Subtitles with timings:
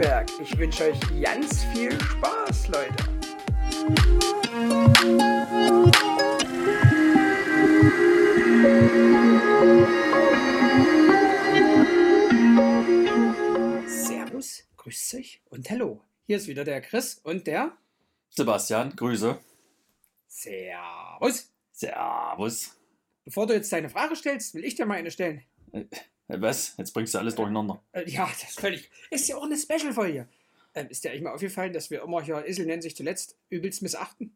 [0.00, 0.30] Dauerberg.
[0.40, 2.94] Ich wünsche euch ganz viel Spaß, Leute.
[13.86, 16.00] Servus, grüßt euch und hallo.
[16.26, 17.76] Hier ist wieder der Chris und der
[18.30, 19.38] Sebastian, Grüße.
[20.26, 21.52] Servus.
[21.72, 22.76] Servus.
[23.24, 25.42] Bevor du jetzt deine Frage stellst, will ich dir mal eine stellen.
[26.30, 26.74] Äh, Was?
[26.78, 27.82] Jetzt bringst du alles durcheinander.
[27.92, 28.90] Äh, ja, das ist völlig.
[29.10, 30.28] Ist ja auch eine Special-Folge.
[30.74, 33.82] Ähm, ist dir eigentlich mal aufgefallen, dass wir immer hier Esel nennen sich zuletzt übelst
[33.82, 34.34] missachten?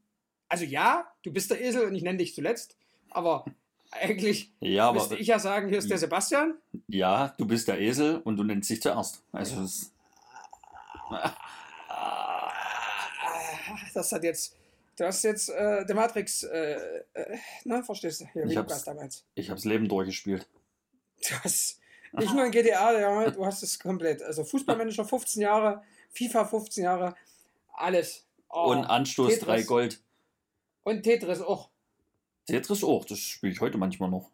[0.49, 2.77] Also ja, du bist der Esel und ich nenne dich zuletzt,
[3.11, 3.45] aber
[3.93, 6.55] eigentlich Ja, aber müsste ich ja sagen, hier ist der Sebastian.
[6.89, 9.23] ja, du bist der Esel und du nennst dich zuerst.
[9.33, 9.93] Also es,
[11.11, 11.35] Ah,
[13.95, 14.57] Das hat jetzt.
[14.97, 18.27] Du hast jetzt äh, der Matrix, äh, äh, ne, verstehst du?
[18.33, 19.25] Hier, Ich hab's- damals.
[19.35, 20.47] ich hab's Leben durchgespielt.
[21.29, 21.81] Du hast
[22.19, 24.23] nicht nur in GTA, ja, du hast es komplett.
[24.23, 27.15] Also Fußballmanager 15 Jahre, FIFA 15 Jahre,
[27.73, 28.27] alles.
[28.49, 29.47] Oh, und Anstoß Tetris.
[29.47, 30.01] 3 Gold.
[30.83, 31.71] Und Tetris auch.
[32.47, 34.31] Tetris auch, das spiele ich heute manchmal noch.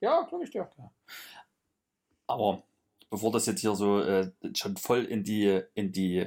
[0.00, 0.68] Ja, glaube ich dir.
[2.26, 2.62] Aber
[3.10, 6.26] bevor das jetzt hier so äh, schon voll in die, in die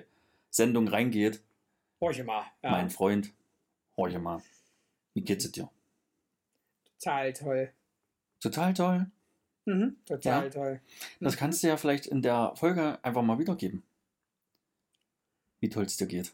[0.50, 1.44] Sendung reingeht,
[2.02, 2.44] Horche mal.
[2.62, 3.34] Ja, mein Freund,
[3.98, 4.42] horche mal.
[5.14, 5.70] Wie geht's es dir?
[7.06, 7.74] total toll.
[8.40, 9.12] Total toll.
[9.66, 10.50] Mhm, total Ja.
[10.50, 10.82] toll.
[11.20, 13.84] Das kannst du ja vielleicht in der Folge einfach mal wiedergeben.
[15.60, 16.34] Wie toll es dir geht.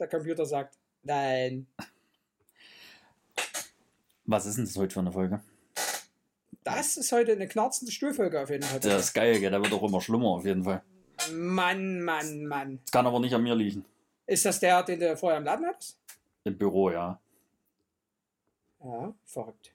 [0.00, 1.66] Der Computer sagt, nein.
[4.24, 5.40] Was ist denn das heute für eine Folge?
[6.64, 8.80] Das ist heute eine knarzende Stuhlfolge auf jeden Fall.
[8.80, 9.50] Der ist geil, gell?
[9.50, 10.82] der wird auch immer schlimmer auf jeden Fall.
[11.32, 12.80] Mann, Mann, Mann.
[12.84, 13.84] Das kann aber nicht an mir liegen.
[14.26, 15.98] Ist das der, den du vorher im Laden hattest?
[16.44, 17.20] Im Büro, ja.
[18.84, 19.72] Ja, verrückt.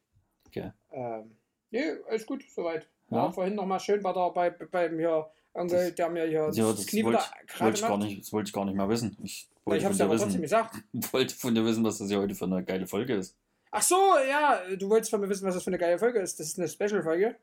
[0.47, 0.71] Okay.
[0.91, 1.35] Ähm,
[1.73, 2.87] nee, alles gut, soweit.
[3.09, 3.17] Ja.
[3.17, 6.85] waren vorhin nochmal schön bei der, bei, beim hier Onkel, der mir hier Ja, das
[6.87, 9.17] Knie wollte ich, wollte ich, gar nicht, das wollte ich gar nicht mehr wissen.
[9.23, 10.75] Ich Ich wollte, hab's von aber dir trotzdem wissen, gesagt.
[11.13, 13.35] wollte von dir wissen, was das hier heute für eine geile Folge ist.
[13.69, 13.95] Ach so,
[14.27, 16.39] ja, du wolltest von mir wissen, was das für eine geile Folge ist.
[16.39, 17.35] Das ist eine Special-Folge.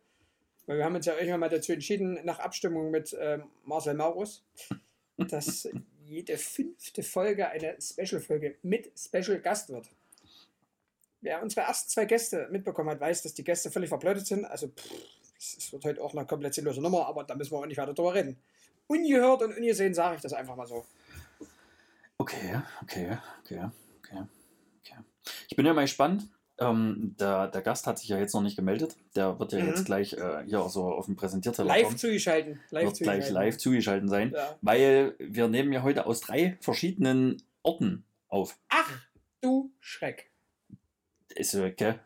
[0.66, 4.44] Weil wir haben uns ja irgendwann mal dazu entschieden, nach Abstimmung mit ähm, Marcel Maurus,
[5.16, 5.69] dass
[6.04, 9.88] jede fünfte Folge eine Special-Folge mit Special-Gast wird.
[11.22, 14.44] Wer unsere ersten zwei Gäste mitbekommen hat, weiß, dass die Gäste völlig verblödet sind.
[14.44, 14.91] Also, pff,
[15.38, 17.94] es wird heute auch eine komplett sinnlose Nummer, aber da müssen wir auch nicht weiter
[17.94, 18.36] drüber reden.
[18.86, 20.84] Ungehört und ungesehen sage ich das einfach mal so.
[22.19, 23.64] Okay, okay, okay,
[23.98, 24.22] okay,
[24.82, 24.97] okay.
[25.48, 26.28] Ich bin ja mal gespannt.
[26.58, 28.94] Ähm, der, der Gast hat sich ja jetzt noch nicht gemeldet.
[29.16, 29.69] Der wird ja Mhm.
[29.69, 31.97] jetzt gleich äh, hier so auf dem Präsentierteller Live kommen.
[31.98, 32.60] zugeschalten.
[32.70, 33.34] Live Wird gleich zugeschalten.
[33.34, 34.32] live zugeschaltet sein.
[34.34, 34.58] Ja.
[34.60, 38.58] Weil wir nehmen ja heute aus drei verschiedenen Orten auf.
[38.69, 38.91] Ach,
[39.41, 40.29] du Schreck.
[41.34, 42.00] Ist gell?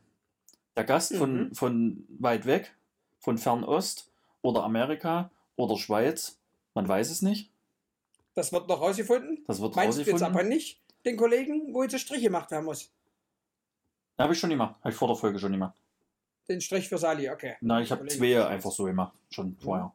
[0.77, 1.55] Der Gast von, Mhm.
[1.55, 2.75] von weit weg,
[3.21, 4.11] von Fernost
[4.43, 6.39] oder Amerika oder Schweiz,
[6.75, 7.51] man weiß es nicht.
[8.35, 9.45] Das wird noch rausgefunden.
[9.47, 10.41] Das wird Meinst du jetzt rausgefunden.
[10.41, 12.91] aber nicht den Kollegen, wo jetzt der Strich gemacht werden muss?
[14.19, 14.75] Habe ich schon gemacht.
[14.81, 15.75] Habe ich vor der Folge schon gemacht.
[16.49, 17.57] Den Strich für Sali, okay.
[17.61, 19.15] Nein, ich habe zwei einfach so gemacht.
[19.31, 19.93] Schon vorher.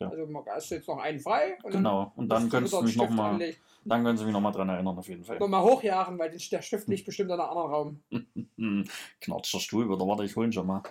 [0.00, 1.58] Also man- hast du jetzt noch einen frei.
[1.62, 2.12] Und Genau.
[2.16, 2.48] Und dann
[2.84, 5.38] mich nochmal dann können Sie mich noch mal dran erinnern, auf jeden Fall.
[5.38, 8.00] Noch mal hochjagen, weil der Stift liegt bestimmt in einem anderen Raum.
[9.20, 10.06] Knatscht der Stuhl wieder.
[10.06, 10.82] Warte, ich hol ihn schon mal.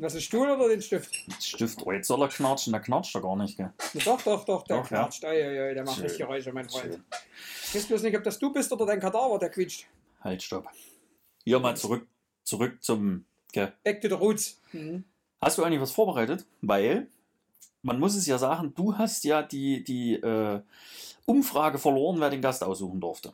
[0.00, 1.14] Was ist Stuhl oder den Stift?
[1.42, 2.72] Stift, oh, jetzt soll er knatschen.
[2.72, 3.72] Der knatscht er gar nicht, gell?
[4.04, 4.98] Doch, doch, doch, der Doch, ja.
[5.02, 5.24] knatscht.
[5.24, 6.04] Oi, oi, oi, der macht Schön.
[6.04, 7.00] richtig Geräusche, mein Freund.
[7.64, 9.86] Ich weiß bloß nicht, ob das du bist oder dein Kadaver, der quietscht.
[10.20, 10.66] Halt, stopp.
[11.44, 12.06] Hier mal zurück,
[12.44, 13.24] zurück zum.
[13.52, 13.72] Gell?
[13.82, 14.60] Back to the roots.
[14.72, 15.04] Mhm.
[15.40, 16.44] Hast du eigentlich was vorbereitet?
[16.60, 17.08] Weil,
[17.82, 20.60] man muss es ja sagen, du hast ja die, die äh,
[21.26, 23.32] Umfrage verloren, wer den Gast aussuchen durfte.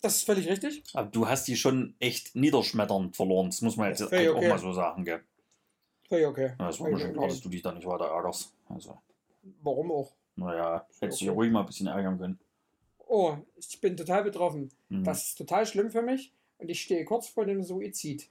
[0.00, 0.82] Das ist völlig richtig.
[0.94, 3.46] Aber du hast die schon echt niederschmetternd verloren.
[3.50, 4.48] Das muss man jetzt völlig halt auch okay.
[4.48, 5.22] mal so sagen, gell?
[6.06, 6.54] Okay, okay.
[6.58, 8.52] Ja, Das war Okay, mir schon klar, dass du dich da nicht weiter ärgerst.
[8.68, 8.98] Also,
[9.62, 10.12] Warum auch?
[10.36, 11.36] naja, hättest du dich okay.
[11.38, 12.38] ruhig mal ein bisschen ärgern können.
[13.06, 14.70] Oh, ich bin total betroffen.
[14.88, 15.04] Mhm.
[15.04, 18.28] Das ist total schlimm für mich und ich stehe kurz vor dem Suizid.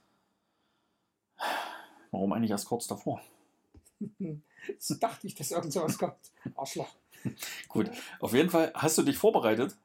[2.10, 3.20] Warum eigentlich erst kurz davor?
[4.78, 6.16] So dachte ich, dass irgend sowas kommt.
[6.54, 6.94] Arschloch.
[7.68, 9.76] Gut, auf jeden Fall hast du dich vorbereitet,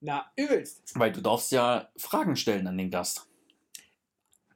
[0.00, 0.98] Na, übelst.
[0.98, 3.26] weil du darfst ja Fragen stellen an den Gast.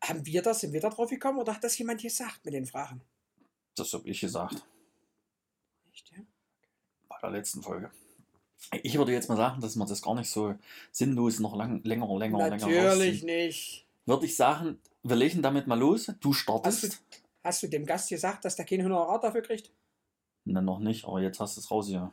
[0.03, 2.67] Haben wir das, sind wir da drauf gekommen oder hat das jemand gesagt mit den
[2.67, 3.01] Fragen?
[3.75, 4.67] Das habe ich gesagt
[5.93, 6.23] Echt, ja?
[7.09, 7.91] bei der letzten Folge.
[8.83, 10.55] Ich würde jetzt mal sagen, dass wir das gar nicht so
[10.91, 13.87] sinnlos noch lang, länger, länger, länger Natürlich nicht.
[14.07, 16.13] Würde ich sagen, wir legen damit mal los.
[16.21, 16.85] Du startest.
[16.85, 16.89] du,
[17.45, 19.71] hast du dem Gast gesagt, dass der kein Honorar dafür kriegt?
[20.45, 22.13] Ne, noch nicht, aber jetzt hast du es raus hier.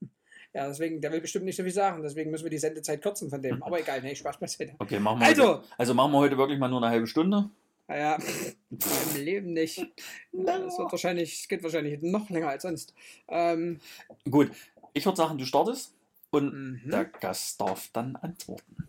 [0.54, 2.02] Ja, deswegen, der will bestimmt nicht so viel sagen.
[2.02, 3.62] Deswegen müssen wir die Sendezeit kürzen von dem.
[3.62, 4.74] Aber egal, nee, Spaß beiseite.
[4.78, 7.50] Okay, machen wir Also, heute, also machen wir heute wirklich mal nur eine halbe Stunde.
[7.88, 8.16] Naja,
[8.70, 9.86] im Leben nicht.
[10.32, 12.94] Das wird wahrscheinlich, es geht wahrscheinlich noch länger als sonst.
[13.28, 13.80] Ähm,
[14.30, 14.50] Gut,
[14.94, 15.92] ich würde sagen, du startest
[16.30, 16.90] und mhm.
[16.90, 18.88] der Gast darf dann antworten.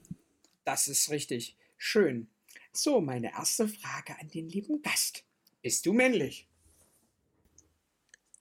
[0.64, 1.58] Das ist richtig.
[1.78, 2.30] Schön.
[2.72, 5.27] So, meine erste Frage an den lieben Gast.
[5.68, 6.48] Bist du männlich?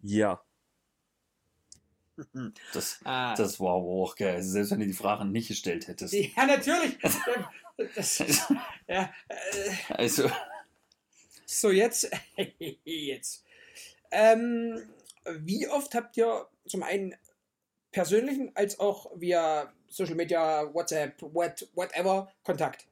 [0.00, 0.40] Ja.
[2.73, 4.37] Das, Ah, das war aber auch geil.
[4.37, 6.14] Also selbst wenn du die Frage nicht gestellt hättest.
[6.14, 6.96] ja, natürlich.
[7.96, 8.23] Das,
[8.87, 10.31] ja, äh, Also,
[11.46, 12.08] so, jetzt.
[12.84, 13.44] jetzt.
[14.12, 14.88] Ähm,
[15.40, 17.17] wie oft habt ihr zum einen
[17.90, 22.87] persönlichen als auch via Social Media, WhatsApp, what, whatever Kontakt?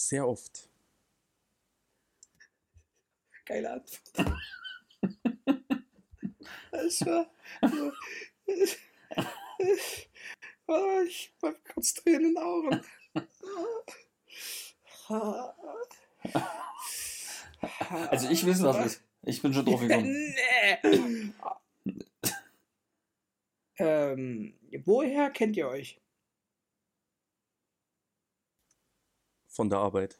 [0.00, 0.68] Sehr oft.
[3.44, 4.32] Geile Antwort.
[6.72, 7.30] Das war.
[10.66, 12.80] Oh, ich hab kurz Tränen in den Augen.
[18.08, 19.02] also ich weiß, was ist.
[19.22, 20.34] Ich bin schon drauf gekommen.
[20.84, 21.32] nee.
[23.78, 24.54] ähm,
[24.84, 26.00] woher kennt ihr euch?
[29.50, 30.18] Von der Arbeit.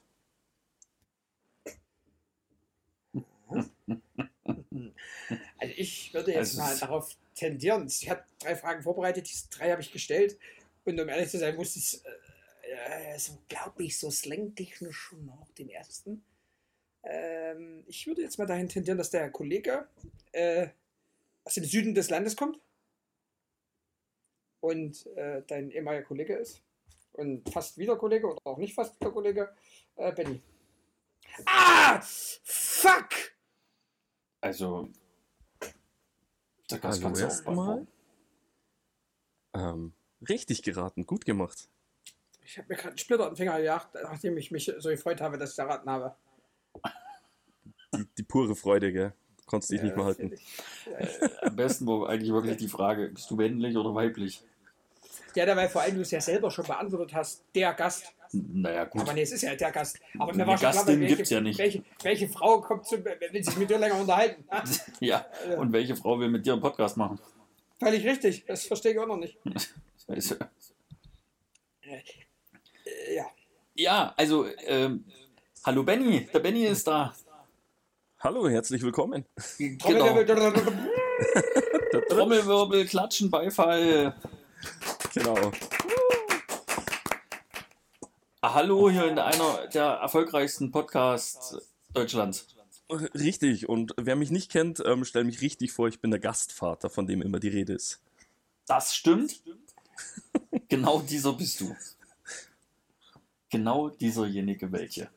[5.59, 7.87] Also ich würde jetzt Also mal darauf tendieren.
[7.87, 10.39] Ich habe drei Fragen vorbereitet, diese drei habe ich gestellt.
[10.85, 12.03] Und um ehrlich zu sein, musste ich
[12.63, 16.25] äh, so, glaube ich, so slangtechnisch schon noch den ersten.
[17.03, 19.89] Ähm, ich würde jetzt mal dahin tendieren, dass der Kollege
[20.33, 20.69] äh,
[21.45, 22.59] aus dem Süden des Landes kommt
[24.61, 26.63] und äh, dein ehemaliger Kollege ist.
[27.21, 29.55] Und fast wieder Kollege oder auch nicht fast wieder Kollege,
[29.97, 30.41] äh, Benny.
[31.45, 32.01] Ah!
[32.01, 33.11] Fuck!
[34.41, 34.89] Also,
[36.71, 37.87] der Gast Hallo kann's auch erstmal.
[39.53, 39.93] Ähm,
[40.27, 41.69] richtig geraten, gut gemacht.
[42.43, 45.37] Ich habe mir gerade einen Splitter den Finger gejagt, nachdem ich mich so gefreut habe,
[45.37, 46.17] dass ich erraten habe.
[47.95, 49.13] Die, die pure Freude, gell?
[49.37, 50.35] Du konntest dich nicht mehr halten.
[51.43, 54.43] Am besten war eigentlich wirklich die Frage, bist du männlich oder weiblich?
[55.35, 58.13] Ja, dabei vor allem du es ja selber schon beantwortet hast, der Gast.
[58.33, 59.03] Naja, gut.
[59.03, 59.99] Aber nee, es ist ja der Gast.
[60.19, 61.59] Aber mir war schon klar, Gastin welche, gibt's ja nicht.
[61.59, 64.45] Welche, welche Frau kommt zu, will sich mit dir länger unterhalten?
[65.01, 65.27] Ja,
[65.57, 67.19] und welche Frau will mit dir einen Podcast machen?
[67.79, 69.39] Völlig richtig, das verstehe ich auch noch nicht.
[72.83, 73.27] Äh, ja.
[73.75, 75.05] ja, also, ähm,
[75.65, 77.15] hallo Benny, der Benny ist da.
[78.19, 79.25] Hallo, herzlich willkommen.
[79.57, 79.79] Genau.
[79.79, 80.63] Trommelwirbel.
[82.09, 84.15] Trommelwirbel, Klatschen, Beifall.
[85.15, 85.51] Genau.
[88.43, 91.57] Ah, Hallo hier in einer der erfolgreichsten Podcasts
[91.93, 92.47] Deutschlands.
[92.89, 93.69] Richtig.
[93.69, 97.09] Und wer mich nicht kennt, ähm, stell mich richtig vor, ich bin der Gastvater, von
[97.09, 98.01] dem immer die Rede ist.
[98.67, 99.43] Das stimmt.
[100.69, 101.77] Genau dieser bist du.
[103.51, 105.11] Genau dieserjenige welche.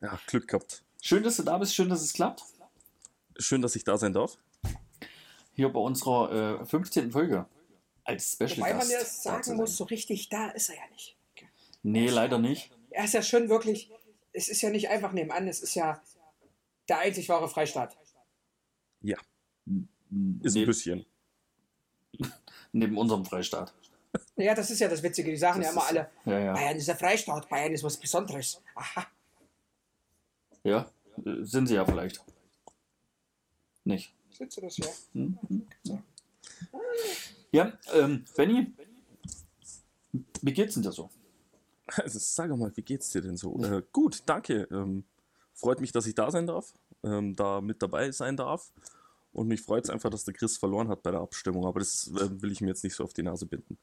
[0.00, 0.84] Ja, Glück gehabt.
[1.00, 2.44] Schön, dass du da bist, schön, dass es klappt.
[3.38, 4.38] Schön, dass ich da sein darf.
[5.54, 7.10] Hier bei unserer äh, 15.
[7.10, 7.46] Folge.
[8.04, 8.90] Als Special Wobei man Gast.
[8.92, 11.16] ja da zu sagen muss, so richtig da ist er ja nicht.
[11.82, 12.70] Nee, leider nicht.
[12.90, 13.90] Er ist ja schon wirklich,
[14.32, 16.02] es ist ja nicht einfach nebenan, es ist ja
[16.88, 17.96] der einzig wahre Freistaat.
[19.00, 19.18] Ja,
[20.42, 21.06] ist ein bisschen.
[22.72, 23.74] Neben unserem Freistaat.
[24.36, 25.30] Ja, das ist ja das Witzige.
[25.30, 26.52] Die sagen Das ja immer ist- alle, Ja, ja.
[26.52, 28.60] Bayern ist der Freistaat, Bayern ist was Besonderes.
[28.74, 29.06] Aha.
[30.64, 30.90] Ja,
[31.40, 32.22] sind sie ja vielleicht.
[33.84, 34.14] Nicht.
[34.30, 34.88] Sitzt du das hier?
[35.14, 35.38] Hm?
[35.84, 36.02] Ja,
[37.94, 38.72] ähm, Benny,
[40.42, 41.10] wie geht's denn dir so?
[41.86, 43.58] Also, sag mal, wie geht's dir denn so?
[43.62, 44.66] Äh, gut, danke.
[44.70, 45.04] Ähm,
[45.52, 48.72] freut mich, dass ich da sein darf, ähm, da mit dabei sein darf.
[49.32, 51.66] Und mich freut es einfach, dass der Chris verloren hat bei der Abstimmung.
[51.66, 53.78] Aber das äh, will ich mir jetzt nicht so auf die Nase binden.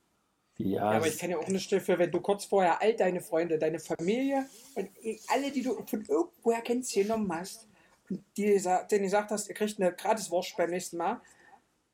[0.58, 3.22] Ja, Ja, aber ich kann ja auch nicht dafür, wenn du kurz vorher all deine
[3.22, 4.46] Freunde, deine Familie
[4.76, 4.90] und
[5.28, 7.68] alle, die du von irgendwoher kennst, genommen hast
[8.10, 11.22] und die, sa- denen gesagt hast, ihr kriegt eine gratis Wurst beim nächsten Mal,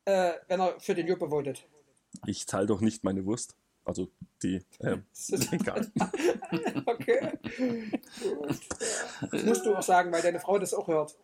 [0.06, 1.66] äh, wenn er für den Juppe votet.
[2.26, 3.54] Ich teile doch nicht meine Wurst.
[3.84, 4.08] Also
[4.42, 5.90] die, Das ist- egal.
[6.86, 7.32] okay.
[8.38, 8.58] Gut.
[9.30, 11.14] Das musst du auch sagen, weil deine Frau das auch hört.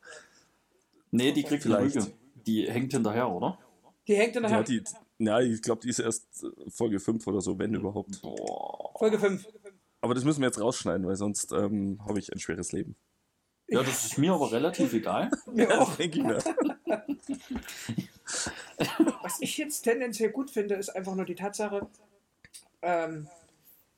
[1.11, 1.97] nee, die kriegt Vielleicht.
[1.97, 2.13] Rüge.
[2.47, 3.59] Die hängt hinterher, oder?
[4.07, 4.83] Die hängt in der Ja, die,
[5.19, 8.21] ja, ich glaube, die ist erst äh, Folge 5 oder so, wenn überhaupt.
[8.23, 8.93] Boah.
[8.99, 9.47] Folge 5.
[10.01, 12.97] Aber das müssen wir jetzt rausschneiden, weil sonst ähm, habe ich ein schweres Leben.
[13.69, 15.31] Ja, das ist mir aber relativ egal.
[15.53, 15.95] Mir auch.
[15.97, 16.39] denke ich mir.
[19.23, 21.89] Was ich jetzt tendenziell gut finde, ist einfach nur die Tatsache,
[22.83, 23.29] ähm,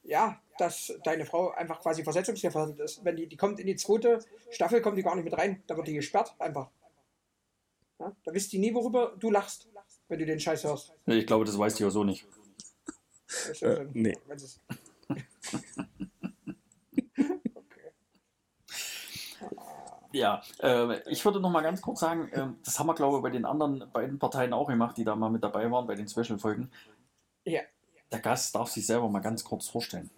[0.02, 3.04] ja, dass deine Frau einfach quasi versetzungsgefährdet ist.
[3.04, 4.18] Wenn die, die kommt in die zweite
[4.50, 5.62] Staffel, kommt die gar nicht mit rein.
[5.66, 6.68] Da wird die gesperrt einfach.
[7.98, 9.68] Ja, da wisst die nie, worüber du lachst,
[10.08, 10.92] wenn du den Scheiß hörst.
[11.06, 12.26] Nee, Ich glaube, das weiß die auch so nicht.
[13.62, 14.16] Äh, nee.
[14.26, 14.60] wenn es-
[20.14, 23.22] Ja, äh, ich würde noch mal ganz kurz sagen, äh, das haben wir, glaube ich,
[23.22, 26.08] bei den anderen beiden Parteien auch gemacht, die da mal mit dabei waren, bei den
[26.08, 26.70] Special-Folgen.
[27.44, 27.62] Ja.
[28.12, 30.10] Der Gast darf sich selber mal ganz kurz vorstellen.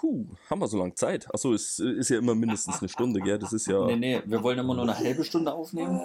[0.00, 1.32] Puh, haben wir so lange Zeit?
[1.32, 3.38] Achso, es ist ja immer mindestens eine Stunde, gell?
[3.38, 3.86] Das ist ja.
[3.86, 6.00] Nee, nee, wir wollen immer nur eine halbe Stunde aufnehmen.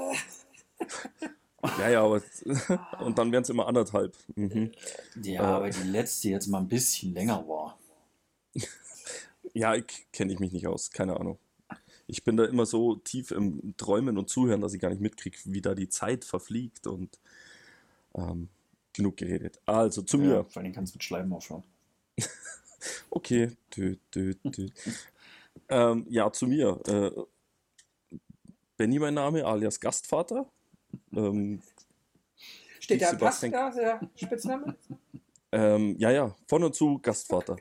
[1.79, 2.21] Ja, ja, aber.
[3.03, 4.15] Und dann wären es immer anderthalb.
[4.35, 4.71] Mhm.
[5.23, 5.61] Ja, Äh.
[5.61, 7.79] weil die letzte jetzt mal ein bisschen länger war.
[9.55, 11.39] Ja, ich kenne ich mich nicht aus, keine Ahnung.
[12.07, 15.37] Ich bin da immer so tief im Träumen und Zuhören, dass ich gar nicht mitkriege,
[15.45, 17.17] wie da die Zeit verfliegt und
[18.13, 18.49] ähm,
[18.93, 19.59] genug geredet.
[19.65, 20.45] Also zu Ja, mir.
[20.45, 21.63] vor allem kannst du mit Schleimen aufschauen.
[23.09, 23.51] Okay.
[23.75, 24.67] Dö, dö, dö.
[25.69, 26.79] ähm, ja, zu mir.
[26.85, 27.11] Äh,
[28.77, 30.45] Benny mein Name, alias Gastvater.
[31.11, 31.61] Ähm,
[32.79, 34.75] Steht da Sebastian- da, der Spitzname?
[35.51, 37.55] ähm, ja, ja, von und zu Gastvater.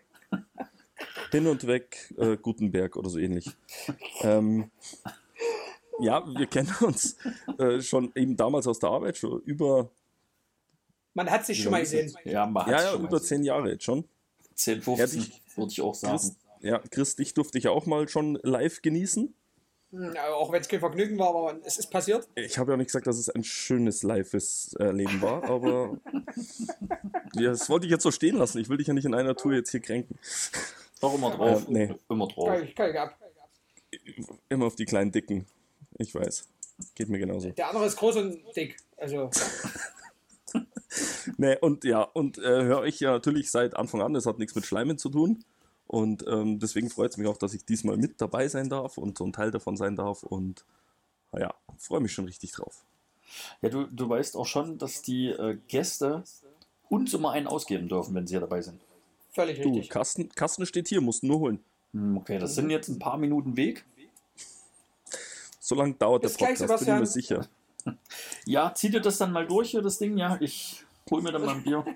[1.35, 3.51] Hin und weg äh, Gutenberg oder so ähnlich.
[4.21, 4.71] Ähm,
[5.99, 7.17] ja, wir kennen uns
[7.59, 9.91] äh, schon eben damals aus der Arbeit, schon über,
[11.13, 12.15] Man hat sich schon mal gesehen.
[12.23, 14.05] Ja, man ja, hat's ja, schon mal über zehn Jahre jetzt schon.
[14.55, 16.17] 10, 15, würde ich auch sagen.
[16.17, 19.35] Chris, ja, Chris, dich durfte ich ja auch mal schon live genießen.
[19.91, 22.29] Hm, aber Auch wenn es kein Vergnügen war, aber es ist passiert.
[22.37, 25.99] Ich habe ja nicht gesagt, dass es ein schönes lives Leben war, aber
[27.35, 28.59] ja, das wollte ich jetzt so stehen lassen.
[28.59, 30.17] Ich will dich ja nicht in einer Tour jetzt hier kränken.
[31.05, 31.69] Doch immer drauf.
[31.69, 31.95] Äh, nee.
[32.09, 32.49] Immer drauf.
[32.49, 33.19] Kann ich, kann ich ab.
[34.49, 35.47] Immer auf die kleinen Dicken.
[35.99, 36.49] Ich weiß.
[36.95, 37.51] Geht mir genauso.
[37.51, 38.77] Der andere ist groß und dick.
[38.97, 39.31] Also,
[41.37, 44.55] Nee, und ja, und äh, höre ich ja natürlich seit Anfang an, das hat nichts
[44.55, 45.45] mit Schleimen zu tun.
[45.87, 49.19] Und ähm, deswegen freut es mich auch, dass ich diesmal mit dabei sein darf und
[49.19, 50.23] so ein Teil davon sein darf.
[50.23, 50.65] Und
[51.33, 52.85] naja, freue mich schon richtig drauf.
[53.61, 56.25] Ja, du, du weißt auch schon, dass die äh, Gäste
[56.89, 58.81] uns immer einen ausgeben dürfen, wenn sie hier dabei sind.
[59.35, 59.91] Völlig Du, richtig.
[59.91, 61.65] Kasten, Kasten steht hier, musst nur holen.
[61.93, 63.85] Hm, Okay, das sind jetzt ein paar Minuten Weg.
[65.61, 67.47] So lange dauert der Bis gleich, Podcast, bin ich mir sicher.
[68.47, 70.17] Ja, zieh dir das dann mal durch hier, das Ding.
[70.17, 71.85] Ja, ich hol mir dann mal ein Bier.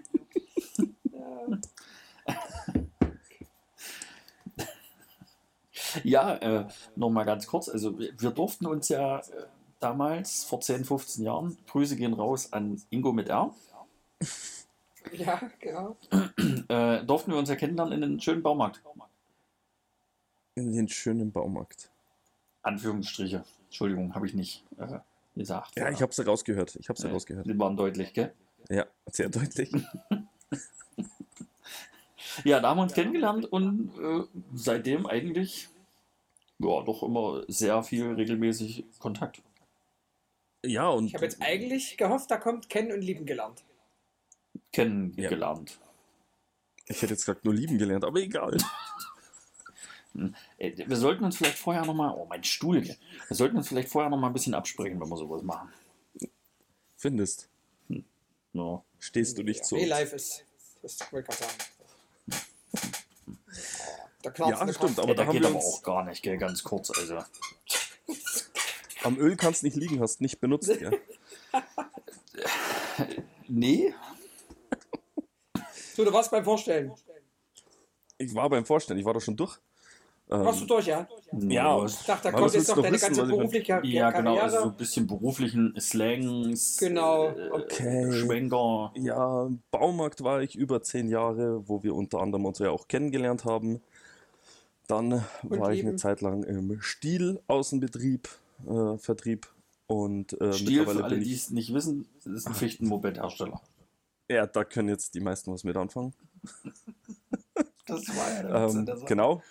[6.04, 6.66] Ja, äh,
[6.96, 7.68] nochmal ganz kurz.
[7.68, 9.22] Also, wir, wir durften uns ja äh,
[9.80, 13.54] damals, vor 10, 15 Jahren, Grüße gehen raus an Ingo mit R,
[15.12, 15.96] Ja, genau.
[16.68, 18.82] äh, durften wir uns ja kennenlernen in einem schönen Baumarkt.
[20.54, 21.90] In den schönen Baumarkt.
[22.62, 23.44] Anführungsstriche.
[23.66, 24.98] Entschuldigung, habe ich nicht äh,
[25.36, 25.76] gesagt.
[25.76, 26.76] Ja, ich habe es rausgehört.
[26.76, 27.46] Ich habe es Ja, rausgehört.
[27.46, 28.32] Die waren deutlich, gell?
[28.68, 29.70] Ja, sehr deutlich.
[32.44, 34.24] Ja, da haben wir uns kennengelernt und äh,
[34.54, 35.68] seitdem eigentlich
[36.58, 39.42] ja doch immer sehr viel regelmäßig Kontakt.
[40.64, 43.64] Ja, und Ich habe jetzt eigentlich gehofft, da kommt kennen und lieben gelernt.
[44.72, 45.78] Kennengelernt.
[46.86, 48.56] ich hätte jetzt gesagt nur lieben gelernt, aber egal.
[50.56, 52.96] Ey, wir sollten uns vielleicht vorher nochmal, oh mein Stuhl, gell?
[53.28, 55.72] wir sollten uns vielleicht vorher nochmal ein bisschen absprechen, wenn wir sowas machen.
[56.96, 57.48] Findest.
[58.52, 58.82] Ja.
[58.98, 59.76] Stehst du nicht so.
[59.76, 60.44] Real Life ist.
[60.82, 61.58] Das wollte ich gerade sagen.
[64.34, 66.22] Knarz, Ja, der stimmt, aber Ey, da da haben geht wir aber auch gar nicht,
[66.22, 66.36] gell?
[66.38, 66.90] ganz kurz.
[66.90, 67.22] Also.
[69.04, 70.68] Am Öl kannst nicht liegen, hast nicht benutzt.
[70.80, 70.90] Ja.
[73.50, 73.94] Nee,
[75.98, 76.92] So, du warst beim Vorstellen.
[78.18, 79.58] Ich war beim Vorstellen, ich war doch schon durch.
[80.30, 81.08] Ähm, Warst du durch, ja?
[81.32, 84.22] Ja, Ich dachte, da kommt jetzt noch doch deine wissen, ganze ich berufliche ja, genau,
[84.36, 84.42] Karriere.
[84.44, 87.30] also so ein bisschen beruflichen Slangs, Genau.
[87.30, 88.12] äh, Okay.
[88.12, 88.92] Schwenker.
[88.94, 92.86] Ja, im Baumarkt war ich über zehn Jahre, wo wir unter anderem uns ja auch
[92.86, 93.80] kennengelernt haben.
[94.86, 95.88] Dann war ich lieben.
[95.88, 98.28] eine Zeit lang im Stiel-Außenbetrieb,
[98.68, 99.48] äh, Vertrieb.
[99.88, 101.40] Und äh, Stil, mittlerweile für alle, bin die ich.
[101.42, 103.60] es nicht wissen, ist ein Fichtenmoped-Hersteller.
[104.28, 106.14] Ja, da können jetzt die meisten was mit anfangen.
[107.86, 109.42] Das war ja der Ähm, der genau.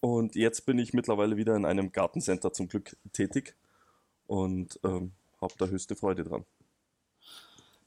[0.00, 3.54] Und jetzt bin ich mittlerweile wieder in einem Gartencenter zum Glück tätig
[4.26, 6.44] und ähm, habe da höchste Freude dran.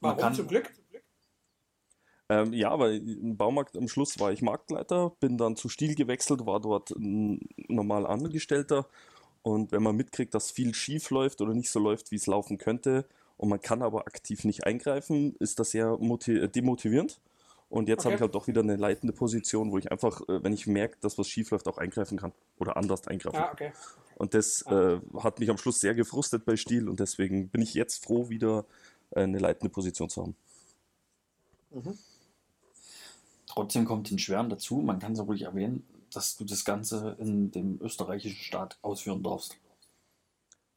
[0.00, 0.72] Warum kann- zum Glück?
[2.30, 6.46] Ähm, ja, weil im Baumarkt am Schluss war ich Marktleiter, bin dann zu Stiel gewechselt,
[6.46, 8.88] war dort ein normal Angestellter.
[9.42, 12.56] Und wenn man mitkriegt, dass viel schief läuft oder nicht so läuft, wie es laufen
[12.56, 13.04] könnte,
[13.42, 17.20] und man kann aber aktiv nicht eingreifen, ist das sehr äh, demotivierend.
[17.68, 18.06] Und jetzt Okay.
[18.06, 20.96] habe ich halt doch wieder eine leitende Position, wo ich einfach, äh, wenn ich merke,
[21.00, 23.52] dass was schief läuft, auch eingreifen kann oder anders eingreifen Ja, kann.
[23.54, 23.72] okay.
[24.14, 27.74] Und das äh, hat mich am Schluss sehr gefrustet bei Stiel und deswegen bin ich
[27.74, 28.64] jetzt froh, wieder
[29.10, 30.36] äh, eine leitende Position zu haben.
[31.70, 31.98] Mhm.
[33.46, 37.50] Trotzdem kommt in Schweren dazu, man kann so ruhig erwähnen, dass du das Ganze in
[37.50, 39.56] dem österreichischen Staat ausführen darfst.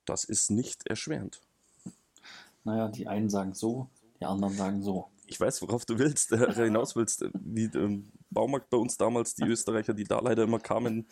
[0.05, 1.41] Das ist nicht erschwerend.
[2.65, 5.07] Naja, die einen sagen so, die anderen sagen so.
[5.27, 9.35] Ich weiß, worauf du willst, äh, hinaus willst, äh, wie im Baumarkt bei uns damals,
[9.35, 11.07] die Österreicher, die da leider immer kamen,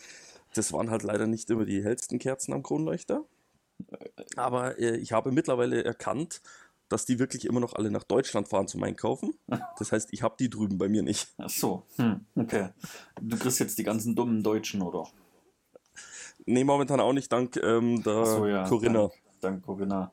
[0.54, 3.24] das waren halt leider nicht immer die hellsten Kerzen am Kronleuchter.
[4.36, 6.42] Aber äh, ich habe mittlerweile erkannt,
[6.88, 9.34] dass die wirklich immer noch alle nach Deutschland fahren zum Einkaufen.
[9.78, 11.28] Das heißt, ich habe die drüben bei mir nicht.
[11.38, 12.70] Ach so, hm, okay.
[13.20, 15.08] Du kriegst jetzt die ganzen dummen Deutschen, oder?
[16.46, 18.68] Nee, momentan auch nicht, dank ähm, der so, ja.
[18.68, 19.08] Corinna.
[19.08, 20.12] Dank, dank Corinna.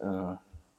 [0.00, 0.36] Äh,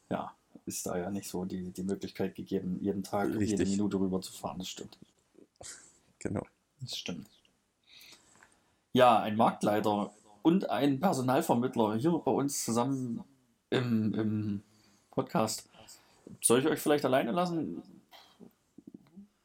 [0.09, 0.33] ja,
[0.65, 3.69] ist da ja nicht so die, die Möglichkeit gegeben, jeden Tag, jede Richtig.
[3.69, 4.59] Minute rüber zu fahren.
[4.59, 4.97] Das stimmt.
[6.19, 6.45] Genau.
[6.81, 7.27] Das stimmt.
[8.93, 13.23] Ja, ein Marktleiter und ein Personalvermittler hier bei uns zusammen
[13.69, 14.63] im, im
[15.11, 15.69] Podcast.
[16.41, 17.83] Soll ich euch vielleicht alleine lassen?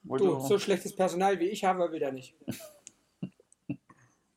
[0.04, 2.34] Wollt Du, so schlechtes Personal wie ich habe, will der nicht.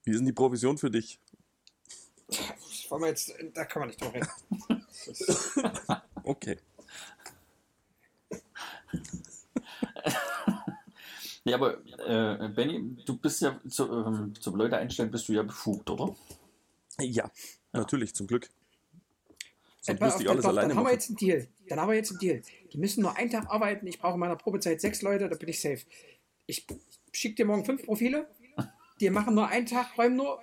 [0.04, 1.20] Wie ist denn die Provision für dich?
[2.28, 4.85] Das wollen wir jetzt, da kann man nicht drüber reden.
[6.24, 6.58] Okay.
[11.44, 15.44] Ja, aber äh, Benny, du bist ja zu, ähm, zum Leute einstellen bist du ja
[15.44, 16.16] befugt, oder?
[17.00, 17.30] Ja,
[17.72, 18.50] natürlich, zum Glück.
[19.82, 21.48] Sonst müsste ich dann, alles dann, alleine dann haben wir jetzt einen Deal.
[21.70, 22.42] Dann haben wir jetzt einen Deal.
[22.74, 23.86] Die müssen nur einen Tag arbeiten.
[23.86, 25.82] Ich brauche in meiner Probezeit sechs Leute, da bin ich safe.
[26.48, 26.66] Ich
[27.12, 28.28] schicke dir morgen fünf Profile.
[29.00, 30.42] Die machen nur einen Tag, räumen nur.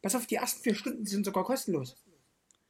[0.00, 1.96] Pass auf, die ersten vier Stunden die sind sogar kostenlos.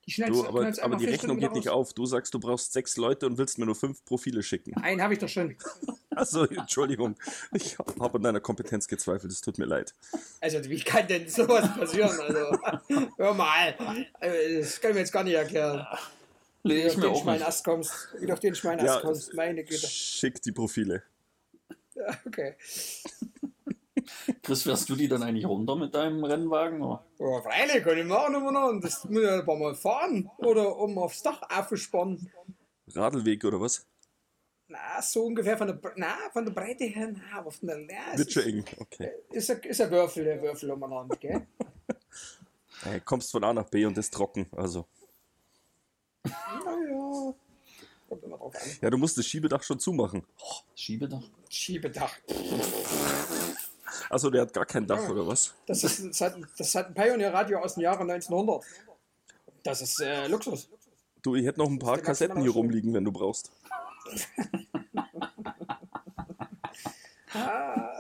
[0.09, 1.93] Die schnellst, Du, aber, aber die Rechnung Stunden geht nicht auf.
[1.93, 4.75] Du sagst, du brauchst sechs Leute und willst mir nur fünf Profile schicken.
[4.79, 5.55] Einen habe ich doch schon.
[6.11, 7.15] Also, Entschuldigung.
[7.53, 9.31] Ich habe an deiner Kompetenz gezweifelt.
[9.31, 9.95] Es tut mir leid.
[10.41, 12.11] Also, wie kann denn sowas passieren?
[12.19, 12.59] Also,
[13.19, 13.77] hör mal.
[14.19, 15.87] Also, Das kann ich mir jetzt gar nicht erklären.
[16.65, 17.47] Nee, Wie du ich auf mir den auch Schwein nicht.
[17.47, 18.09] Ast kommst.
[18.19, 19.35] Wie du auf den Schwein Ja, Ast kommst.
[19.35, 19.87] Meine Güte.
[19.87, 21.05] Schick die Profile.
[22.27, 22.57] Okay.
[24.43, 26.83] Chris, fährst du die dann eigentlich runter mit deinem Rennwagen?
[26.83, 27.05] Oder?
[27.19, 28.69] Ja, freilich, kann ich machen immer noch.
[28.69, 30.31] Und Das muss ich ein paar Mal fahren.
[30.39, 32.31] Oder um aufs Dach aufzuspannen.
[32.95, 33.87] Radlweg oder was?
[34.69, 38.13] Na, so ungefähr von der, Bre- na, von der Breite her, na, von der ja,
[38.13, 38.65] es Wird schon ist, eng.
[38.79, 39.11] Okay.
[39.31, 41.47] ist, ein, ist ein Würfel, der Würfel umeinander, gell?
[42.83, 44.47] Hey, kommst von A nach B und ist trocken.
[44.53, 44.85] Also.
[46.25, 47.35] naja.
[48.09, 48.71] Kommt immer drauf an.
[48.83, 50.23] Ja, du musst das Schiebedach schon zumachen.
[50.75, 51.23] Schiebedach?
[51.49, 52.15] Schiebedach.
[54.11, 55.55] Also der hat gar kein Dach oder was?
[55.67, 58.65] Das, ist, das, hat, das hat ein Pioneer-Radio aus dem Jahre 1900.
[59.63, 60.69] Das ist äh, Luxus.
[61.23, 63.51] Du, ich hätte noch ein paar Kassetten hier rumliegen, wenn du brauchst.
[67.35, 67.93] Ah.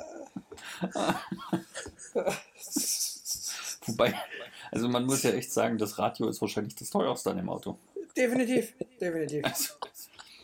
[3.87, 4.15] Wobei,
[4.71, 7.79] also man muss ja echt sagen, das Radio ist wahrscheinlich das teuerste an dem Auto.
[8.17, 9.43] definitiv, definitiv.
[9.43, 9.79] Das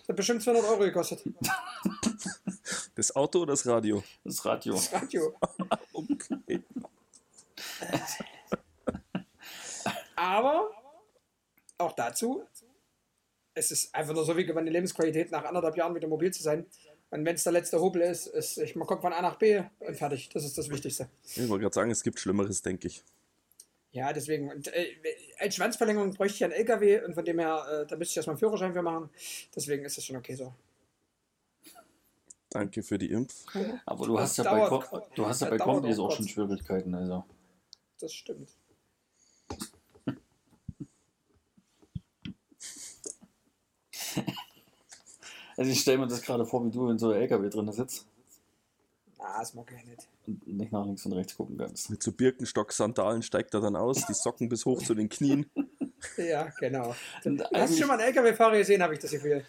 [0.09, 1.23] hat bestimmt 200 Euro gekostet.
[2.95, 4.03] Das Auto oder das Radio?
[4.25, 4.75] Das Radio.
[4.75, 5.35] Das Radio.
[5.93, 6.63] Okay.
[10.17, 10.71] Aber
[11.79, 12.45] auch dazu,
[13.55, 16.67] es ist einfach nur so wie meine Lebensqualität nach anderthalb Jahren wieder mobil zu sein.
[17.11, 19.63] Und wenn es der letzte Hobel ist, ist ich, man kommt von A nach B
[19.81, 20.29] und fertig.
[20.31, 21.09] Das ist das Wichtigste.
[21.23, 23.05] Ich wollte gerade sagen, es gibt Schlimmeres, denke ich.
[23.93, 24.51] Ja, deswegen.
[24.51, 24.97] Und, äh,
[25.39, 28.35] als Schwanzverlängerung bräuchte ich einen LKW und von dem her, äh, da müsste ich erstmal
[28.35, 29.11] einen Führerschein für machen.
[29.55, 30.53] Deswegen ist das schon okay so.
[32.55, 33.45] Danke für die Impf.
[33.85, 36.95] Aber du hast ja bei, Ko- du hast ja das bei Kombis auch schon Schwierigkeiten.
[36.95, 37.25] Also.
[37.99, 38.49] Das stimmt.
[45.57, 48.07] also ich stelle mir das gerade vor, wie du in so einem LKW drin sitzt
[49.19, 50.09] Na, das mag ich nicht.
[50.27, 51.91] und nicht nach links und rechts gucken kannst.
[51.91, 55.47] Mit so Birkenstock-Sandalen steigt er dann aus, die Socken bis hoch zu den Knien.
[56.17, 56.95] Ja, genau.
[57.23, 59.45] Du hast eigentlich, schon mal einen LKW-Fahrer gesehen, habe ich das Gefühl.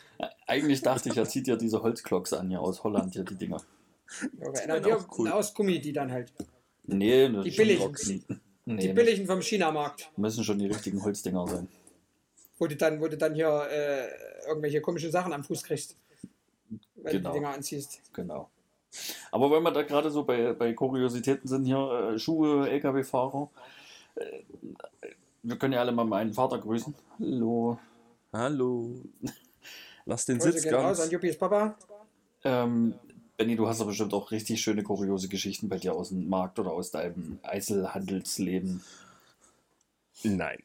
[0.47, 3.61] eigentlich dachte ich, er zieht ja diese Holzklocks an hier aus Holland, hier die Dinger.
[4.39, 5.31] Okay, wäre die auch cool.
[5.31, 6.31] aus Gummi, die dann halt.
[6.85, 7.95] Nee, Die billigen.
[8.65, 10.09] Nee, Die billigen vom China-Markt.
[10.17, 11.67] müssen schon die richtigen Holzdinger sein.
[12.57, 15.97] Wo du dann, wo du dann hier äh, irgendwelche komischen Sachen am Fuß kriegst.
[16.95, 17.29] Wenn Genau.
[17.29, 18.01] du die Dinger anziehst.
[18.13, 18.49] Genau.
[19.31, 23.49] Aber wenn wir da gerade so bei, bei Kuriositäten sind hier, äh, Schuhe, LKW-Fahrer,
[24.15, 24.39] äh,
[25.45, 26.95] wir können ja alle mal meinen Vater grüßen.
[27.19, 27.79] Hallo.
[28.33, 28.95] Hallo.
[30.05, 31.01] Lass den Grüße Sitz gehen raus ganz.
[31.01, 31.77] an Juppis Papa.
[32.43, 32.95] Ähm,
[33.37, 36.57] Benny, du hast aber bestimmt auch richtig schöne kuriose Geschichten bei dir aus dem Markt
[36.57, 38.81] oder aus deinem Einzelhandelsleben.
[40.23, 40.63] Nein.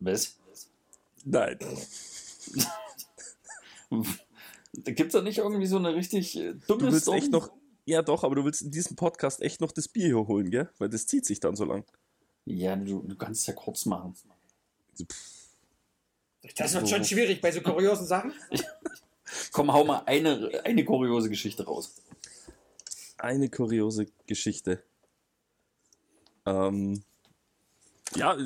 [0.00, 0.36] Was?
[1.24, 1.58] Nein.
[4.84, 7.18] Gibt es da nicht irgendwie so eine richtig äh, dumme Du willst Story?
[7.18, 7.50] echt noch.
[7.86, 10.68] Ja, doch, aber du willst in diesem Podcast echt noch das Bier hier holen, gell?
[10.78, 11.84] Weil das zieht sich dann so lang.
[12.46, 14.14] Ja, du, du kannst es ja kurz machen.
[16.56, 18.32] Das wird schon schwierig bei so kuriosen Sachen.
[19.52, 21.94] Komm, hau mal eine, eine kuriose Geschichte raus.
[23.16, 24.82] Eine kuriose Geschichte.
[26.44, 27.02] Ähm,
[28.16, 28.36] ja,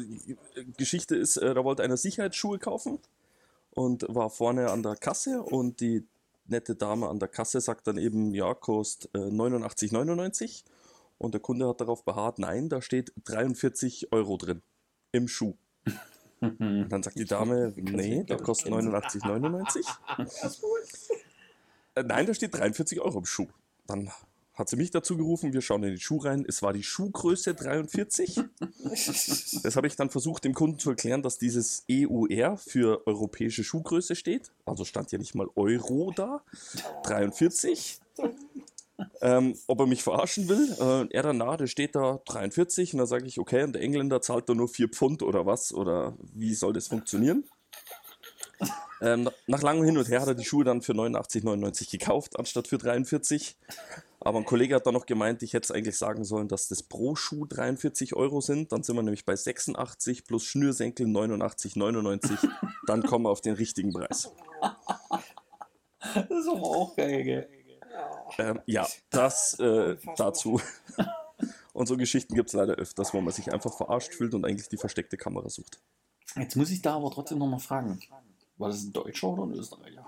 [0.77, 3.01] Geschichte ist, äh, da wollte einer Sicherheitsschuhe kaufen
[3.73, 6.07] und war vorne an der Kasse und die
[6.47, 10.63] nette Dame an der Kasse sagt dann eben, ja, kostet äh, 89,99
[11.19, 14.63] Und der Kunde hat darauf beharrt, nein, da steht 43 Euro drin
[15.13, 15.55] im Schuh.
[16.41, 19.85] Und dann sagt die Dame, nee, der kostet 89,99.
[21.97, 23.49] Äh, Nein, da steht 43 Euro im Schuh.
[23.87, 24.11] Dann
[24.55, 26.45] hat sie mich dazu gerufen, wir schauen in den Schuh rein.
[26.47, 28.41] Es war die Schuhgröße 43.
[29.63, 34.17] Das habe ich dann versucht, dem Kunden zu erklären, dass dieses EUR für europäische Schuhgröße
[34.17, 34.51] steht.
[34.65, 36.43] Also stand ja nicht mal Euro da.
[37.05, 38.01] 43.
[39.21, 40.77] Ähm, ob er mich verarschen will.
[40.81, 42.95] Äh, er dann, na, der steht da 43.
[42.95, 45.73] Und dann sage ich, okay, und der Engländer zahlt da nur 4 Pfund oder was?
[45.73, 47.45] Oder wie soll das funktionieren?
[49.01, 52.67] Ähm, nach langem Hin und Her hat er die Schuhe dann für 89,99 gekauft, anstatt
[52.67, 53.57] für 43.
[54.21, 56.83] Aber ein Kollege hat dann noch gemeint, ich hätte es eigentlich sagen sollen, dass das
[56.83, 58.73] pro Schuh 43 Euro sind.
[58.73, 62.49] Dann sind wir nämlich bei 86 plus Schnürsenkel 89,99.
[62.87, 64.33] Dann kommen wir auf den richtigen Preis.
[66.01, 67.58] Das ist aber auch geil, gell?
[68.39, 70.61] Ähm, ja, das äh, dazu.
[71.73, 74.69] Und so Geschichten gibt es leider öfters, wo man sich einfach verarscht fühlt und eigentlich
[74.69, 75.81] die versteckte Kamera sucht.
[76.35, 78.01] Jetzt muss ich da aber trotzdem nochmal fragen.
[78.57, 80.05] War das ein Deutscher oder ein Österreicher?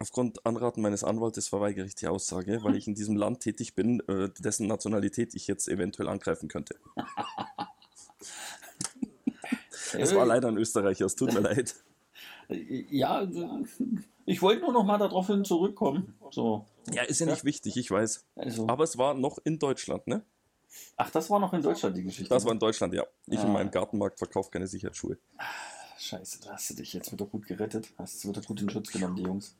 [0.00, 4.00] Aufgrund Anraten meines Anwaltes verweigere ich die Aussage, weil ich in diesem Land tätig bin,
[4.08, 6.76] äh, dessen Nationalität ich jetzt eventuell angreifen könnte.
[9.96, 11.76] Es war leider ein Österreicher, es tut mir leid.
[12.48, 13.26] Ja,
[14.26, 16.14] ich wollte nur noch mal darauf hin zurückkommen.
[16.30, 16.66] So.
[16.92, 18.24] Ja, ist ja nicht wichtig, ich weiß.
[18.36, 20.22] Also, Aber es war noch in Deutschland, ne?
[20.96, 22.28] ach, das war noch in Deutschland die Geschichte.
[22.28, 23.04] Das war in Deutschland, ja.
[23.26, 23.44] Ich Ah.
[23.44, 25.18] in meinem Gartenmarkt verkaufe keine Sicherheitsschuhe.
[25.98, 27.92] Scheiße, da hast du dich jetzt wieder gut gerettet.
[27.96, 29.56] Hast du wieder gut in Schutz genommen, die Jungs.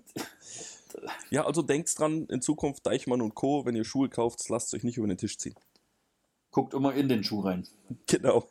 [1.31, 4.83] Ja, also denkt dran, in Zukunft Deichmann und Co., wenn ihr Schuhe kauft, lasst euch
[4.83, 5.55] nicht über den Tisch ziehen.
[6.51, 7.69] Guckt immer in den Schuh rein.
[8.07, 8.49] Genau.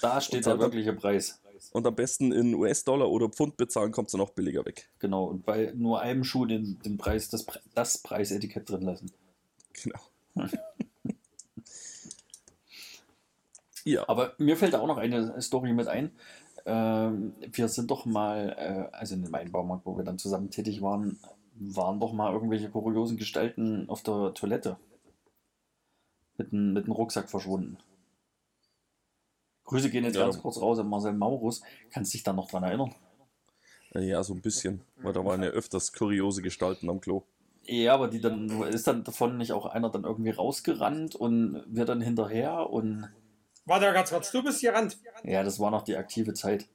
[0.00, 1.40] Da steht der wirkliche Preis.
[1.72, 4.90] Und am besten in US-Dollar oder Pfund bezahlen, kommt es noch billiger weg.
[4.98, 5.24] Genau.
[5.24, 9.10] Und bei nur einem Schuh den, den Preis, das, das Preisetikett drin lassen.
[9.82, 9.98] Genau.
[13.84, 16.12] ja, Aber mir fällt da auch noch eine Story mit ein.
[16.66, 20.82] Ähm, wir sind doch mal, äh, also in meinem Baumarkt, wo wir dann zusammen tätig
[20.82, 21.18] waren,
[21.54, 24.76] waren doch mal irgendwelche kuriosen Gestalten auf der Toilette.
[26.36, 27.78] Mit einem Rucksack verschwunden.
[29.64, 30.24] Grüße gehen jetzt Ja.
[30.24, 31.62] ganz kurz raus an Marcel Maurus.
[31.90, 32.94] Kannst dich da noch dran erinnern?
[33.94, 34.82] ja, so ein bisschen.
[34.96, 37.24] Weil da waren ja öfters kuriose Gestalten am Klo.
[37.64, 41.84] Ja, aber die dann, ist dann davon nicht auch einer dann irgendwie rausgerannt und wir
[41.84, 43.08] dann hinterher und
[43.64, 44.98] Warte ganz kurz, du bist hier Rand.
[45.22, 46.68] ja, das war noch die aktive Zeit.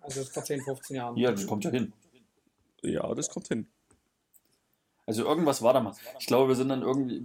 [0.00, 1.16] Also vor 10, 15 Jahren.
[1.16, 1.92] Ja, das kommt ja hin.
[2.82, 3.66] Ja, das kommt hin.
[5.06, 5.94] Also irgendwas war da mal.
[6.18, 7.22] Ich glaube, wir sind dann irgendwie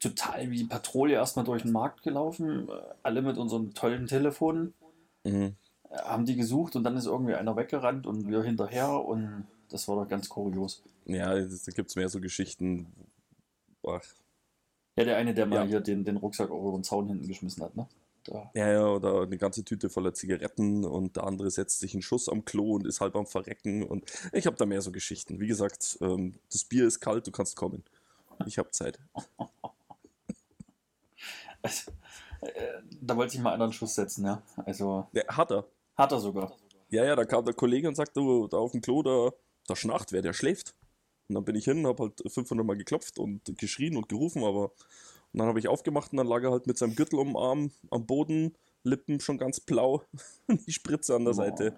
[0.00, 2.72] total wie Patrouille erstmal durch den Markt gelaufen, äh,
[3.02, 4.72] alle mit unseren tollen Telefonen,
[5.24, 5.54] Mhm.
[5.90, 9.86] äh, haben die gesucht und dann ist irgendwie einer weggerannt und wir hinterher und das
[9.88, 10.82] war doch ganz kurios.
[11.04, 12.86] Ja, da gibt es mehr so Geschichten.
[13.86, 14.02] Ach,
[14.96, 15.64] Ja, der eine, der mal Ja.
[15.64, 17.86] hier den, den Rucksack auch über den Zaun hinten geschmissen hat, ne?
[18.24, 18.50] Da.
[18.54, 22.28] Ja, ja, oder eine ganze Tüte voller Zigaretten und der andere setzt sich einen Schuss
[22.28, 23.82] am Klo und ist halb am Verrecken.
[23.82, 25.40] Und ich habe da mehr so Geschichten.
[25.40, 27.82] Wie gesagt, ähm, das Bier ist kalt, du kannst kommen.
[28.46, 28.98] Ich habe Zeit.
[31.62, 31.92] Also,
[32.40, 34.42] äh, da wollte ich mal einen Schuss setzen, ja.
[34.56, 35.64] Also Ja, hat er.
[35.96, 36.52] hat er sogar.
[36.90, 39.30] Ja, ja, da kam der Kollege und sagte, du, da auf dem Klo, da,
[39.68, 40.74] da schnarcht wer, der schläft.
[41.28, 44.72] Und dann bin ich hin, habe halt 500 Mal geklopft und geschrien und gerufen, aber
[45.32, 47.36] und dann habe ich aufgemacht und dann lag er halt mit seinem Gürtel um den
[47.36, 50.02] Arm am Boden, Lippen schon ganz blau,
[50.48, 51.76] die Spritze an der Seite.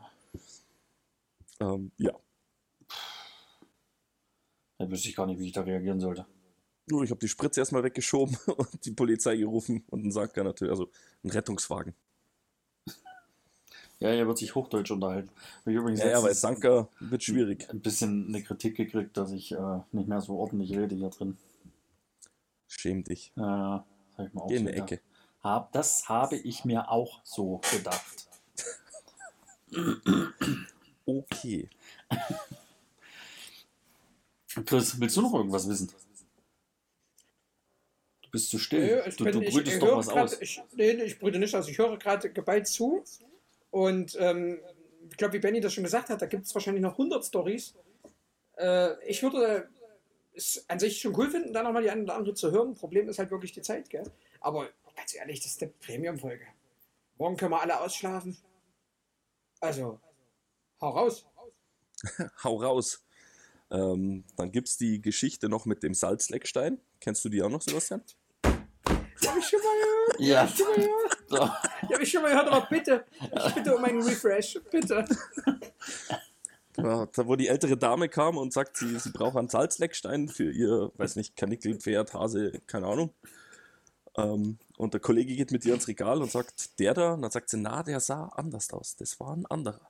[1.60, 2.12] Ähm, ja,
[4.78, 6.26] Da wüsste ich gar nicht, wie ich da reagieren sollte.
[6.86, 10.72] Nur ich habe die Spritze erstmal weggeschoben und die Polizei gerufen und einen Sanker natürlich,
[10.72, 10.90] also
[11.22, 11.94] einen Rettungswagen.
[14.00, 15.30] Ja, er wird sich Hochdeutsch unterhalten.
[15.64, 17.70] Ich übrigens Ja, ja, weil Sanker wird schwierig.
[17.70, 21.38] ein bisschen eine Kritik gekriegt, dass ich äh, nicht mehr so ordentlich rede hier drin.
[22.78, 23.32] Schäm dich.
[23.37, 23.84] Äh, sag
[24.26, 24.92] ich mal auch Geh in so die gedacht.
[24.92, 25.02] Ecke.
[25.42, 28.28] Hab, das habe ich mir auch so gedacht.
[31.06, 31.68] Okay.
[34.64, 35.92] Chris, willst du noch irgendwas wissen?
[38.22, 38.87] Du bist zu still.
[38.87, 40.40] Nö, ich du, bin- du brütest doch höre was grad- aus.
[40.40, 41.68] Ich, nee, ich brüte nicht aus.
[41.68, 43.04] Ich höre gerade geballt zu.
[43.70, 44.60] Und ähm,
[45.10, 47.74] ich glaube, wie Benny das schon gesagt hat, da gibt es wahrscheinlich noch 100 Stories.
[48.56, 49.68] Äh, ich würde
[50.35, 52.75] es an sich schon cool finden, da nochmal die eine oder andere zu hören.
[52.75, 54.11] Problem ist halt wirklich die Zeit, gell?
[54.40, 56.47] Aber ganz ehrlich, das ist eine Premium-Folge.
[57.18, 58.37] Morgen können wir alle ausschlafen.
[59.61, 60.01] Also,
[60.81, 61.27] hau raus.
[62.44, 63.03] Hau raus.
[63.70, 66.81] Ähm, dann gibt es die Geschichte noch mit dem Salzleckstein.
[67.01, 68.03] Kennst du die auch noch, Sebastian?
[68.44, 70.20] Habe ich schon mal gehört.
[70.20, 70.42] Ja.
[70.42, 71.14] Hab ich schon mal gehört.
[71.88, 74.61] Die habe ich schon mal gehört, aber bitte, ich bitte um einen Refresh.
[74.70, 75.05] Bitte.
[76.76, 80.90] Ja, wo die ältere Dame kam und sagt, sie, sie braucht einen Salzleckstein für ihr,
[80.96, 83.10] weiß nicht, Kanickel, Pferd, Hase, keine Ahnung.
[84.16, 87.30] Ähm, und der Kollege geht mit ihr ins Regal und sagt, der da, und dann
[87.30, 89.88] sagt sie, na, der sah anders aus, das war ein anderer.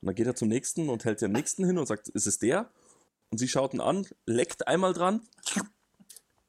[0.00, 2.38] Und dann geht er zum nächsten und hält den nächsten hin und sagt, ist es
[2.38, 2.70] der?
[3.30, 5.20] Und sie schaut ihn an, leckt einmal dran.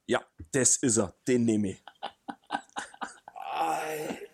[0.07, 1.83] Ja, das ist er, den nehme ich.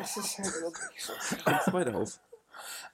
[0.00, 1.12] Es ist halt wirklich so.
[1.72, 2.20] Weiter auf.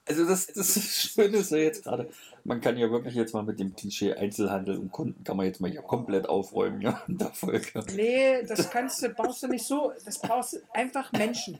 [0.06, 2.10] Also das, das Schöne ist ja jetzt gerade,
[2.44, 5.60] man kann ja wirklich jetzt mal mit dem Klischee Einzelhandel und Kunden kann man jetzt
[5.60, 7.82] mal hier komplett aufräumen, ja, in der Folge.
[7.94, 9.92] Nee, das kannst du, brauchst du nicht so.
[10.04, 11.58] Das brauchst du einfach Menschen.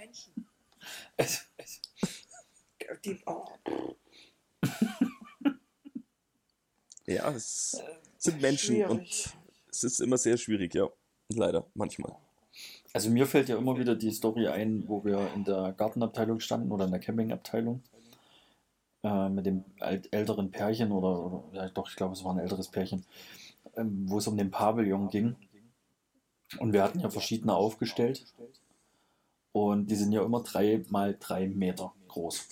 [1.16, 1.80] Also, also,
[3.04, 3.46] Die, oh,
[7.06, 7.82] Ja, es
[8.18, 9.28] sind Menschen und schwierig.
[9.70, 10.88] es ist immer sehr schwierig, ja.
[11.28, 12.16] Leider, manchmal.
[12.94, 16.72] Also mir fällt ja immer wieder die Story ein, wo wir in der Gartenabteilung standen
[16.72, 17.82] oder in der Campingabteilung
[19.02, 22.38] äh, mit dem ält- älteren Pärchen oder, oder ja doch, ich glaube es war ein
[22.40, 23.04] älteres Pärchen,
[23.76, 25.36] ähm, wo es um den Pavillon ging.
[26.58, 28.24] Und wir hatten ja verschiedene aufgestellt.
[29.52, 32.46] Und die sind ja immer drei mal drei Meter groß.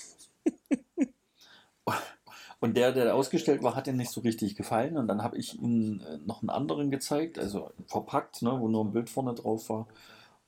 [2.61, 4.96] Und der, der ausgestellt war, hat ihm nicht so richtig gefallen.
[4.96, 8.85] Und dann habe ich ihm äh, noch einen anderen gezeigt, also verpackt, ne, wo nur
[8.85, 9.87] ein Bild vorne drauf war.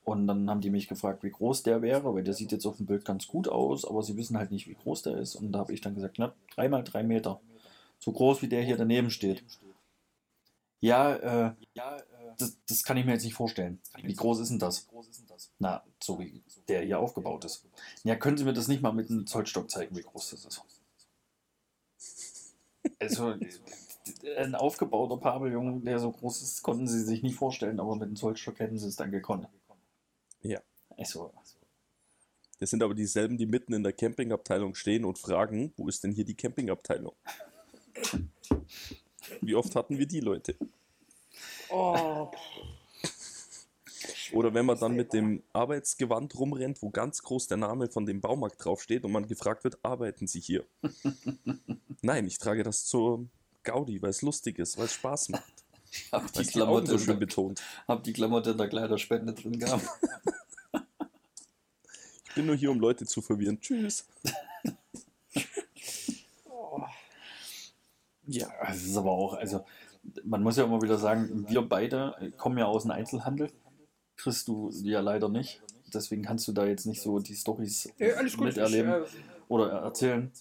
[0.05, 2.77] Und dann haben die mich gefragt, wie groß der wäre, weil der sieht jetzt auf
[2.77, 5.35] dem Bild ganz gut aus, aber sie wissen halt nicht, wie groß der ist.
[5.35, 7.41] Und da habe ich dann gesagt, na, drei mal drei Meter.
[7.99, 9.43] So groß wie der hier daneben steht.
[10.81, 11.55] Ja, äh,
[12.37, 13.81] das, das kann ich mir jetzt nicht vorstellen.
[14.03, 14.87] Wie groß ist denn das?
[15.59, 17.65] Na, so wie der hier aufgebaut ist.
[18.03, 20.63] Ja, können Sie mir das nicht mal mit einem Zollstock zeigen, wie groß das ist?
[22.99, 23.35] Also,
[24.37, 28.17] ein aufgebauter Pavillon, der so groß ist, konnten Sie sich nicht vorstellen, aber mit einem
[28.17, 29.49] Zollstock hätten Sie es dann gekonnt.
[30.45, 30.61] Ja.
[30.97, 31.33] Also,
[32.61, 36.13] Das sind aber dieselben, die mitten in der Campingabteilung stehen und fragen, wo ist denn
[36.13, 37.15] hier die Campingabteilung?
[39.41, 40.57] Wie oft hatten wir die Leute?
[41.71, 42.31] oh.
[44.33, 48.21] Oder wenn man dann mit dem Arbeitsgewand rumrennt, wo ganz groß der Name von dem
[48.21, 50.65] Baumarkt draufsteht und man gefragt wird, arbeiten Sie hier?
[52.03, 53.29] Nein, ich trage das zur
[53.63, 55.64] Gaudi, weil es lustig ist, weil es Spaß macht.
[56.07, 57.63] ich habe die, Klamotte so schön der- betont.
[57.87, 59.89] hab die Klamotte in der Kleiderspende drin gehabt.
[62.29, 63.61] Ich bin nur hier, um Leute zu verwirren.
[63.61, 64.07] Tschüss.
[66.49, 66.81] Oh.
[68.27, 69.67] Ja, es ist aber auch, also
[70.25, 73.53] man muss ja immer wieder sagen, wir beide kommen ja aus dem Einzelhandel.
[74.17, 75.61] Chris, du ja leider nicht.
[75.93, 80.33] Deswegen kannst du da jetzt nicht so die Storys Ja, miterleben Ich, äh, oder erzählen.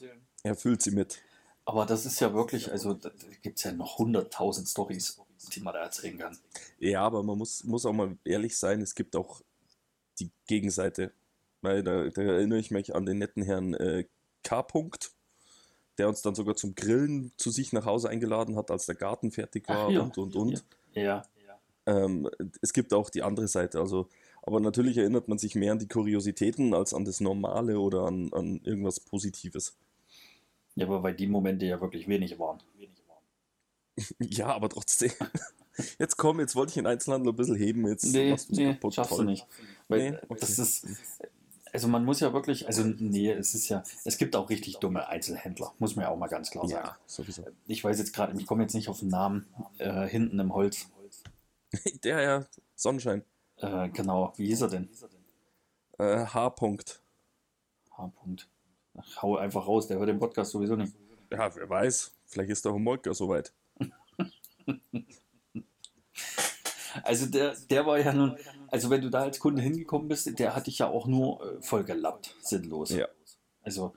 [0.44, 1.22] Er füllt sie mit.
[1.66, 3.12] Aber das ist ja wirklich, also da
[3.42, 6.38] gibt es ja noch hunderttausend Stories, die man da erzählen kann.
[6.80, 9.42] Ja, aber man muss, muss auch mal ehrlich sein, es gibt auch
[10.20, 11.12] die Gegenseite.
[11.62, 14.06] Weil da, da erinnere ich mich an den netten Herrn äh,
[14.44, 14.60] K.
[14.60, 15.12] -Punkt,
[15.98, 19.32] der uns dann sogar zum Grillen zu sich nach Hause eingeladen hat, als der Garten
[19.32, 20.02] fertig war Ach ja.
[20.02, 20.66] und und und.
[20.94, 21.24] Ja,
[21.86, 22.30] Ähm,
[22.62, 23.80] es gibt auch die andere Seite.
[23.80, 24.10] Also,
[24.42, 28.32] aber natürlich erinnert man sich mehr an die Kuriositäten als an das Normale oder an,
[28.34, 29.78] an irgendwas Positives.
[30.76, 32.62] ja, aber weil die Momente ja wirklich wenig waren.
[34.20, 35.12] Ja, aber trotzdem.
[35.98, 37.88] Jetzt komm, jetzt wollte ich den Einzelhandel ein bisschen heben.
[37.88, 38.94] Jetzt Nee, machst nee, kaputt.
[38.94, 39.26] schaffst du Toll.
[39.26, 39.48] nicht.
[39.88, 40.38] Weil Nee, okay.
[40.40, 40.86] das ist,
[41.72, 45.08] also man muss ja wirklich, also nee, es ist ja, es gibt auch richtig dumme
[45.08, 46.86] Einzelhändler, muss man ja auch mal ganz klar sagen.
[46.86, 47.44] Ja, sowieso.
[47.66, 49.48] Ich weiß jetzt gerade, ich komme jetzt nicht auf den Namen,
[49.80, 50.86] äh, hinten im Holz.
[52.04, 53.24] Der ja, Sonnenschein.
[53.58, 54.90] Äh, genau, wie hieß er denn?
[55.98, 56.48] Äh, H.
[56.50, 57.00] -Punkt.
[57.98, 58.48] H-Punkt.
[58.96, 60.94] Ach, Hau einfach raus, der hört den Podcast sowieso nicht.
[61.32, 62.12] Ja, wer weiß.
[62.28, 63.54] Vielleicht ist der Homolka soweit.
[67.04, 70.56] Also der, der war ja nun, also wenn du da als Kunde hingekommen bist, der
[70.56, 72.92] hat dich ja auch nur äh, vollgelappt, sinnlos.
[72.92, 73.08] Ja.
[73.64, 73.94] Also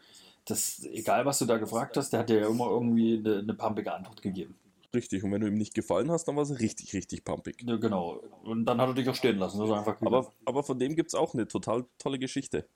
[0.46, 3.55] das, egal was du da gefragt hast, der hat dir ja immer irgendwie eine, eine
[3.55, 4.55] pumpige Antwort gegeben.
[4.94, 5.24] Richtig.
[5.24, 7.62] Und wenn du ihm nicht gefallen hast, dann war es richtig, richtig pumpig.
[7.66, 8.22] Ja, genau.
[8.44, 9.59] Und dann hat er dich auch stehen lassen.
[9.59, 10.00] Das einfach.
[10.00, 12.66] Aber, aber von dem gibt es auch eine total tolle Geschichte.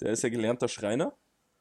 [0.00, 1.12] Der ist ja gelernter Schreiner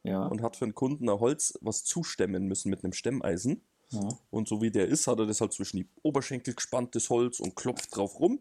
[0.03, 3.61] ja, und hat für einen Kunden ein Holz was zustemmen müssen mit einem Stemmeisen.
[3.89, 4.09] Ja.
[4.31, 7.39] Und so wie der ist, hat er das halt zwischen die Oberschenkel gespannt, das Holz,
[7.39, 8.39] und klopft drauf rum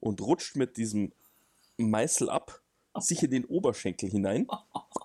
[0.00, 1.12] und rutscht mit diesem
[1.76, 2.60] Meißel ab,
[2.98, 4.46] sich in den Oberschenkel hinein,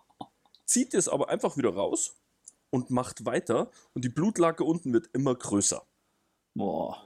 [0.66, 2.16] zieht es aber einfach wieder raus
[2.70, 5.86] und macht weiter und die Blutlake unten wird immer größer.
[6.56, 7.04] Boah.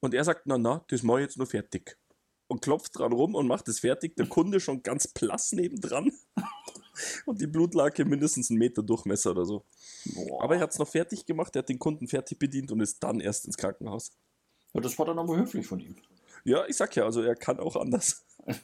[0.00, 1.98] Und er sagt, na na, das mache ich jetzt nur fertig.
[2.46, 4.16] Und klopft dran rum und macht es fertig.
[4.16, 6.10] Der Kunde schon ganz blass nebendran.
[7.26, 9.64] Und die Blutlake mindestens einen Meter Durchmesser oder so.
[10.14, 10.44] Boah.
[10.44, 13.02] Aber er hat es noch fertig gemacht, er hat den Kunden fertig bedient und ist
[13.02, 14.12] dann erst ins Krankenhaus.
[14.74, 15.96] ja, das war dann aber höflich von ihm.
[16.44, 18.24] Ja, ich sag ja, also er kann auch anders.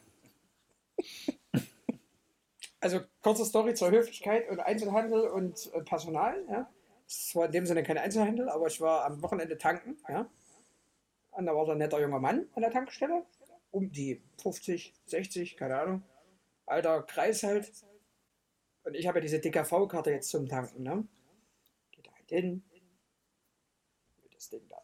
[2.78, 6.44] Also kurze Story zur Höflichkeit und Einzelhandel und äh, Personal.
[6.48, 6.70] Ja.
[7.08, 9.96] Es war in dem Sinne kein Einzelhandel, aber ich war am Wochenende tanken.
[10.08, 10.30] Ja.
[11.32, 13.24] Und da war so ein netter junger Mann an der Tankstelle.
[13.72, 16.02] Um die 50, 60, keine Ahnung.
[16.66, 17.72] Alter Kreis halt.
[18.86, 20.84] Und ich habe ja diese DKV-Karte jetzt zum Tanken.
[20.84, 21.06] Ne.
[21.90, 22.62] Geht halt hin.
[24.32, 24.76] Das Ding da.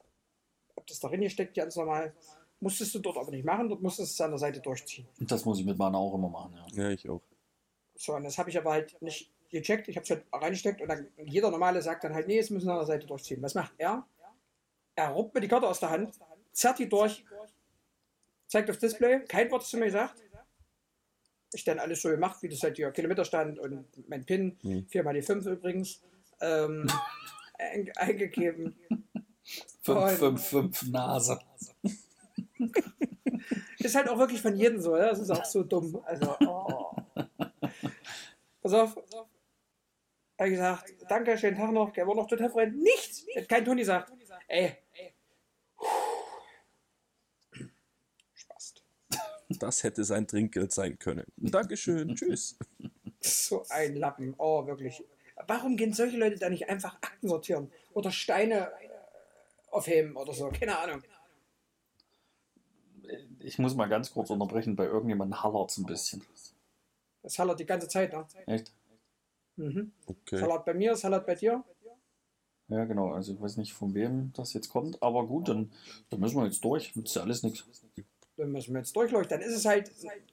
[0.76, 2.12] Hab das da reingesteckt, ganz normal.
[2.58, 5.06] Musstest du dort aber nicht machen, dort musstest du es an der Seite durchziehen.
[5.20, 6.82] Und das muss ich mit meiner auch immer machen, ja.
[6.82, 7.22] Ja, ich auch.
[7.94, 9.86] So, und das habe ich aber halt nicht gecheckt.
[9.86, 12.66] Ich habe es halt reingesteckt und dann jeder normale sagt dann halt, nee, es müssen
[12.66, 13.40] wir an der Seite durchziehen.
[13.40, 14.04] Was macht er?
[14.96, 16.18] Er ruppt mir die Karte aus der Hand,
[16.50, 17.24] zerrt die durch,
[18.48, 20.20] zeigt aufs Display, kein Wort zu mir gesagt.
[21.52, 24.86] Ich dann alles so gemacht, wie das halt hier Kilometerstand und mein PIN, Hm.
[24.88, 26.02] 4 mal die 5 übrigens,
[26.40, 26.86] ähm,
[27.58, 28.76] ein, eingegeben.
[29.82, 31.38] 555 Nase.
[33.78, 35.08] Ist halt auch wirklich von jedem so, ja?
[35.08, 36.00] das ist auch so dumm.
[36.04, 36.94] Also, oh.
[38.62, 38.96] Pass auf.
[40.36, 41.96] Er hat gesagt, danke, schönen Tag noch.
[41.96, 42.82] Er war noch total freundlich.
[42.82, 43.26] Nichts.
[43.36, 44.12] Hat kein Ton gesagt.
[44.46, 44.76] Ey.
[49.58, 51.24] Das hätte sein Trinkgeld sein können.
[51.36, 52.58] Dankeschön, tschüss.
[53.20, 54.34] So ein Lappen.
[54.38, 55.04] Oh, wirklich.
[55.46, 57.70] Warum gehen solche Leute da nicht einfach Akten sortieren?
[57.94, 58.88] Oder Steine äh,
[59.70, 60.50] aufheben oder so?
[60.50, 61.02] Keine Ahnung.
[63.40, 66.24] Ich muss mal ganz kurz unterbrechen, bei irgendjemandem hallert es ein bisschen.
[67.22, 68.26] Das hallert die ganze Zeit, ne?
[68.46, 68.72] Echt?
[69.56, 69.92] Mhm.
[70.06, 70.40] Okay.
[70.40, 71.64] hallert bei mir, hallert bei dir.
[72.68, 73.12] Ja, genau.
[73.12, 75.70] Also ich weiß nicht, von wem das jetzt kommt, aber gut, dann,
[76.08, 76.96] dann müssen wir jetzt durch.
[76.96, 77.64] Nützt ja alles nichts.
[78.36, 79.38] Dann müssen wir jetzt durchleuchten.
[79.38, 79.90] Dann ist es halt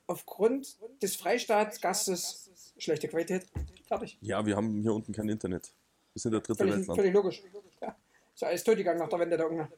[0.08, 3.46] aufgrund des Freistaatgastes schlechte Qualität.
[3.88, 4.18] Fertig.
[4.22, 5.72] Ja, wir haben hier unten kein Internet.
[6.14, 7.00] Wir sind der dritte Völlig, Weltland.
[7.00, 7.44] völlig logisch.
[7.82, 7.96] Ja.
[8.34, 9.72] Ist ja alles tot gegangen nach der Wende der Ungarn.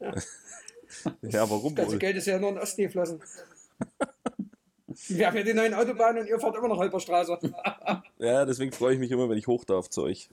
[1.22, 1.98] Ja, warum Das ganze?
[1.98, 3.20] Geld ist ja nur in Osten geflossen.
[5.08, 7.38] Wir haben ja die neuen Autobahnen und ihr fahrt immer noch halber Straße.
[8.18, 10.30] Ja, deswegen freue ich mich immer, wenn ich hoch darf zu euch.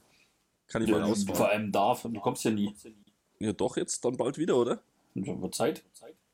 [0.67, 1.35] Kann ich mal Ja, ausfahren.
[1.35, 2.73] vor allem darf, du kommst ja nie.
[3.39, 4.79] Ja, doch jetzt, dann bald wieder, oder?
[5.15, 5.83] Und Wird Zeit.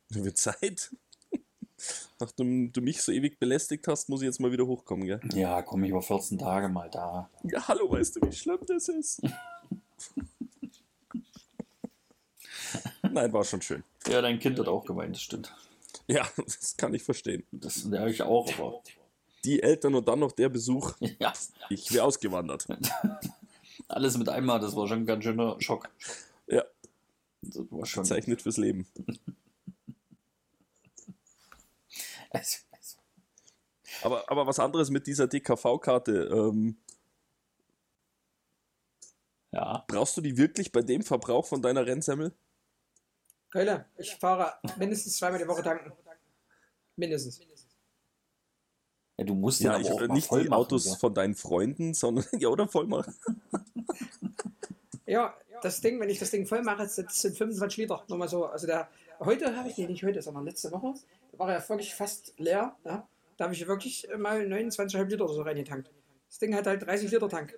[0.10, 0.96] Wird Zeit.
[2.20, 5.20] Nachdem du mich so ewig belästigt hast, muss ich jetzt mal wieder hochkommen, gell?
[5.34, 7.30] Ja, komm ich über 14 Tage mal da.
[7.44, 9.22] Ja, hallo, weißt du, wie schlimm das ist?
[13.04, 13.84] Nein, war schon schön.
[14.08, 15.54] Ja, dein Kind hat auch geweint, das stimmt.
[16.08, 17.44] Ja, das kann ich verstehen.
[17.52, 18.82] Das ja, ich auch, aber
[19.46, 20.94] Die Eltern und dann noch der Besuch.
[21.20, 21.34] ja,
[21.70, 22.68] Ich wäre ausgewandert.
[23.88, 25.90] alles mit einmal, das war schon ein ganz schöner Schock.
[26.48, 26.64] Ja,
[27.42, 28.04] Das war schon.
[28.06, 28.88] zeichnet fürs Leben.
[32.30, 32.60] Also,
[34.04, 36.30] Aber, aber was anderes mit dieser DKV-Karte.
[36.32, 36.78] Ähm,
[39.52, 42.34] ja, brauchst du die wirklich bei dem Verbrauch von deiner Rennsemmel?
[43.52, 45.92] Keule, ich fahre mindestens zweimal die Woche tanken.
[46.96, 47.42] Mindestens.
[49.18, 50.96] ja, du musst Ja, den ich, aber auch mal nicht voll die machen, Autos gell?
[50.98, 53.16] von deinen Freunden, sondern ja, oder voll machen.
[55.08, 58.04] Ja, das Ding, wenn ich das Ding voll mache, das sind 25 Liter.
[58.08, 58.46] Nur mal so.
[58.46, 58.88] Also der,
[59.20, 60.94] heute habe ich, nee, nicht heute, sondern letzte Woche,
[61.32, 62.76] da war er wirklich fast leer.
[62.86, 63.08] Ja?
[63.38, 65.90] Da habe ich wirklich mal 29,5 Liter oder so reingetankt.
[66.28, 67.58] Das Ding hat halt 30 Liter Tank.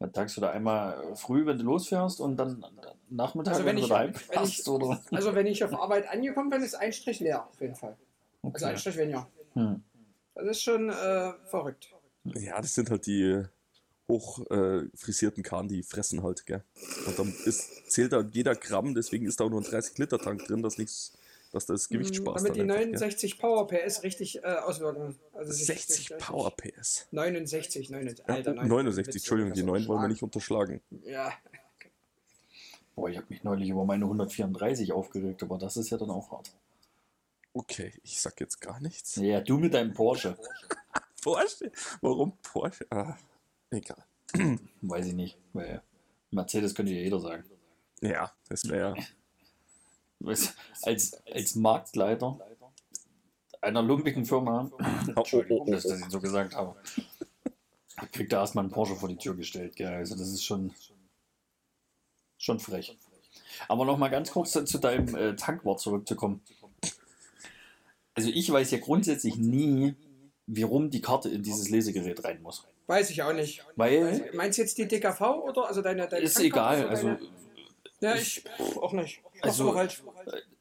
[0.00, 2.64] Dann tankst du da einmal früh, wenn du losfährst und dann
[3.10, 5.02] Nachmittag, Also wenn, wenn du ich- daheim wenn ich- oder?
[5.10, 7.96] Also wenn ich auf Arbeit angekommen bin, ist ein Strich leer, auf jeden Fall.
[8.42, 8.64] Also Okay.
[8.66, 9.28] ein Strich weniger.
[9.54, 9.82] Hm.
[10.36, 11.92] Das ist schon äh, verrückt.
[12.24, 13.44] Ja, das sind halt die äh,
[14.08, 16.62] hoch äh, frisierten Kahn, die fressen halt, gell?
[17.06, 20.62] Und dann ist, zählt da jeder Gramm, deswegen ist da auch nur ein 30-Liter-Tank drin,
[20.62, 21.17] dass, nichts,
[21.52, 22.90] dass das Gewicht Spaß Damit die dann einfach, gell?
[22.92, 25.16] 69 Power PS richtig äh, auswirken.
[25.32, 27.08] Also sich 60 richtig- Power PS.
[27.10, 28.24] 69, 69.
[28.28, 30.80] Ja, Alter, 69, Entschuldigung, die 9 wollen wir nicht unterschlagen.
[31.04, 31.32] Ja,
[32.94, 36.32] Boah, ich habe mich neulich über meine 134 aufgeregt, aber das ist ja dann auch
[36.32, 36.50] hart.
[37.52, 39.14] Okay, ich sag jetzt gar nichts.
[39.16, 40.36] Ja, du mit deinem Porsche.
[41.22, 41.70] Porsche?
[42.00, 42.86] Warum Porsche?
[42.90, 43.16] Ah,
[43.70, 44.04] egal.
[44.82, 45.80] Weiß ich nicht, weil
[46.32, 47.44] Mercedes könnte ja jeder sagen.
[48.00, 49.14] Ja, das wäre Weißt,
[50.82, 52.38] als, als Marktleiter
[53.60, 54.70] einer lumpigen Firma,
[55.16, 56.76] Entschuldigung, dass ich das so gesagt habe,
[58.12, 59.74] kriegt er erstmal einen Porsche vor die Tür gestellt.
[59.76, 59.88] Gell?
[59.88, 60.72] Also das ist schon,
[62.36, 62.96] schon frech.
[63.66, 66.40] Aber noch mal ganz kurz zu deinem äh, Tankwort zurückzukommen.
[68.14, 69.94] Also ich weiß ja grundsätzlich nie,
[70.46, 72.64] wie rum die Karte in dieses Lesegerät rein muss.
[72.86, 73.64] weiß ich auch nicht.
[73.76, 77.08] Weil Meinst du jetzt die DKV oder also deine, deine ist Tankkarte egal, oder also
[77.08, 77.47] deine-
[78.00, 79.20] Ja, ich pff, auch nicht.
[79.34, 80.02] Ich Also- aber falsch.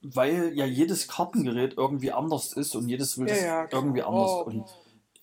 [0.01, 4.31] weil ja jedes Kartengerät irgendwie anders ist und jedes will Ja, ja, irgendwie anders.
[4.31, 4.43] Oh.
[4.43, 4.65] Und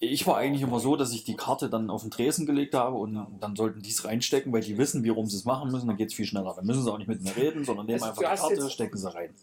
[0.01, 2.97] ich war eigentlich immer so, dass ich die Karte dann auf den Tresen gelegt habe
[2.97, 5.87] und dann sollten die es reinstecken, weil die wissen, wie rum sie es machen müssen.
[5.87, 6.53] Dann geht es viel schneller.
[6.55, 8.99] Dann müssen sie auch nicht mit mir reden, sondern nehmen Also, einfach die Karte, stecken
[8.99, 9.35] sie rein.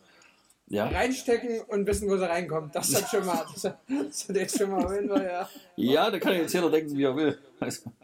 [0.67, 2.73] Ja, reinstecken und wissen, wo sie reinkommt.
[2.75, 5.49] Das hat schon mal, das, das hat jetzt schon mal ja.
[5.75, 7.37] ja da kann jetzt jeder denken, wie er will.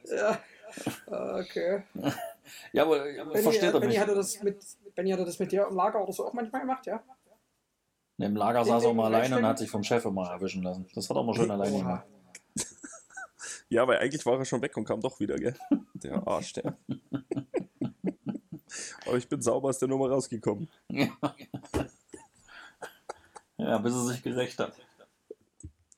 [0.09, 0.39] Ja.
[1.07, 1.83] Okay.
[2.73, 3.99] ja, aber Benny, versteht er Benny, mich.
[3.99, 4.63] hat er das mit,
[4.95, 7.03] Benny hat er das mit dir im Lager oder so auch manchmal gemacht, ja?
[8.17, 10.87] Im Lager saß er mal alleine und hat sich vom Chef immer erwischen lassen.
[10.95, 12.05] Das hat er immer schön alleine gemacht.
[13.69, 15.53] Ja, weil eigentlich war er schon weg und kam doch wieder, gell?
[15.95, 16.77] Der Arsch, der.
[19.05, 20.69] Aber ich bin sauber aus der Nummer rausgekommen.
[23.57, 24.73] Ja, bis er sich gerecht hat.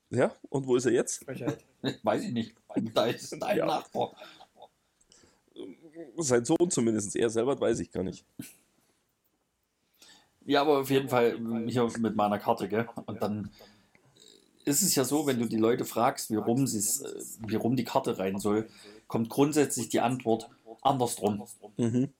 [0.08, 1.24] Ja, und wo ist er jetzt?
[1.26, 2.56] Weiß ich nicht.
[2.94, 3.66] Da ist dein Ja.
[3.66, 4.12] Nachbar.
[6.16, 7.16] Sein Sohn zumindest.
[7.16, 8.24] Er selber weiß ich gar nicht.
[10.44, 12.88] Ja, aber auf jeden Fall hier mit meiner Karte, gell?
[13.06, 13.50] Und dann
[14.64, 17.04] ist es ja so, wenn du die Leute fragst, wie rum, sie's,
[17.46, 18.68] wie rum die Karte rein soll,
[19.06, 20.48] kommt grundsätzlich die Antwort
[20.82, 21.44] andersrum.
[21.76, 22.10] Mhm.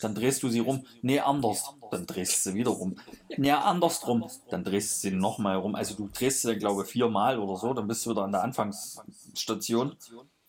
[0.00, 0.86] Dann drehst du sie rum.
[1.02, 1.74] Nee, anders.
[1.90, 2.96] Dann drehst du sie wieder rum.
[3.36, 4.28] Nee, andersrum.
[4.50, 5.74] Dann drehst du sie nochmal rum.
[5.74, 7.72] Also du drehst sie dann, glaube ich, viermal oder so.
[7.74, 9.96] Dann bist du wieder an der Anfangsstation.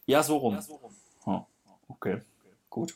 [0.08, 0.60] Ja, so rum.
[1.26, 1.42] Hm.
[1.88, 2.22] Okay,
[2.76, 2.94] gut.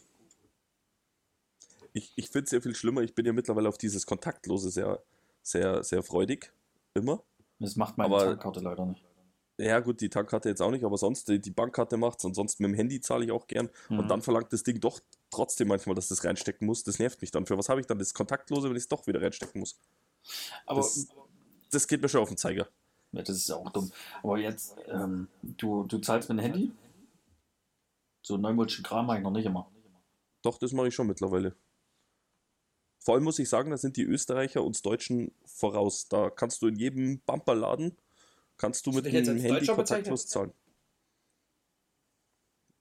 [1.94, 3.02] Ich, ich finde es sehr viel schlimmer.
[3.02, 5.02] Ich bin ja mittlerweile auf dieses Kontaktlose sehr,
[5.42, 6.52] sehr, sehr freudig.
[6.94, 7.24] Immer.
[7.60, 9.04] Das macht meine Aber- Tankkarte leider nicht.
[9.58, 12.62] Ja, gut, die Tankkarte jetzt auch nicht, aber sonst die, die Bankkarte macht's und sonst
[12.62, 13.70] mit dem Handy zahle ich auch gern.
[13.90, 14.00] Mhm.
[14.00, 16.84] Und dann verlangt das Ding doch trotzdem manchmal, dass das reinstecken muss.
[16.86, 17.46] Das nervt mich dann.
[17.46, 19.78] Für was habe ich dann das Kontaktlose, wenn ich es doch wieder reinstecken muss?
[20.66, 21.08] Aber Das,
[21.72, 22.70] das geht mir schon auf den Zeiger.
[23.12, 23.92] Ja, das ist ja auch dumm.
[24.24, 26.72] Aber jetzt, ähm, du, du zahlst mit dem Handy?
[28.22, 29.72] So neumodischen Kram mache ich noch nicht immer.
[30.42, 31.56] Doch, das mache ich schon mittlerweile.
[33.00, 36.08] Vor allem muss ich sagen, da sind die Österreicher uns Deutschen voraus.
[36.08, 37.98] Da kannst du in jedem Bumperladen,
[38.58, 40.54] kannst du Hast mit dem Handy Deutscher kontaktlos zahlen.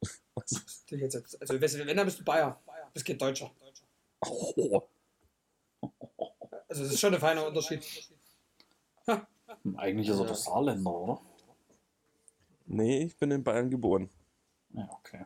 [0.35, 0.85] Was?
[0.91, 2.61] Jetzt, also wenn, dann bist du Bayer.
[2.67, 3.51] Du bist kein Deutscher.
[4.27, 4.83] Oh,
[6.69, 7.83] Also das ist schon ein feiner Unterschied.
[9.77, 11.21] Eigentlich ist er doch Saarländer, oder?
[12.67, 14.11] nee, ich bin in Bayern geboren.
[14.75, 15.25] Ja, okay.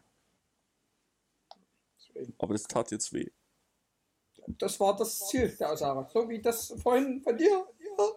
[2.38, 3.30] Aber das tat jetzt weh.
[4.58, 6.08] Das war das Ziel der Aussage.
[6.12, 7.66] So wie das vorhin von dir.
[7.96, 8.08] Ja,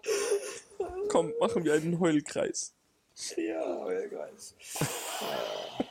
[1.10, 2.74] Komm, machen wir einen Heulkreis.
[3.38, 4.56] ja, Heulkreis.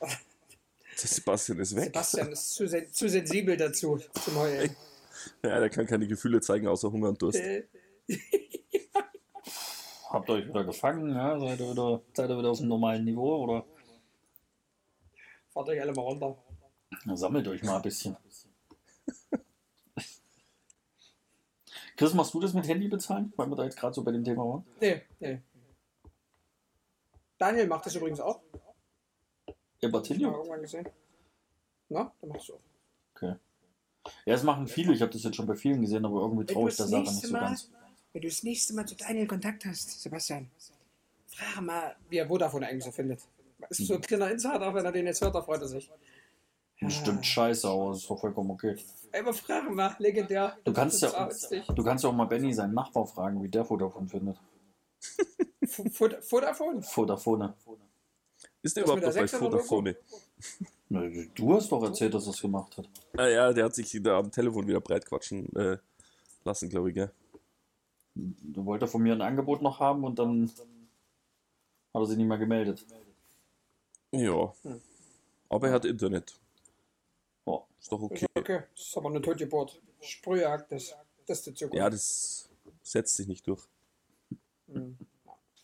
[0.00, 1.84] Der Sebastian ist weg.
[1.84, 4.74] Sebastian ist zu, sen zu sensibel dazu, zum Heulen.
[5.44, 7.40] Ja, der kann keine Gefühle zeigen, außer Hunger und Durst.
[10.10, 11.14] Habt ihr euch wieder gefangen?
[11.14, 11.38] Ja?
[11.38, 13.44] Seid, ihr wieder, seid ihr wieder auf dem normalen Niveau?
[13.44, 13.64] Oder
[15.58, 16.36] Fahrt euch alle mal runter.
[17.04, 18.16] Na, sammelt euch mal ein bisschen.
[21.96, 23.32] Chris, machst du das mit Handy bezahlen?
[23.34, 24.64] Weil wir da jetzt gerade so bei dem Thema waren.
[24.80, 25.42] Nee, nee.
[27.38, 28.40] Daniel macht das übrigens auch.
[29.80, 30.88] Ja, irgendwann gesehen.
[31.88, 32.60] Na, dann machst du auch.
[33.16, 33.34] Okay.
[34.26, 34.92] Ja, das machen viele.
[34.92, 37.02] Ich habe das jetzt schon bei vielen gesehen, aber irgendwie traue ich der das Sache
[37.02, 37.68] nicht so Mal- ganz.
[38.12, 40.48] Wenn du das nächste Mal zu Daniel Kontakt hast, Sebastian,
[41.26, 43.22] frage mal, wie er Vodafone eigentlich so findet.
[43.70, 45.90] Ist so ein kleiner Insider, wenn er den jetzt hört, da freut er sich.
[46.86, 48.76] Stimmt scheiße, aber ist doch vollkommen okay.
[49.12, 50.56] Aber frage mal, legendär.
[50.64, 53.64] Du kannst ja, ist du kannst ja auch mal Benny, seinen Nachbar, fragen, wie der
[53.64, 54.38] Vodafone findet.
[55.66, 56.82] Vodafone?
[56.82, 57.54] Vodafone.
[58.62, 59.96] Ist der überhaupt noch bei Vodafone?
[61.34, 62.88] Du hast doch erzählt, dass er es gemacht hat.
[63.16, 65.78] Ah ja, der hat sich da am Telefon wieder breit quatschen äh,
[66.44, 67.10] lassen, glaube ich, gell?
[68.14, 70.48] Du wolltest von mir ein Angebot noch haben und dann
[71.94, 72.86] hat er sich nicht mehr gemeldet.
[74.12, 74.54] Ja.
[74.62, 74.80] Hm.
[75.48, 76.38] Aber er hat Internet.
[77.46, 77.64] Ja.
[77.80, 78.26] Ist doch Ist okay.
[78.34, 78.62] okay.
[78.74, 79.80] Das ist aber eine Totgeburt.
[80.00, 80.94] Sprühjagd, das,
[81.26, 81.76] das ist die Zukunft.
[81.76, 82.48] Ja, das
[82.82, 83.66] setzt sich nicht durch.
[84.66, 84.96] Mhm.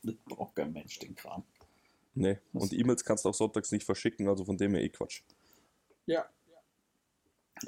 [0.03, 1.45] Das braucht kein Mensch, den Kram.
[2.15, 2.39] Nee.
[2.53, 5.23] Und E-Mails kannst du auch sonntags nicht verschicken, also von dem her eh Quatsch.
[6.07, 6.29] Ja.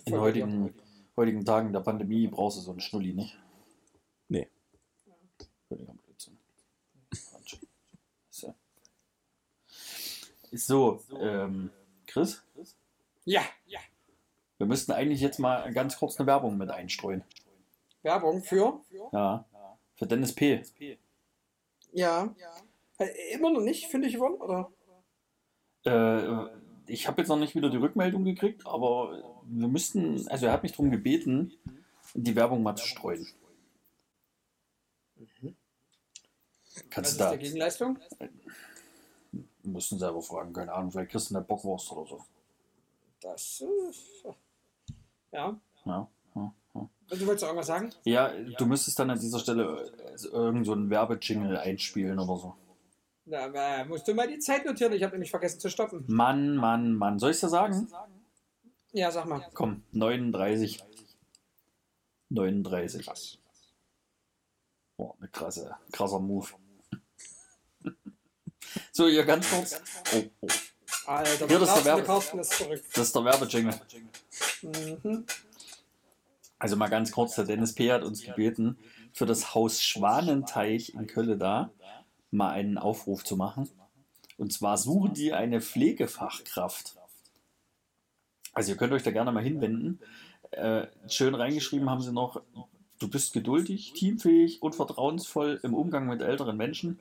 [0.05, 0.75] In heutigen,
[1.17, 3.39] heutigen Tagen der Pandemie brauchst du so einen Schnulli nicht.
[4.29, 4.49] Nee.
[5.69, 6.37] Völliger Blödsinn.
[7.11, 7.59] Quatsch.
[8.31, 8.55] So,
[10.57, 11.71] so ähm,
[12.07, 12.43] Chris,
[13.25, 13.81] Ja, ja.
[14.59, 17.25] wir müssten eigentlich jetzt mal ganz kurz eine Werbung mit einstreuen.
[18.03, 18.81] Werbung für?
[19.13, 19.45] Ja.
[19.97, 20.63] Für Dennis P.
[21.93, 22.35] Ja.
[22.99, 24.71] Äh, Immer noch nicht, finde ich, gewonnen, oder?
[25.85, 26.49] Äh,
[26.87, 30.63] ich habe jetzt noch nicht wieder die Rückmeldung gekriegt, aber wir müssten, also er hat
[30.63, 31.53] mich darum gebeten,
[32.15, 33.27] die Werbung mal zu streuen.
[36.75, 37.99] Was Kannst ist du da, die Gegenleistung?
[39.67, 42.25] Müssen selber fragen, keine Ahnung, vielleicht kriegst du eine Bockwurst oder so.
[43.21, 43.63] Das.
[44.25, 44.33] Äh,
[45.33, 45.61] ja.
[45.85, 46.89] Ja, ja, ja.
[47.11, 47.91] Also, Du wolltest auch irgendwas sagen?
[48.05, 52.55] ja, du müsstest dann an dieser Stelle äh, irgend so einen Werbejingle einspielen oder so.
[53.25, 54.93] Na, musst du mal die Zeit notieren.
[54.93, 56.05] Ich habe nämlich vergessen zu stoppen.
[56.07, 57.19] Mann, Mann, Mann.
[57.19, 57.89] Soll ich dir sagen?
[58.93, 59.45] Ja, sag mal.
[59.53, 60.83] Komm, 39.
[62.29, 63.05] 39.
[63.05, 63.39] Krass.
[65.33, 66.49] Krasse, krasser Move.
[68.97, 69.79] So, hier ganz kurz.
[70.15, 70.49] Oh, oh.
[71.05, 72.23] Alter, Hier, das ist der Werbe-.
[72.95, 73.81] Das ist der Werbejingle.
[74.63, 75.27] Mhm.
[76.59, 77.93] Also mal ganz kurz, der Dennis P.
[77.93, 78.79] hat uns gebeten,
[79.13, 81.71] für das Haus Schwanenteich in Köln da
[82.31, 83.69] mal einen Aufruf zu machen.
[84.39, 86.97] Und zwar suchen die eine Pflegefachkraft.
[88.55, 90.01] Also ihr könnt euch da gerne mal hinwenden.
[90.53, 92.41] Äh, schön reingeschrieben haben sie noch,
[92.99, 96.99] du bist geduldig, teamfähig und vertrauensvoll im Umgang mit älteren Menschen.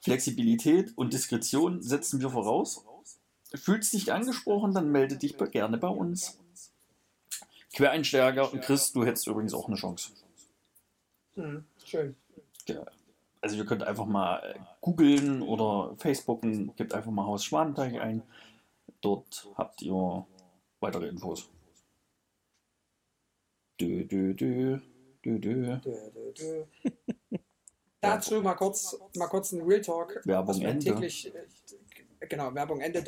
[0.00, 2.84] Flexibilität und Diskretion setzen wir voraus.
[3.54, 6.38] Fühlst dich angesprochen, dann melde dich gerne bei uns.
[7.74, 10.12] Quereinsteiger und Chris, du hättest übrigens auch eine Chance.
[11.34, 11.64] Mhm.
[11.84, 12.16] Schön.
[12.66, 12.84] Ja.
[13.40, 18.22] Also ihr könnt einfach mal äh, googeln oder Facebooken, gebt einfach mal Haus Schwanenteich ein.
[19.00, 20.26] Dort habt ihr
[20.80, 21.48] weitere Infos.
[23.80, 24.80] Dö, dö, dö,
[25.24, 25.76] dö, dö.
[25.76, 26.64] Dö, dö, dö.
[28.00, 30.20] Dazu mal kurz, mal kurz ein Real Talk.
[30.24, 30.84] Werbung Ende.
[30.84, 33.00] Täglich, äh, genau, Werbung Ende.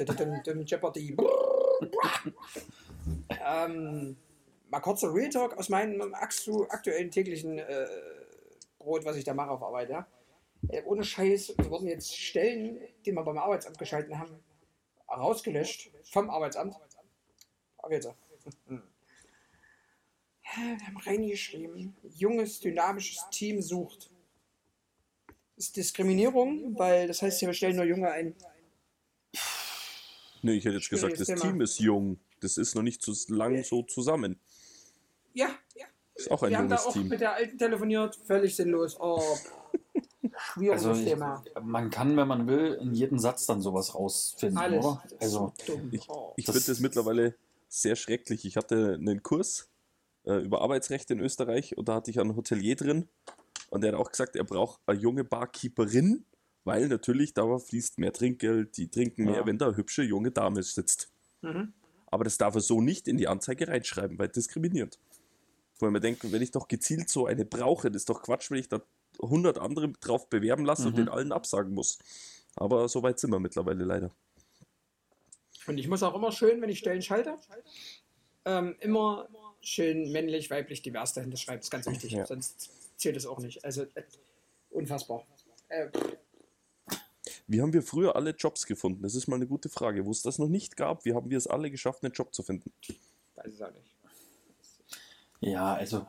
[0.64, 1.16] Jeopardy.
[3.46, 4.16] ähm,
[4.68, 7.86] mal kurzer Real Talk aus meinem aktu- aktuellen täglichen äh,
[8.78, 9.90] Brot, was ich da mache auf Arbeit.
[9.90, 10.06] Ja?
[10.68, 14.42] Äh, ohne Scheiß, wir wurden jetzt Stellen, die wir beim Arbeitsamt geschalten haben,
[15.08, 16.74] rausgelöscht vom Arbeitsamt.
[17.78, 18.10] Aber jetzt.
[18.66, 18.82] Wir
[20.52, 24.09] haben reingeschrieben, junges, dynamisches Team sucht.
[25.60, 28.34] Ist Diskriminierung, weil das heißt, wir stellen nur Junge ein.
[30.40, 31.42] Nee, ich hätte jetzt gesagt, das Thema.
[31.42, 32.18] Team ist jung.
[32.40, 34.40] Das ist noch nicht so lang so zusammen.
[35.34, 35.84] Ja, ja.
[36.14, 37.08] Ist auch ein wir haben da junges auch Team.
[37.08, 38.96] mit der Alten telefoniert, völlig sinnlos.
[38.98, 39.22] Oh,
[40.54, 41.44] schwieriges Also ich, Thema.
[41.62, 44.82] man kann, wenn man will, in jedem Satz dann sowas rausfinden, Alles.
[44.82, 45.02] oder?
[45.20, 45.90] Also dumm.
[45.92, 46.32] Ich, oh.
[46.36, 47.34] ich Das- finde das mittlerweile
[47.68, 48.46] sehr schrecklich.
[48.46, 49.68] Ich hatte einen Kurs
[50.24, 53.10] äh, über Arbeitsrecht in Österreich und da hatte ich einen Hotelier drin
[53.70, 56.24] und der hat auch gesagt, er braucht eine junge Barkeeperin,
[56.64, 59.46] weil natürlich da fließt mehr Trinkgeld, die trinken mehr, Ja.
[59.46, 61.10] wenn da eine hübsche junge Dame sitzt.
[61.42, 61.72] Mhm.
[62.06, 64.98] Aber das darf er so nicht in die Anzeige reinschreiben, weil diskriminiert.
[65.78, 68.58] Weil man denkt, wenn ich doch gezielt so eine brauche, das ist doch Quatsch, wenn
[68.58, 68.82] ich da
[69.22, 70.98] 100 andere drauf bewerben lasse und Mhm.
[70.98, 71.98] den allen absagen muss.
[72.56, 74.10] Aber so weit sind wir mittlerweile leider.
[75.66, 77.38] Und ich muss auch immer schön, wenn ich Stellen schalte,
[78.44, 79.28] ähm, immer
[79.60, 81.58] schön männlich, weiblich, divers dahinter schreiben.
[81.58, 82.12] Das ist ganz wichtig.
[82.12, 82.26] Ja.
[82.26, 83.64] Sonst zählt es auch nicht.
[83.64, 84.02] Also äh,
[84.70, 85.26] unfassbar.
[85.68, 85.88] Äh,
[87.46, 89.02] Wie haben wir früher alle Jobs gefunden?
[89.02, 90.04] Das ist mal eine gute Frage.
[90.06, 92.42] Wo es das noch nicht gab, wie haben wir es alle geschafft, einen Job zu
[92.42, 92.72] finden?
[93.34, 93.96] weiß ich auch nicht.
[95.40, 96.06] Ja, also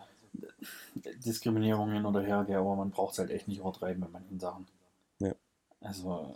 [1.25, 4.67] Diskriminierung hin oder her, aber man braucht es halt echt nicht übertreiben bei manchen Sachen.
[5.19, 5.33] Ja.
[5.79, 6.35] Also,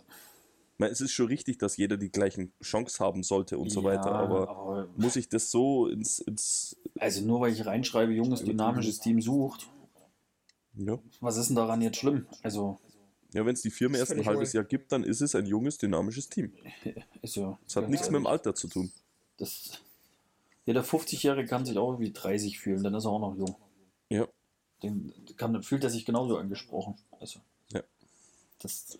[0.78, 3.90] meine, es ist schon richtig, dass jeder die gleichen Chance haben sollte und so ja,
[3.90, 8.44] weiter, aber aber muss ich das so ins, ins also nur weil ich reinschreibe, junges,
[8.44, 9.68] dynamisches Team sucht,
[10.76, 12.26] ja, was ist denn daran jetzt schlimm?
[12.42, 12.78] Also,
[13.32, 14.52] ja wenn es die Firma erst ein halbes.
[14.52, 16.52] Jahr gibt, dann ist es ein junges, dynamisches Team.
[17.22, 17.58] ist ja.
[17.64, 18.92] Das hat nichts mit dem Alter zu tun.
[19.36, 19.80] Das,
[20.64, 23.56] jeder 50-Jährige kann sich auch wie 30 fühlen, dann ist er auch noch jung.
[24.08, 24.26] Ja.
[24.82, 26.96] Den kann, fühlt er sich genauso angesprochen.
[27.20, 27.40] Also,
[27.72, 27.82] Ja.
[28.60, 28.98] das,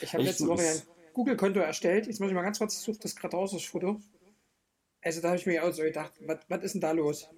[0.00, 0.82] Ich habe letzte Woche ein
[1.12, 2.06] Google-Konto erstellt.
[2.06, 4.00] Jetzt muss ich mal ganz kurz, ich suche das gerade raus, das Foto.
[5.02, 7.28] Also da habe ich mir auch so gedacht, was, was ist denn da los?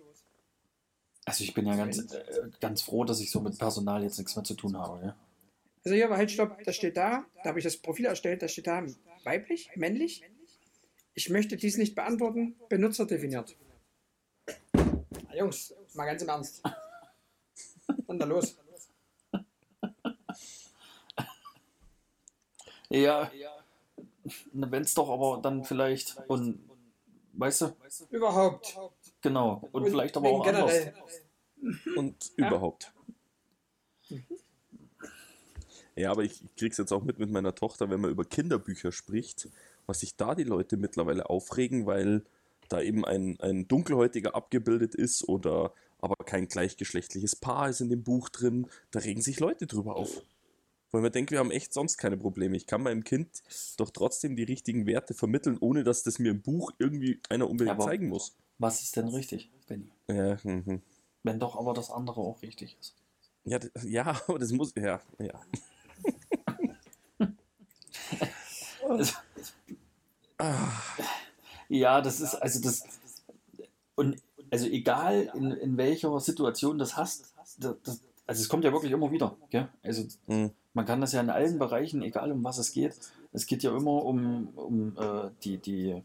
[1.24, 4.34] Also ich bin ja ganz, äh, ganz froh, dass ich so mit Personal jetzt nichts
[4.36, 5.04] mehr zu tun habe.
[5.04, 5.16] Ja?
[5.84, 8.48] Also hier war halt Stopp, das steht da, da habe ich das Profil erstellt, da
[8.48, 8.84] steht da
[9.24, 10.22] weiblich, männlich.
[11.14, 13.56] Ich möchte dies nicht beantworten, Benutzer definiert.
[14.72, 16.62] Na, Jungs, mal ganz im Ernst.
[16.64, 18.56] Was ist denn da los?
[22.90, 23.30] Ja,
[24.52, 26.68] wenn es doch aber dann vielleicht und
[27.34, 27.76] weißt du,
[28.10, 28.76] Überhaupt.
[29.22, 30.72] Genau und, vielleicht aber auch anders.
[30.72, 30.94] generell.
[31.96, 32.48] Und Ja.
[32.48, 32.92] überhaupt.
[35.96, 38.92] Ja, aber ich, ich krieg's jetzt auch mit mit meiner Tochter, wenn man über Kinderbücher
[38.92, 39.48] spricht,
[39.86, 42.24] was sich da die Leute mittlerweile aufregen, weil
[42.68, 48.02] da eben ein, ein Dunkelhäutiger abgebildet ist oder aber kein gleichgeschlechtliches Paar ist in dem
[48.02, 48.68] Buch drin.
[48.90, 50.22] Da regen sich Leute drüber auf.
[50.92, 52.56] Weil man denkt, wir haben echt sonst keine Probleme.
[52.56, 53.42] Ich kann meinem Kind
[53.76, 57.76] doch trotzdem die richtigen Werte vermitteln, ohne dass das mir im Buch irgendwie einer unbedingt
[57.76, 58.36] Aber- zeigen muss.
[58.58, 59.90] Was ist denn richtig, Benny?
[60.08, 60.82] Ja, mhm.
[61.22, 62.94] Wenn doch aber das andere auch richtig ist.
[63.44, 65.40] ja, ja, aber das muss, ja, ja.
[68.88, 69.14] Also,
[71.68, 72.82] ja, das ist also das
[73.94, 74.16] und
[74.50, 78.90] also egal in, in welcher Situation das hast, das, das, also es kommt ja wirklich
[78.92, 79.36] immer wieder.
[79.50, 79.68] Gell?
[79.82, 80.50] Also Mhm.
[80.72, 82.94] Man kann das ja in allen Bereichen, egal um was es geht,
[83.32, 86.02] es geht ja immer um, um äh, die, die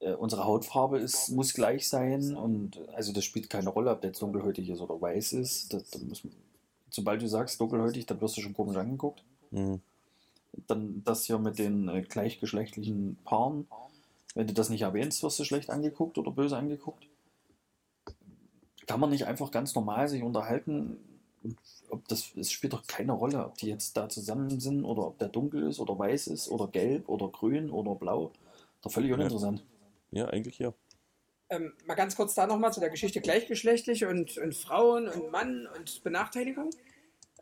[0.00, 4.10] äh, unsere Hautfarbe ist, muss gleich sein und also das spielt keine Rolle, ob der
[4.10, 5.72] jetzt dunkelhäutig ist oder weiß ist.
[5.72, 6.22] Das, das muss,
[6.90, 9.24] sobald du sagst dunkelhäutig, dann wirst du schon komisch angeguckt.
[9.50, 9.80] Mhm.
[10.66, 13.66] Dann das hier mit den äh, gleichgeschlechtlichen Paaren,
[14.34, 17.06] wenn du das nicht erwähnst, wirst du schlecht angeguckt oder böse angeguckt.
[18.86, 20.98] Kann man nicht einfach ganz normal sich unterhalten?
[21.88, 25.18] Ob das, es spielt doch keine Rolle, ob die jetzt da zusammen sind oder ob
[25.18, 28.32] der dunkel ist oder weiß ist oder gelb oder grün oder blau.
[28.82, 29.16] Doch völlig Ja.
[29.16, 29.64] uninteressant.
[30.10, 30.72] Ja, eigentlich ja.
[31.48, 35.68] Ähm, mal ganz kurz da nochmal zu der Geschichte gleichgeschlechtlich und, und Frauen und Mann
[35.76, 36.70] und Benachteiligung.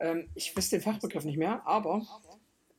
[0.01, 2.07] Ähm, ich weiß den Fachbegriff nicht mehr, aber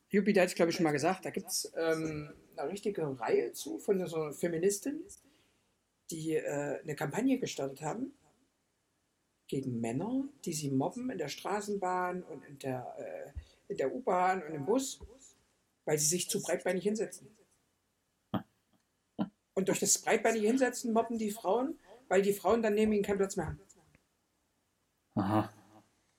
[0.10, 3.54] Jupiter hat es, glaube ich, schon mal gesagt, da gibt es ähm, eine richtige Reihe
[3.54, 5.04] zu von so Feministin,
[6.12, 8.14] die äh, eine Kampagne gestartet haben
[9.48, 14.44] gegen Männer, die sie mobben in der Straßenbahn und in der, äh, in der U-Bahn
[14.44, 15.00] und im Bus,
[15.86, 17.36] weil sie sich zu breitbeinig hinsetzen.
[19.54, 21.80] Und durch das breitbeinige Hinsetzen mobben die Frauen,
[22.10, 23.60] weil die Frauen dann neben ihnen keinen Platz mehr haben.
[25.16, 25.54] Aha.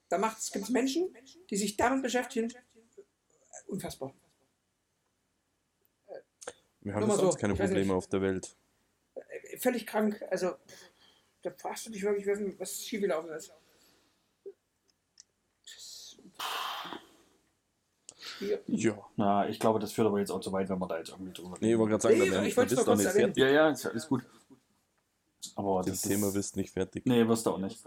[0.09, 0.17] Da
[0.53, 1.15] gibt es Menschen,
[1.51, 2.53] die sich damit beschäftigen.
[3.67, 4.15] Unfassbar.
[6.81, 7.91] Wir haben Nur sonst so, keine Probleme nicht.
[7.91, 8.57] auf der Welt.
[9.15, 10.23] Äh, Völlig krank.
[10.31, 10.55] Also,
[11.47, 13.53] da fragst du dich wirklich, was- was schiefgelaufen ist.
[18.19, 18.63] Schwierig.
[18.67, 18.99] Ja.
[19.17, 21.33] Na, ich glaube, das führt aber jetzt auch zu weit, wenn man da jetzt irgendwie
[21.33, 23.37] drüber Nee, ich wollte gerade sagen, Nee, da werden ich nur doch nicht fertig.
[23.37, 24.25] Ja, ja, ist ja alles gut.
[25.55, 27.07] Aber Das das Thema ist, bist nicht fertig.
[27.07, 27.83] Nee, wirst du auch nicht.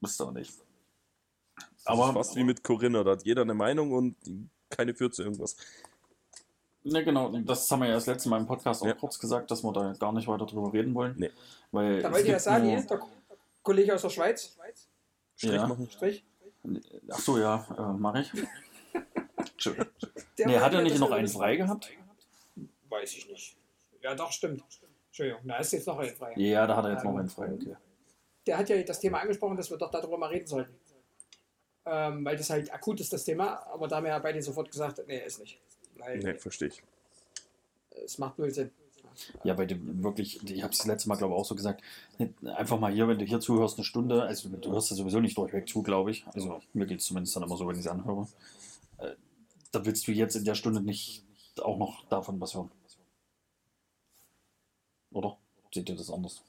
[0.00, 0.52] Wirst du auch nicht.
[1.84, 4.16] Aber Aber, fast wie mit Corinna, da hat jeder eine Meinung und
[4.68, 5.56] keine führt zu irgendwas.
[6.84, 8.94] Ne, genau, das haben wir ja das letzte Mal im Podcast auch Ja.
[8.94, 11.14] kurz gesagt, dass wir da gar nicht weiter drüber reden wollen.
[11.18, 11.30] Nee.
[11.72, 13.00] Weil Da wollte ja gibt Sali, nur- der
[13.62, 14.56] Kollege aus der Schweiz,
[15.36, 15.66] Strich Ja.
[15.66, 15.88] machen.
[15.90, 16.24] Strich,
[17.10, 18.32] Ach so, ja, äh, mache ich.
[19.36, 19.86] Entschuldigung.
[20.38, 21.90] der nee, hat er ja, nicht noch einen frei gehabt?
[22.88, 23.56] Weiß ich nicht.
[24.00, 24.62] Ja, doch, stimmt.
[25.08, 26.32] Entschuldigung, da ist jetzt noch ein frei.
[26.36, 27.76] Ja, da hat er jetzt noch Ähm, einen frei, okay.
[28.46, 30.74] der hat ja das Thema angesprochen, dass wir doch darüber mal reden sollten.
[31.86, 33.66] Ähm, weil das halt akut ist, das Thema.
[33.66, 35.60] Aber da haben wir ja beide sofort gesagt, nee, ist nicht.
[35.98, 36.82] Weil Nee, verstehe ich.
[38.04, 38.70] es macht null Sinn.
[39.44, 41.82] Ja, weil du wirklich, ich habe es das letzte Mal, glaube ich, auch so gesagt,
[42.56, 45.38] einfach mal hier, wenn du hier zuhörst, eine Stunde, also du hörst ja sowieso nicht
[45.38, 46.26] durchweg zu, glaube ich.
[46.34, 48.26] Also mir geht es zumindest dann immer so, wenn ich es anhöre.
[48.98, 49.12] Äh,
[49.70, 51.24] Da willst du jetzt in der Stunde nicht
[51.60, 52.72] auch noch davon was hören.
[55.12, 55.38] Oder?
[55.72, 56.42] Seht ihr das anders?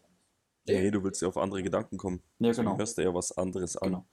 [0.68, 2.24] Nee, du willst ja auf andere Gedanken kommen.
[2.40, 2.78] Ja, genau.
[2.78, 3.90] hörst du ja was anderes an.
[3.92, 4.06] Genau.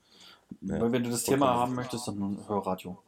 [0.75, 3.01] Ja, Weil wenn du das Thema haben möchtest, dann hör Radio.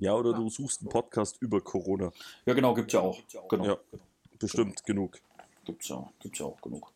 [0.00, 2.10] Ja, oder du suchst einen Podcast über Corona.
[2.46, 3.18] Ja, genau, gibt's ja auch.
[3.50, 3.64] Genau.
[3.66, 3.78] Ja,
[4.38, 5.18] bestimmt genug.
[5.64, 6.90] Gibt's ja, gibt's ja auch genug.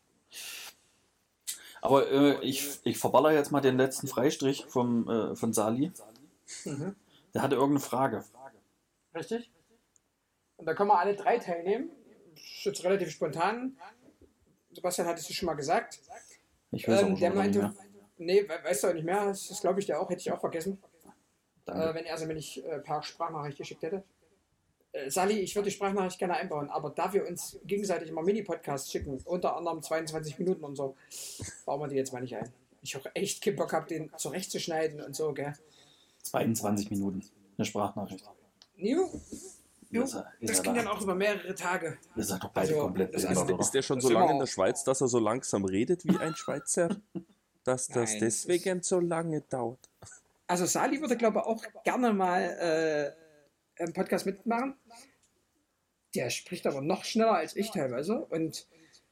[1.83, 5.93] Aber äh, ich, ich verballer jetzt mal den letzten Freistrich vom, äh, von Sali.
[6.65, 6.97] Mhm.
[7.35, 8.25] Der hatte irgendeine Frage.
[9.15, 9.51] Richtig?
[10.57, 11.91] Und da können wir alle drei teilnehmen.
[12.35, 13.77] Das ist jetzt relativ spontan.
[14.73, 16.01] Sebastian hat es schon mal gesagt.
[16.71, 17.75] Ich weiß Ähm, auch der meinte, mehr.
[18.17, 19.27] nee, we- weißt du auch nicht mehr.
[19.27, 20.83] Das, das glaube ich dir auch, hätte ich auch vergessen.
[21.67, 24.03] Äh, wenn er sie mir nicht äh, per Sprachnachricht geschickt hätte.
[24.93, 28.91] Äh, Sali, ich würde die Sprachnachricht gerne einbauen, aber da wir uns gegenseitig immer Mini-Podcasts
[28.91, 30.97] schicken, unter anderem 22 Minuten und so,
[31.65, 32.53] bauen wir die jetzt mal nicht ein.
[32.83, 35.55] Ich auch echt keinen Bock habe, den zurechtzuschneiden und so, gell?
[36.23, 37.23] 22 Minuten.
[37.57, 38.25] Eine Sprachnachricht.
[38.77, 39.09] Jo,
[39.91, 40.83] jo, Ist er- ist das er ging da?
[40.83, 41.97] dann auch über mehrere Tage.
[42.17, 43.57] Ihr seid doch beide Also, komplett das- also?
[43.57, 44.47] Ist der schon Das so lange in der.
[44.47, 46.89] Schweiz, dass er so langsam redet wie ein Schweizer?
[47.65, 49.89] Dass das Nein, das deswegen so lange dauert.
[50.47, 53.17] Also Sali würde, glaube ich, auch gerne mal
[53.79, 54.77] äh, einen Podcast mitmachen.
[56.15, 58.69] Der spricht aber noch schneller als ich teilweise und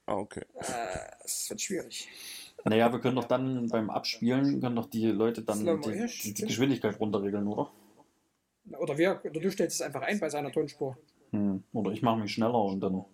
[0.07, 0.45] Ah, okay.
[0.55, 2.09] äh, es wird schwierig.
[2.65, 6.45] Naja, wir können doch dann beim Abspielen, können doch die Leute dann die, die, die
[6.45, 7.73] Geschwindigkeit runterregeln, oder?
[8.79, 10.97] Oder, wir, oder du stellst es einfach ein bei seiner Tonspur.
[11.31, 11.65] Hm.
[11.73, 13.05] Oder ich mache mich schneller und dann.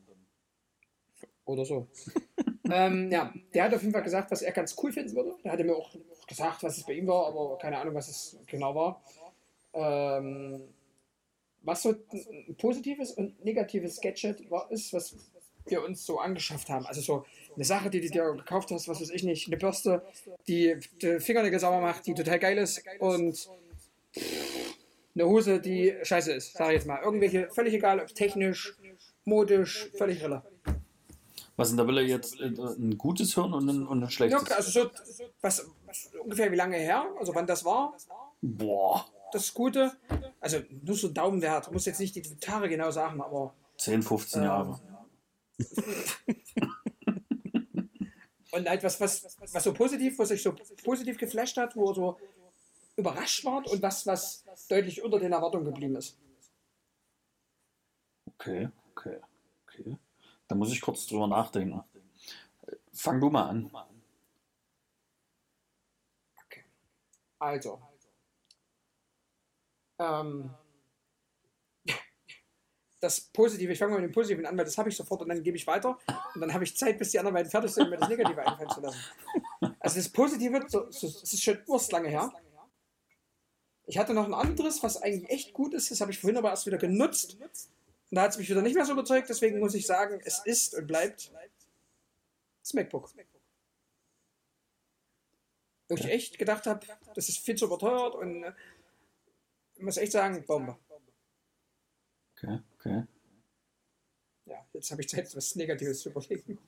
[1.44, 1.88] Oder so.
[2.70, 5.34] ähm, ja, der hat auf jeden Fall gesagt, was er ganz cool finden würde.
[5.44, 5.90] Der hatte mir auch
[6.26, 9.02] gesagt, was es bei ihm war, aber keine Ahnung, was es genau war.
[9.74, 10.62] Ähm,
[11.62, 11.98] was so ein
[12.48, 15.16] ein positives und negatives Gadget war, ist, was
[15.66, 16.86] wir uns so angeschafft haben.
[16.86, 20.02] Also so eine Sache, die du dir gekauft hast, was weiß ich nicht, eine Bürste,
[20.46, 23.48] die die Fingernägel sauber macht, die total geil ist und
[25.14, 27.02] eine Hose, die scheiße ist, sag ich jetzt mal.
[27.02, 28.74] Irgendwelche, völlig egal, ob technisch,
[29.24, 30.42] modisch, völlig rille.
[31.58, 34.10] Was denn, da will er jetzt äh, ein gutes hören und ein, und ein Ja,
[34.10, 34.52] schlechtes?
[34.52, 34.90] also so,
[35.40, 37.96] was, was ungefähr wie lange her, also wann das war,
[38.40, 39.90] Boah, das Gute.
[40.40, 44.40] Also nur so ein Daumenwert, muss jetzt nicht die Gitarre genau sagen, aber 10, 15
[44.40, 44.80] Ähm, Jahre.
[48.52, 50.54] und halt was, was, was so positiv, was euch so
[50.84, 52.18] positiv geflasht hat, wo ihr so
[52.96, 56.16] überrascht wart und was, was deutlich unter den Erwartungen geblieben ist.
[58.34, 59.18] Okay, okay,
[59.66, 59.98] okay.
[60.48, 61.84] Da muss ich kurz drüber nachdenken.
[62.92, 63.70] Fang du mal an.
[66.44, 66.64] Okay.
[67.38, 67.80] Also.
[69.98, 70.54] Ähm,
[73.00, 75.28] das Positive, ich fange mal mit dem Positiven an, weil das habe ich sofort und
[75.28, 75.98] dann gebe ich weiter.
[76.34, 78.44] Und dann habe ich Zeit, bis die anderen beiden fertig sind, um mir das Negative
[78.44, 78.98] einfallen zu lassen.
[79.78, 82.32] Also das Positive, so, so, das ist schon urst lange her.
[83.86, 86.50] Ich hatte noch ein anderes, was eigentlich echt gut ist, das habe ich vorhin aber
[86.50, 87.38] erst wieder genutzt.
[88.10, 90.38] Und da hat es mich wieder nicht mehr so überzeugt, deswegen muss ich sagen, es
[90.44, 91.30] ist und bleibt
[92.62, 93.10] das MacBook.
[95.88, 98.52] Wo ich echt gedacht habe, das ist viel zu überteuert und äh,
[99.76, 100.76] ich muss echt sagen, Bombe.
[102.36, 103.04] Okay, okay.
[104.46, 106.58] Ja, jetzt habe ich Zeit, was Negatives zu überlegen.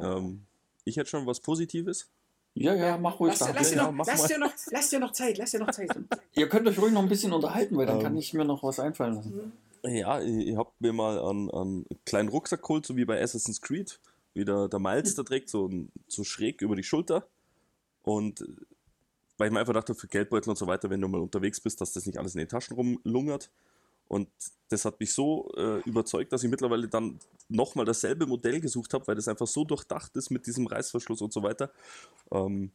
[0.00, 0.46] Ähm,
[0.84, 2.08] ich hätte schon was Positives.
[2.54, 3.38] Ja, ja, mach ruhig.
[3.38, 3.54] Lass, da.
[3.54, 4.28] lass, dir ja, noch, mach lass, mal.
[4.28, 5.90] dir noch, lass dir noch Zeit, lass dir noch Zeit.
[6.32, 8.02] Ihr könnt euch ruhig noch ein bisschen unterhalten, weil dann Ähm.
[8.02, 9.52] kann ich mir noch was einfallen lassen.
[9.86, 13.60] Ja, ich, ich habe mir mal einen, einen kleinen Rucksack geholt, so wie bei Assassin's
[13.60, 14.00] Creed,
[14.34, 15.70] wie der, der Miles da trägt, so,
[16.08, 17.26] so schräg über die Schulter.
[18.02, 18.44] Und
[19.38, 21.80] weil ich mir einfach dachte, für Geldbeutel und so weiter, wenn du mal unterwegs bist,
[21.80, 23.50] dass das nicht alles in den Taschen rumlungert.
[24.08, 24.28] Und
[24.68, 27.18] das hat mich so äh, überzeugt, dass ich mittlerweile dann
[27.48, 31.32] nochmal dasselbe Modell gesucht habe, weil das einfach so durchdacht ist mit diesem Reißverschluss und
[31.32, 31.70] so weiter.
[32.30, 32.70] Ähm,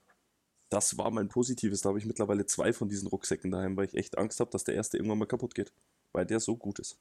[0.69, 1.81] das war mein Positives.
[1.81, 4.63] Da habe ich mittlerweile zwei von diesen Rucksäcken daheim, weil ich echt Angst habe, dass
[4.63, 5.71] der erste irgendwann mal kaputt geht.
[6.13, 6.97] Weil der so gut ist.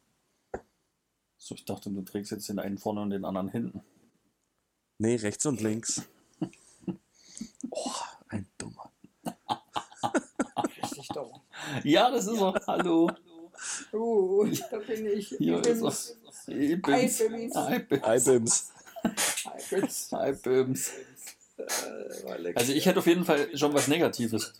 [1.36, 3.82] So, ich dachte, du trägst jetzt den einen vorne und den anderen hinten.
[4.98, 6.02] Nee, rechts und links.
[7.70, 7.90] Oh,
[8.28, 8.90] ein Dummer.
[10.82, 11.40] Richtig dumm.
[11.84, 12.54] Ja, das ist er.
[12.66, 13.10] Hallo.
[13.92, 15.28] Uh, da bin ich.
[15.38, 16.16] Hier ist Bims.
[16.46, 16.54] er.
[16.54, 17.20] Hey, Bims.
[17.54, 18.02] Hi, Bims.
[18.02, 18.72] Hi, Bims.
[19.44, 20.12] Hi, Bims.
[20.12, 20.92] Hi, Bims.
[21.56, 22.58] Äh, lecker.
[22.60, 24.52] Also ich hätte auf jeden Fall schon was Negatives.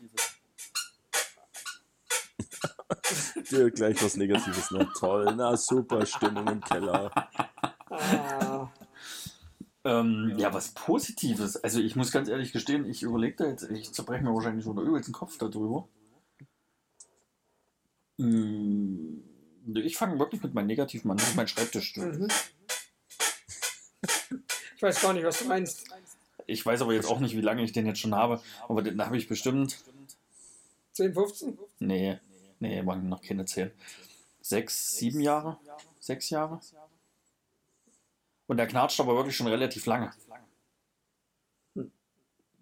[3.51, 4.71] Dir gleich was Negatives.
[4.71, 7.11] Na toll, na super, Stimmung im Keller.
[7.91, 8.69] Ah,
[9.85, 11.57] Ähm, ja, was Positives.
[11.57, 14.77] Also ich muss ganz ehrlich gestehen, ich überlege da jetzt, ich zerbreche mir wahrscheinlich schon
[14.77, 15.89] der übelsten Kopf darüber.
[18.19, 19.23] Hm,
[19.75, 21.97] Ich fange wirklich mit meinem Negativen an, das ist mein Schreibtisch.
[21.97, 22.29] mhm.
[24.77, 25.85] Ich weiß gar nicht, was du meinst.
[26.47, 29.01] Ich weiß aber jetzt auch nicht, wie lange ich den jetzt schon habe, aber den
[29.05, 29.79] habe ich bestimmt,
[30.93, 31.59] 10, 15?
[31.79, 32.19] nee,
[32.61, 33.71] nee, waren noch keine 10.
[34.41, 35.59] Sechs, sieben Jahre?
[35.99, 36.61] Sechs Jahre?
[38.47, 40.13] Und der knatscht aber wirklich schon relativ lange.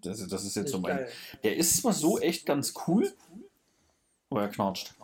[0.01, 1.07] Das, das ist jetzt so mein.
[1.42, 3.12] Der ist zwar so echt ganz cool,
[4.30, 4.94] aber er knatscht.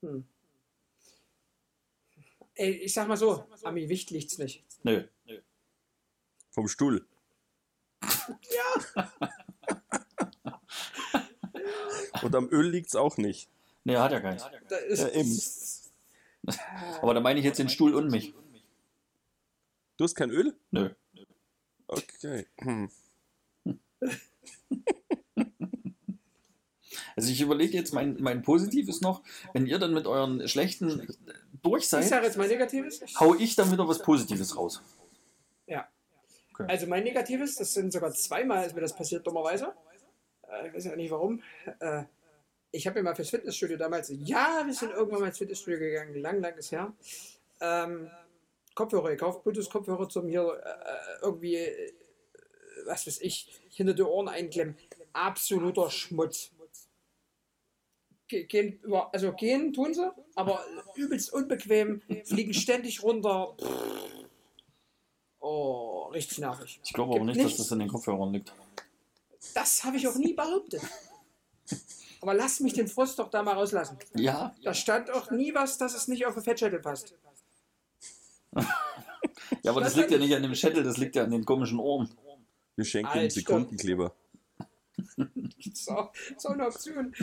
[0.00, 0.26] Hm.
[2.54, 4.64] Ey, ich sag mal so, am Gewicht liegt's nicht.
[4.82, 5.06] Nö.
[6.50, 7.06] Vom Stuhl.
[8.02, 9.12] Ja.
[12.22, 13.48] Und am Öl liegt es auch nicht.
[13.88, 14.44] Nee, hat er keins.
[14.68, 15.40] Da ist, Ja, eben.
[17.00, 18.34] Aber da meine ich jetzt den Stuhl und mich.
[19.96, 20.54] Du hast kein Öl?
[20.70, 20.90] Nö.
[21.88, 22.46] Okay.
[22.60, 22.90] Hm.
[27.16, 29.22] Also ich überlege jetzt, mein, mein Positiv ist noch,
[29.52, 31.16] wenn ihr dann mit euren schlechten
[31.62, 33.00] durch Ich seid, sage jetzt mal Negatives.
[33.18, 34.80] hau ich dann wieder was Positives raus.
[35.66, 35.88] Ja.
[36.52, 36.66] Okay.
[36.68, 39.74] Also mein Negatives, das sind sogar zweimal ist mir das passiert, dummerweise.
[40.48, 41.42] Äh, ich weiß ja nicht warum.
[42.72, 45.78] Äh, ich habe mir mal fürs Fitnessstudio damals, ja, wir sind irgendwann mal ins Fitnessstudio
[45.78, 46.92] gegangen, lang, lang ist her.
[47.60, 48.10] Ähm,
[48.74, 51.92] Kopfhörer gekauft, Bluetooth-Kopfhörer zum hier äh, irgendwie, äh,
[52.86, 54.76] was weiß ich, hinter die Ohren einklemmen.
[55.12, 56.52] Absoluter Schmutz.
[58.28, 60.64] Ge- Gehen über, also gehen tun sie, aber
[60.94, 63.56] übelst unbequem, fliegen ständig runter.
[65.40, 66.78] Oh, richtig nervig.
[66.84, 67.58] Ich glaube aber Gibt nicht, dass nichts.
[67.62, 68.52] das in den Kopfhörern liegt.
[69.54, 70.82] Das habe ich auch nie behauptet.
[72.20, 73.98] Aber lass mich den Frust doch da mal rauslassen.
[74.14, 77.14] Ja, Da stand auch nie was, dass es nicht auf den Fettschädel passt.
[79.62, 81.78] ja, aber das liegt ja nicht an dem Schädel, das liegt ja an den komischen
[81.78, 82.08] Ohren.
[82.76, 83.24] Wir schenken Alter.
[83.24, 84.14] ihm Sekundenkleber.
[85.72, 87.14] So, so eine Option.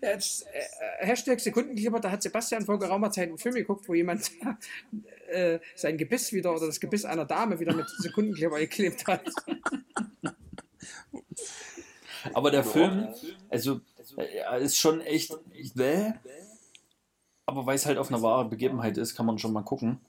[0.00, 4.30] Jetzt, äh, Hashtag Sekundenkleber, da hat Sebastian vor geraumer Zeit einen Film geguckt, wo jemand
[5.28, 9.22] äh, sein Gebiss wieder oder das Gebiss einer Dame wieder mit Sekundenkleber geklebt hat.
[12.32, 13.08] Aber der Film,
[13.50, 13.80] also,
[14.16, 15.34] äh, er ist schon echt,
[15.74, 16.12] bäh.
[17.46, 20.00] aber weil es halt auf einer wahren Begebenheit ist, kann man schon mal gucken.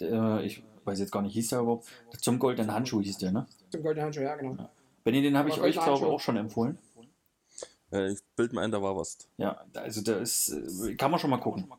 [0.00, 1.88] Der, ich weiß jetzt gar nicht, hieß der überhaupt?
[2.20, 3.46] Zum goldenen Handschuh hieß der, ne?
[3.70, 4.68] Zum goldenen Handschuh, ja, genau.
[5.04, 6.78] Benny, den habe ich euch, glaube ich, auch schon empfohlen.
[7.92, 9.18] Äh, ich bild mir ein, da war was.
[9.36, 11.70] Ja, also der ist, äh, kann man schon mal gucken.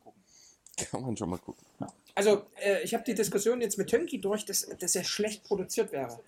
[0.92, 1.66] Kann man schon mal gucken.
[2.14, 5.92] Also, äh, ich habe die Diskussion jetzt mit Tönki durch, dass, dass er schlecht produziert
[5.92, 6.20] wäre.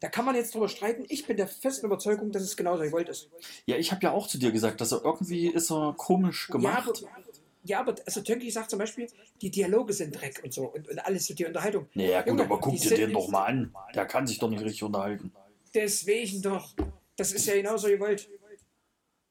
[0.00, 1.04] Da kann man jetzt drüber streiten.
[1.08, 3.30] Ich bin der festen Überzeugung, dass es genauso gewollt ist.
[3.64, 6.52] Ja, ich habe ja auch zu dir gesagt, dass er irgendwie ist er komisch Ja,
[6.52, 6.88] gemacht.
[6.88, 7.24] aber,
[7.64, 9.08] ja, aber also Tönki sagt zum Beispiel,
[9.40, 11.88] die Dialoge sind Dreck und so und, und alles die Unterhaltung.
[11.94, 13.74] Naja, gut, Junge, aber guck dir den doch mal an.
[13.94, 15.32] Der kann sich doch nicht richtig unterhalten.
[15.74, 16.74] Deswegen doch.
[17.16, 18.28] Das ist ja genauso gewollt.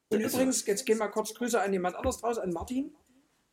[0.09, 2.93] Und übrigens, jetzt gehen wir kurz Grüße an jemand anderes draus, an Martin.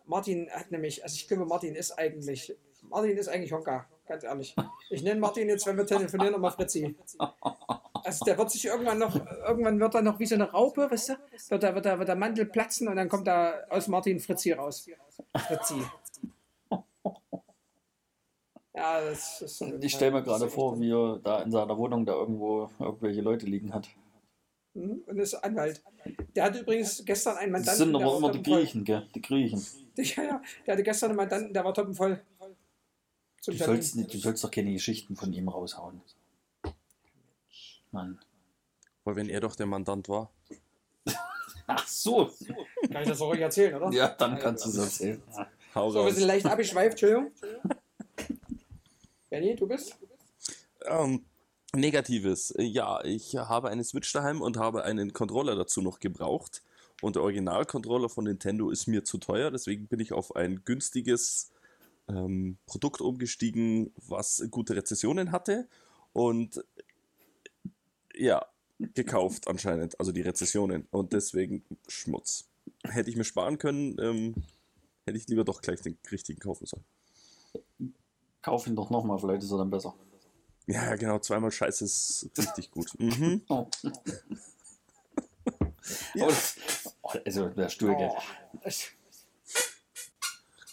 [0.07, 4.55] Martin hat nämlich, also ich glaube, Martin ist eigentlich, Martin ist eigentlich Honka, ganz ehrlich.
[4.91, 6.95] Ich nenne Martin jetzt, wenn wir telefonieren, nochmal Fritzi.
[8.05, 9.15] Also der wird sich irgendwann noch,
[9.47, 11.15] irgendwann wird er noch wie so eine Raupe, weißt du,
[11.51, 14.53] wird der, wird der, wird der Mantel platzen und dann kommt da aus Martin Fritzi
[14.53, 14.87] raus.
[15.37, 15.83] Fritzi.
[18.75, 19.67] Ja, das ist so.
[19.81, 23.47] Ich stelle mir gerade vor, wie er da in seiner Wohnung da irgendwo irgendwelche Leute
[23.47, 23.89] liegen hat.
[24.75, 25.83] Mhm, Und ist Anwalt.
[26.35, 27.85] Der hatte übrigens gestern einen Das Mandanten.
[27.85, 28.43] sind der aber immer die.
[28.43, 29.07] Griechen, gell?
[29.15, 29.65] Die Griechen.
[29.95, 32.19] Ja, ja, der hatte gestern einen Mandanten, der war toppenvoll.
[33.45, 36.01] Du sollst, nicht, du sollst doch keine Geschichten von ihm raushauen.
[37.91, 38.19] Mann.
[39.05, 40.31] Weil wenn er doch der Mandant war.
[41.67, 42.31] Ach so.
[42.91, 43.91] Kann ich das auch ruhig erzählen, oder?
[43.93, 45.23] Ja, dann kannst du es erzählen.
[45.75, 47.33] Hau So, wir sind leicht abgeschweift, Entschuldigung.
[49.29, 49.97] Benny, du bist?
[50.85, 51.25] Ähm,
[51.75, 52.55] Negatives.
[52.59, 56.63] Ja, ich habe eine Switch daheim und habe einen Controller dazu noch gebraucht.
[57.01, 61.51] Und der Original-Controller von Nintendo ist mir zu teuer, deswegen bin ich auf ein günstiges
[62.09, 65.69] ähm, Produkt umgestiegen, was gute Rezessionen hatte.
[66.13, 66.63] Und
[68.15, 68.45] ja,
[68.79, 70.87] gekauft anscheinend, also die Rezessionen.
[70.91, 72.49] Und deswegen Schmutz.
[72.85, 74.35] Hätte ich mir sparen können, ähm,
[75.07, 76.85] hätte ich lieber doch gleich den richtigen kaufen sollen.
[78.41, 79.95] Kauf ihn doch nochmal, vielleicht ist er dann besser.
[80.67, 82.93] Ja, ja, genau, zweimal Scheiße ist richtig gut.
[82.99, 83.43] Mhm.
[86.15, 86.29] Oh.
[86.29, 86.57] Das,
[87.03, 88.11] oh, also der Stuhl, gell?
[88.13, 88.71] Oh,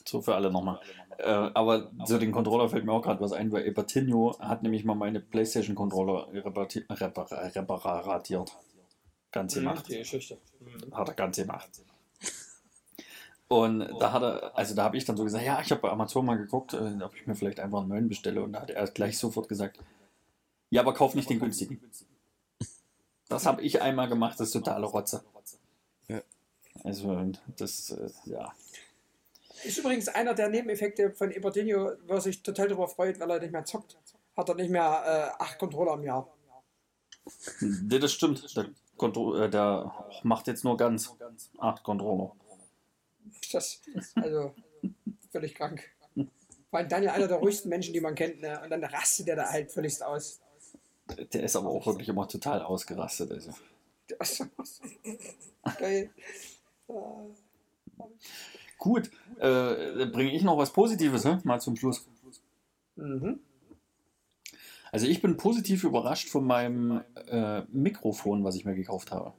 [0.06, 0.80] So für alle nochmal.
[1.20, 4.86] Äh, aber zu den Controller fällt mir auch gerade was ein, weil Ebertinho hat nämlich
[4.86, 8.56] mal meine PlayStation-Controller reparati- repar reparatiert.
[9.32, 9.88] Ganz gemacht.
[9.90, 10.38] Die Geschichte.
[10.94, 11.70] Hat er ganz gemacht.
[13.50, 15.90] Und da hat er, also da habe ich dann so gesagt, ja, ich habe bei
[15.90, 18.42] Amazon mal geguckt, äh, ob ich mir vielleicht einfach einen neuen bestelle.
[18.42, 19.80] Und da hat er gleich sofort gesagt,
[20.70, 21.82] ja, aber kauf nicht den günstigen.
[23.28, 25.24] Das habe ich einmal gemacht, das ist totale Rotze.
[26.08, 26.22] Ja.
[26.84, 28.54] Also das, äh, ja.
[29.64, 33.52] Ist übrigens einer der Nebeneffekte von Ebertinho, wo sich total darüber freut, weil er nicht
[33.52, 33.98] mehr zockt.
[34.36, 36.32] Hat er nicht mehr äh, acht Controller im Jahr.
[37.60, 38.56] Nee, das stimmt.
[38.56, 39.94] Der, Kontro äh, der
[40.24, 41.16] macht jetzt nur ganz
[41.58, 42.36] acht Controller.
[43.52, 43.82] Das,
[44.16, 44.54] also,
[45.32, 45.84] völlig krank.
[46.70, 48.62] Vor allem Daniel, einer der ruhigsten Menschen, die man kennt, ne?
[48.64, 50.40] und dann rastet der da halt völlig aus.
[51.34, 53.32] Der ist aber auch wirklich immer total ausgerastet.
[53.32, 53.52] Also.
[55.80, 56.12] Geil.
[58.80, 61.42] Gut, äh, bringe ich noch was Positives, ne?
[61.44, 62.08] mal zum Schluss.
[62.96, 63.42] Mhm.
[64.92, 69.34] Also ich bin positiv überrascht von meinem äh, Mikrofon, was ich mir gekauft habe.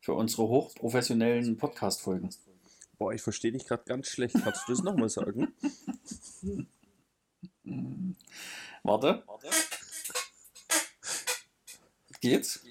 [0.00, 2.30] Für unsere hochprofessionellen Podcast-Folgen.
[2.98, 4.34] Boah, ich verstehe dich gerade ganz schlecht.
[4.42, 5.52] Kannst du das nochmal sagen?
[8.82, 9.24] Warte.
[12.20, 12.64] Geht's?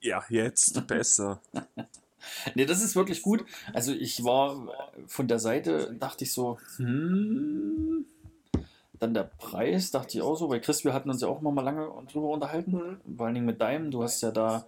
[0.00, 1.40] Ja, jetzt besser.
[2.54, 3.44] Nee, das ist wirklich gut.
[3.72, 4.68] Also ich war
[5.06, 8.06] von der Seite, dachte ich so, hm.
[9.00, 11.50] Dann der Preis, dachte ich auch so, weil Chris, wir hatten uns ja auch immer
[11.50, 13.00] mal lange drüber unterhalten.
[13.16, 13.90] Vor allen Dingen mit deinem.
[13.90, 14.66] Du hast ja da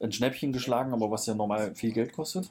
[0.00, 2.50] ein Schnäppchen geschlagen, aber was ja normal viel Geld kostet.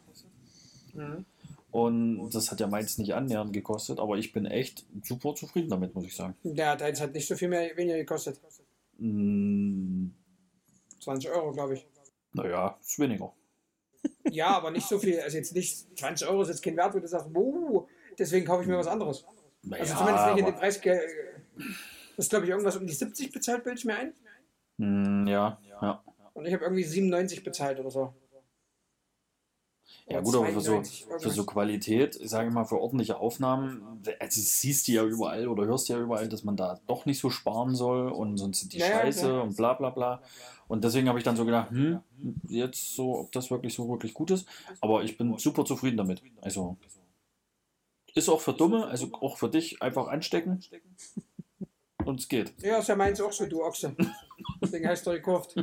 [0.94, 1.26] Mhm.
[1.72, 5.94] Und das hat ja meins nicht annähernd gekostet, aber ich bin echt super zufrieden damit,
[5.94, 6.36] muss ich sagen.
[6.44, 8.40] Der deins hat nicht so viel mehr weniger gekostet.
[8.98, 10.08] Mm,
[11.02, 11.86] 20 Euro, glaube ich.
[12.32, 13.34] naja, ist weniger.
[14.30, 15.20] Ja, aber nicht so viel.
[15.20, 17.88] Also jetzt nicht 20 Euro ist jetzt kein Wert, wo du sagst, wow,
[18.18, 19.26] deswegen kaufe ich mir was anderes.
[19.62, 20.82] Naja, Also zumindest nicht in den Preis.
[20.82, 24.14] Das ist, glaube ich, irgendwas um die 70 bezahlt, bilde ich mir ein.
[24.78, 26.04] Mm, ja, ja.
[26.34, 28.14] Und ich habe irgendwie 97 bezahlt oder so.
[30.08, 31.36] Ja gut, aber für so, 92, für irgendwas.
[31.36, 35.90] so Qualität, ich sage mal, für ordentliche Aufnahmen, also siehst du ja überall oder hörst
[35.90, 38.88] ja überall, dass man da doch nicht so sparen soll und sonst sind die Ja,
[38.88, 39.44] ja, Scheiße klar.
[39.44, 40.22] und bla bla bla.
[40.68, 42.02] Und deswegen habe ich dann so gedacht, hm,
[42.48, 44.48] jetzt so, ob das wirklich so wirklich gut ist.
[44.80, 46.22] Aber ich bin super zufrieden damit.
[46.42, 46.78] Also
[48.14, 50.64] ist auch für Dumme, also auch für dich einfach anstecken.
[52.06, 52.54] Und es geht.
[52.62, 53.96] Ja, ist ja meins auch so, du Ochse.
[54.62, 55.56] Deswegen heißt er gekauft.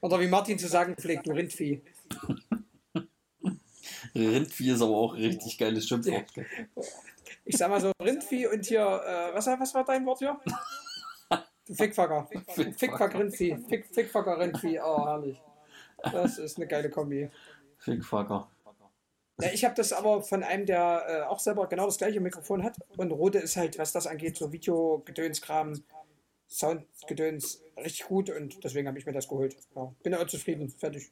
[0.00, 1.82] Oder wie Martin zu sagen pflegt, du Rindvieh.
[4.14, 6.26] Rindvieh ist aber auch ein richtig geiles Schimpfwort.
[7.44, 10.38] Ich sag mal so, Rindvieh und hier, äh, was, was war dein Wort hier?
[11.74, 12.28] Fickfucker.
[12.76, 13.56] Fickfuck Rindvieh.
[13.68, 14.80] Fick, Fickfucker Rindvieh.
[14.80, 15.40] Oh, herrlich.
[16.02, 17.30] Das ist eine geile Kombi.
[17.78, 18.48] Fickfucker.
[19.40, 22.62] Ja, ich habe das aber von einem, der äh, auch selber genau das gleiche Mikrofon
[22.62, 22.76] hat.
[22.96, 25.82] Und Rode ist halt, was das angeht, so Video-Gedönskram,
[26.48, 28.28] Sound-Gedöns, richtig gut.
[28.30, 29.56] Und deswegen habe ich mir das geholt.
[29.74, 30.68] Ja, bin auch zufrieden.
[30.68, 31.10] Fertig.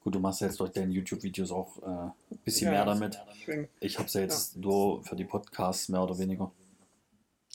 [0.00, 1.86] Gut, du machst jetzt durch deine YouTube-Videos auch äh,
[2.34, 3.18] ein bisschen Ja, mehr damit.
[3.40, 6.52] Deswegen- Ich habe es ja jetzt nur für die Podcasts mehr oder weniger.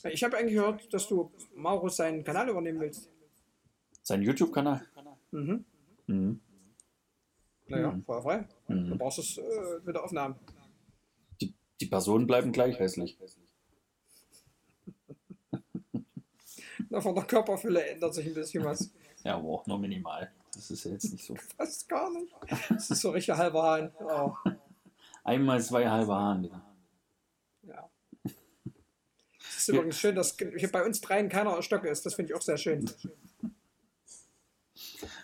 [0.04, 3.08] Ich habe eigentlich gehört, dass du Maurus seinen Kanal übernehmen willst.
[4.02, 4.84] Sein YouTube-Kanal?
[5.30, 5.64] Mhm.
[6.06, 6.40] Mhm.
[7.68, 8.02] Naja, Mhm.
[8.04, 8.48] feuerfrei.
[8.66, 8.98] Du Mhm.
[8.98, 9.42] brauchst es äh,
[9.84, 10.36] mit der Aufnahme.
[11.40, 13.16] Die, die Personen bleiben gleich hässlich.
[16.88, 18.90] Na, von der Körperfülle ändert sich ein bisschen was.
[19.22, 20.32] Ja, aber auch nur minimal.
[20.60, 21.34] Das ist ja jetzt nicht so.
[21.56, 22.34] Fast gar nicht.
[22.68, 23.94] Das ist so richtig halber Hahn.
[23.98, 24.34] Oh,
[25.24, 26.62] Einmal zwei halbe Haaren wieder.
[27.62, 27.88] ja.
[28.24, 32.04] Es ist übrigens schön, dass hier bei uns dreien keiner Stock ist.
[32.04, 32.90] Das finde ich auch sehr schön.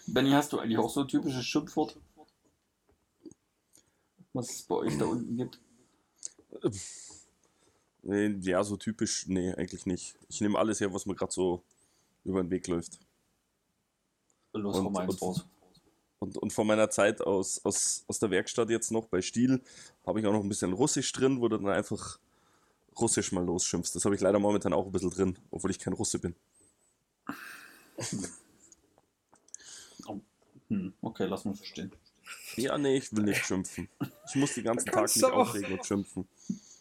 [0.07, 2.01] Benny, hast du eigentlich auch so ein typisches Schimpfwort?
[4.33, 5.61] Was es bei euch da unten gibt?
[8.01, 10.17] Nee, ja, so typisch, nee, eigentlich nicht.
[10.31, 11.63] Ich nehme alles her, was mir gerade so
[12.25, 13.01] über den Weg läuft.
[14.59, 15.47] Los, Und- mal und-.
[16.19, 19.61] Und, und von meiner Zeit aus, aus, aus der Werkstatt jetzt noch bei Stiel
[20.07, 22.19] habe ich auch noch ein bisschen Russisch drin, wo du dann einfach
[22.99, 23.95] Russisch mal losschimpfst.
[23.95, 26.35] Das habe ich leider momentan auch ein bisschen drin, obwohl ich kein Russe bin.
[30.69, 31.93] Hm, okay, lass mich verstehen.
[32.57, 33.89] Ja, nee, ich will nicht schimpfen.
[34.29, 36.27] Ich muss den ganzen Tag nicht aufregen und schimpfen.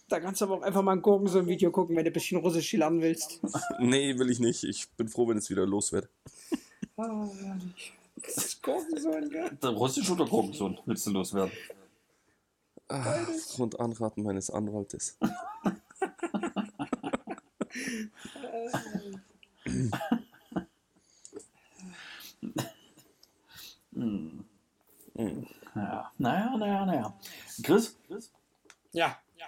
[0.07, 2.09] Da kannst du aber auch einfach mal ein Gurken so ein Video gucken, wenn du
[2.09, 3.41] ein bisschen Russisch lernen willst.
[3.79, 4.63] Nee, will ich nicht.
[4.63, 6.09] Ich bin froh, wenn es wieder los wird.
[6.97, 7.93] Ah, herrlich.
[8.21, 9.51] Das ist Gurkensohn, gell?
[9.61, 11.51] Der Russisch oder Gurkensohn willst du loswerden?
[12.87, 13.25] Ah,
[13.57, 15.17] und Anraten meines Anwaltes.
[23.93, 24.45] Hm.
[25.15, 25.47] Hm.
[25.75, 27.13] Ja, naja, naja, naja.
[27.63, 27.97] Chris,
[28.91, 29.45] Ja, ja.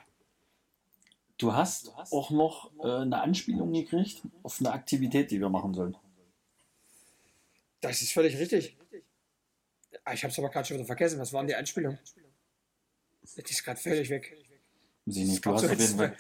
[1.38, 5.98] du hast auch noch äh, eine Anspielung gekriegt auf eine Aktivität, die wir machen sollen.
[7.82, 8.78] Das ist völlig richtig.
[10.04, 11.20] Ah, Ich habe es aber gerade schon wieder vergessen.
[11.20, 11.98] Was war denn die Anspielung?
[13.36, 14.36] Die ist gerade völlig weg.
[15.06, 16.16] Ich nicht, du hast auf jeden Fall.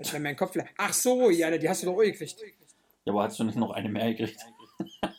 [0.00, 0.56] Ich habe meinen Kopf.
[0.76, 2.36] Ach so, ja, die hast du doch auch gekriegt.
[3.04, 4.40] Ja, aber hast du nicht noch eine mehr gekriegt?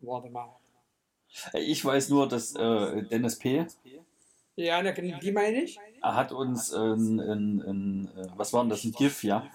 [0.00, 0.56] Warte mal.
[1.54, 3.66] Ich weiß nur, dass äh, Dennis P.
[4.56, 5.78] Ja, die meine ich.
[6.00, 9.50] hat uns ein, ein, ein, äh, was war denn das, ein GIF, ja?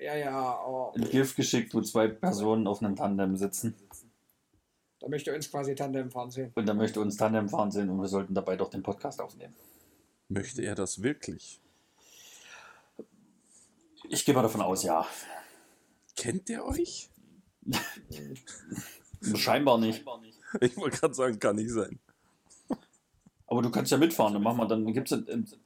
[0.00, 3.74] Ja, ja, oh, Ein GIF geschickt, wo zwei Personen auf einem Tandem sitzen.
[5.00, 6.52] da möchte uns quasi Tandem fahren sehen.
[6.54, 9.54] Und er möchte uns Tandem fahren sehen und wir sollten dabei doch den Podcast aufnehmen.
[10.28, 11.60] Möchte er das wirklich?
[14.08, 15.06] Ich gehe mal davon aus, ja.
[16.16, 17.10] Kennt er euch?
[19.34, 20.04] Scheinbar nicht.
[20.60, 21.98] Ich wollte gerade sagen, kann nicht sein.
[23.48, 24.34] Aber du kannst ja mitfahren.
[24.34, 25.22] Dann machen wir, dann gibt es.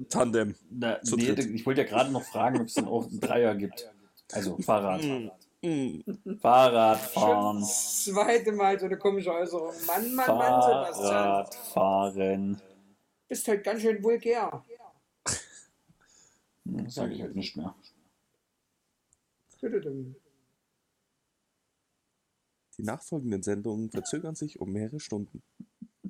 [0.09, 0.55] Tandem.
[0.71, 3.91] Na, nee, ich wollte ja gerade noch fragen, ob es dann auch einen Dreier gibt.
[4.33, 5.03] Also Fahrrad.
[5.63, 6.03] Hm.
[6.41, 7.59] Fahrradfahren.
[7.59, 9.75] Schon das zweite Mal so eine komische Äußerung.
[9.87, 11.13] Mann, Mann, Mann, Sebastian.
[11.13, 12.63] Fahrradfahren.
[13.29, 14.65] Bist halt ganz schön vulgär.
[16.65, 17.75] Das sage ich halt nicht mehr.
[22.79, 25.43] Die nachfolgenden Sendungen verzögern sich um mehrere Stunden.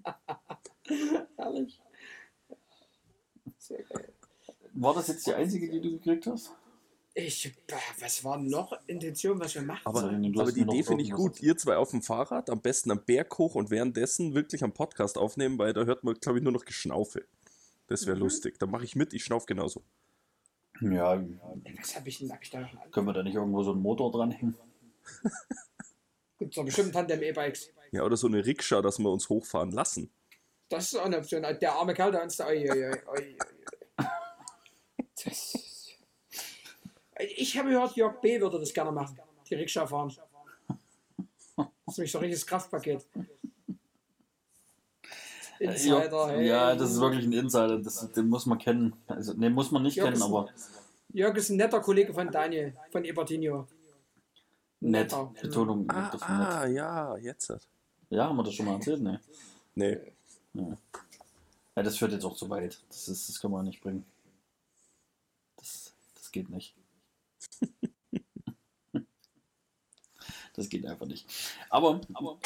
[1.37, 1.81] Herrlich.
[3.59, 4.13] Sehr geil.
[4.75, 6.53] War das jetzt die einzige, die du gekriegt hast?
[7.15, 10.39] Ich, bah, was war noch Intention, was wir machen Aber, sollen?
[10.39, 11.41] aber die Idee finde ich gut.
[11.43, 15.19] Ihr zwei auf dem Fahrrad, am besten am Berg hoch und währenddessen wirklich am Podcast
[15.19, 17.25] aufnehmen, weil da hört man, glaube ich, nur noch Geschnaufe.
[17.89, 18.23] Das wäre Mhm.
[18.23, 18.59] lustig.
[18.61, 19.83] Da mache ich mit, ich schnauf genauso.
[20.81, 21.23] Ja,
[21.81, 22.33] Was habe ich denn?
[22.41, 24.55] Ich da noch einen können wir da nicht irgendwo so einen Motor dranhängen?
[26.39, 27.71] Gibt doch bestimmt Tandem-E-Bikes.
[27.91, 30.11] Ja, oder so eine Rikscha, dass wir uns hochfahren lassen.
[30.69, 31.43] Das ist auch eine Option.
[31.43, 32.47] Der arme Kerl, der uns da.
[32.47, 33.37] Oi, oi, oi, oi, oi.
[35.25, 35.53] Das,
[37.41, 38.41] ich habe gehört, Jörg B.
[38.41, 39.19] würde das gerne machen.
[39.49, 40.15] Die Rikscha fahren.
[41.57, 43.07] Das ist nämlich so ein richtiges Kraftpaket.
[45.59, 46.47] Insider, hey.
[46.49, 48.95] Ja, das ist wirklich ein Insider, das, den muss man kennen.
[49.07, 50.49] Also, den muss man nicht Ja, kennen, das- aber
[51.13, 53.67] Jörg ist ein netter Kollege von Daniel, von Ebertinho.
[54.81, 55.11] nett.
[55.13, 55.35] Netter.
[55.43, 56.23] Betonung Ah, nett.
[56.23, 57.51] ah ja, jetzt.
[57.51, 57.67] hat-
[58.09, 59.03] Ja, haben wir das schon mal erzählt?
[59.03, 59.19] Nee.
[59.75, 59.99] Nee.
[61.77, 62.81] Ja, das führt jetzt auch zu weit.
[62.89, 64.05] Das, ist, das können wir nicht bringen.
[65.57, 66.75] Das, das geht nicht.
[70.55, 71.27] Das geht einfach nicht.
[71.69, 72.39] Aber, aber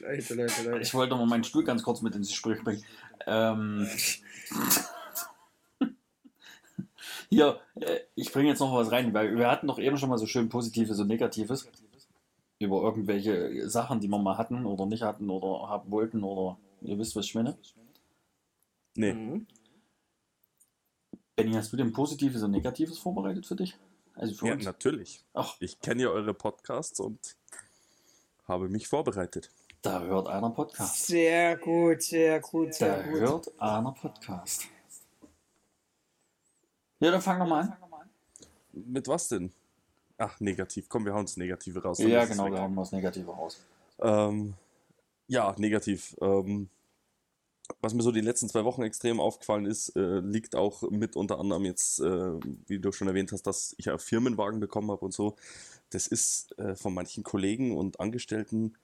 [0.00, 0.80] Leute, Leute, Leute.
[0.80, 2.84] ich wollte noch mal meinen Stuhl ganz kurz mit ins Gespräch bringen.
[3.26, 3.88] Ähm,
[7.30, 10.18] hier, äh, ich bringe jetzt noch was rein, weil wir hatten doch eben schon mal
[10.18, 11.68] so schön Positives und Negatives
[12.58, 16.98] über irgendwelche Sachen, die wir mal hatten oder nicht hatten oder haben wollten oder ihr
[16.98, 17.56] wisst, was ich meine.
[18.96, 19.12] Nee.
[19.12, 19.46] Mhm.
[21.38, 23.76] Benny, hast du denn Positives und Negatives vorbereitet für dich?
[24.16, 24.64] Also für Ja, uns?
[24.64, 25.22] natürlich.
[25.34, 27.36] Ach, Ich kenne ja eure Podcasts und
[28.48, 29.48] habe mich vorbereitet.
[29.82, 31.06] da hört einer Podcast.
[31.06, 33.20] Sehr gut, sehr gut, Da sehr gut.
[33.20, 34.64] hört einer Podcast.
[36.98, 37.76] Ja, dann fangen wir mal an.
[38.72, 39.52] Mit was denn?
[40.16, 40.88] Ach, negativ.
[40.88, 41.98] Komm, wir hauen das Negative raus.
[42.00, 43.60] Ja, genau, wir hauen das Negative raus.
[44.00, 44.54] Ähm,
[45.28, 46.16] ja, negativ.
[46.20, 46.68] Ähm,
[47.80, 51.38] was mir so die letzten zwei Wochen extrem aufgefallen ist, äh, liegt auch mit unter
[51.38, 52.32] anderem jetzt, äh,
[52.66, 55.36] wie du schon erwähnt hast, dass ich ja Firmenwagen bekommen habe und so.
[55.90, 58.76] Das ist äh, von manchen Kollegen und Angestellten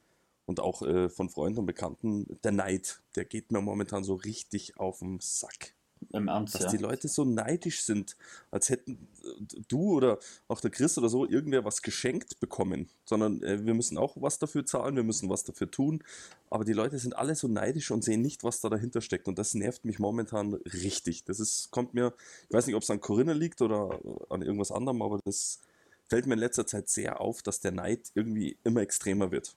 [0.46, 3.00] und auch äh, von Freunden und Bekannten der Neid.
[3.16, 5.73] Der geht mir momentan so richtig auf den Sack.
[6.12, 6.70] Im Ernst, Dass ja.
[6.70, 8.16] die Leute so neidisch sind,
[8.50, 12.88] als hätten äh, du oder auch der Chris oder so irgendwer was geschenkt bekommen.
[13.04, 16.02] Sondern äh, wir müssen auch was dafür zahlen, wir müssen was dafür tun.
[16.50, 19.28] Aber die Leute sind alle so neidisch und sehen nicht, was da dahinter steckt.
[19.28, 21.24] Und das nervt mich momentan richtig.
[21.24, 22.12] Das ist, kommt mir,
[22.48, 23.98] ich weiß nicht, ob es an Corinna liegt oder
[24.28, 25.60] an irgendwas anderem, aber das
[26.08, 29.56] fällt mir in letzter Zeit sehr auf, dass der Neid irgendwie immer extremer wird.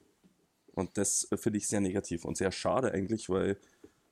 [0.78, 3.58] Und das äh, finde ich sehr negativ und sehr schade eigentlich, weil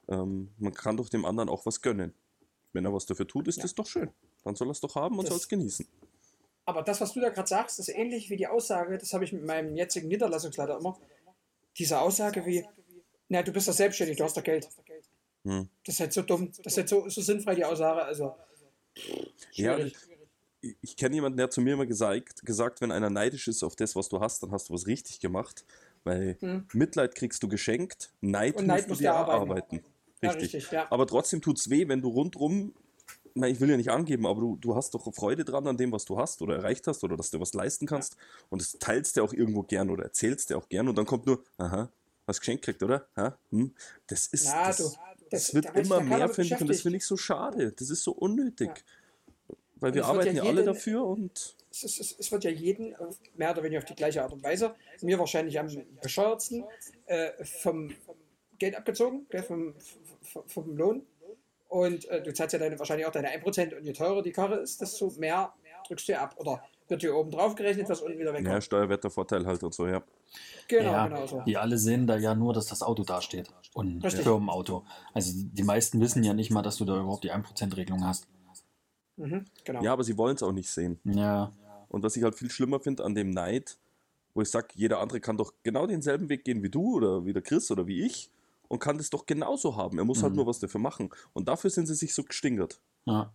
[0.07, 2.13] ähm, man kann doch dem anderen auch was gönnen.
[2.75, 3.61] Wenn er was dafür tut, ist Ja.
[3.63, 4.09] das doch schön.
[4.43, 5.87] Dann soll er es doch haben und soll es genießen.
[6.65, 9.31] Aber das, was du da gerade sagst, ist ähnlich wie die Aussage, das habe ich
[9.31, 10.97] mit meinem jetzigen Niederlassungsleiter immer.
[11.77, 12.65] Diese Aussage wie,
[13.29, 14.67] na, du bist doch selbstständig, du hast doch Geld.
[15.45, 15.69] Hm.
[15.85, 18.03] Das ist halt so dumm, das ist halt so, so sinnfrei, die Aussage.
[18.03, 18.35] Also,
[19.53, 19.95] Ja, ich,
[20.81, 23.75] ich kenne jemanden, der hat zu mir immer gesagt, gesagt, wenn einer neidisch ist auf
[23.75, 25.63] das, was du hast, dann hast du was richtig gemacht.
[26.03, 26.67] Weil Hm.
[26.73, 29.83] Mitleid kriegst du geschenkt, Neid, Und Neid musst du dir erarbeiten.
[30.25, 30.55] Ja, Richtig.
[30.55, 30.87] richtig, ja.
[30.91, 32.73] Aber trotzdem tut es weh, wenn du rundrum,
[33.33, 35.91] na, ich will ja nicht angeben, aber du, du hast doch Freude dran an dem,
[35.91, 38.15] was du hast oder erreicht hast oder dass du was leisten kannst.
[38.49, 41.25] Und das teilst du auch irgendwo gern oder erzählst dir auch gern und dann kommt
[41.25, 41.89] nur, aha,
[42.27, 43.07] hast geschenkt gekriegt, oder?
[43.17, 43.37] Ha?
[43.51, 43.73] Hm?
[44.07, 44.45] Das ist.
[44.47, 44.97] Na, das, du, das,
[45.29, 47.71] das- wird da immer mehr, finde ich, und das finde ich so schade.
[47.73, 48.69] Das ist so unnötig.
[49.77, 51.55] Weil Und wir arbeiten ja ja alle jeden- dafür und.
[51.69, 54.41] es, es, es wird ja jeden auf- mehr oder weniger auf die gleiche Art und
[54.41, 55.67] Weise, mir wahrscheinlich am
[56.01, 56.63] bescheuertsten,
[57.07, 57.93] äh, vom
[58.57, 59.75] Geld abgezogen, gell, vom,
[60.47, 61.03] vom, Lohn.
[61.67, 63.77] Und äh, du zahlst ja deine, wahrscheinlich auch deine 1%.
[63.77, 65.53] Und je teurer die Karre ist, desto mehr
[65.87, 66.35] drückst du dir ab.
[66.37, 68.47] Oder wird dir oben drauf gerechnet, was unten wieder wegkommt.
[68.47, 70.03] Ja, Steuerwettervorteil halt und so, ja.
[70.67, 71.41] genau, ja, genau so.
[71.41, 73.49] Die alle sehen da ja nur, dass das Auto dasteht.
[73.73, 74.23] Und Richtig.
[74.23, 74.85] Firmenauto.
[75.13, 78.27] Also die meisten wissen ja nicht mal, dass du da überhaupt die 1%-Regelung hast.
[79.17, 79.81] Mhm, genau.
[79.81, 80.99] Ja, aber sie wollen es auch nicht sehen.
[81.03, 81.51] Ja.
[81.89, 83.77] Und was ich halt viel schlimmer finde an dem Neid,
[84.33, 87.33] wo ich sage, jeder andere kann doch genau denselben Weg gehen wie du oder wie
[87.33, 88.29] der Chris oder wie ich
[88.67, 89.97] und kann das doch genauso haben.
[89.97, 90.37] Er muss halt Mhm.
[90.37, 91.09] nur was dafür machen.
[91.33, 92.81] Und dafür sind sie sich so gestingert.
[93.05, 93.33] ja.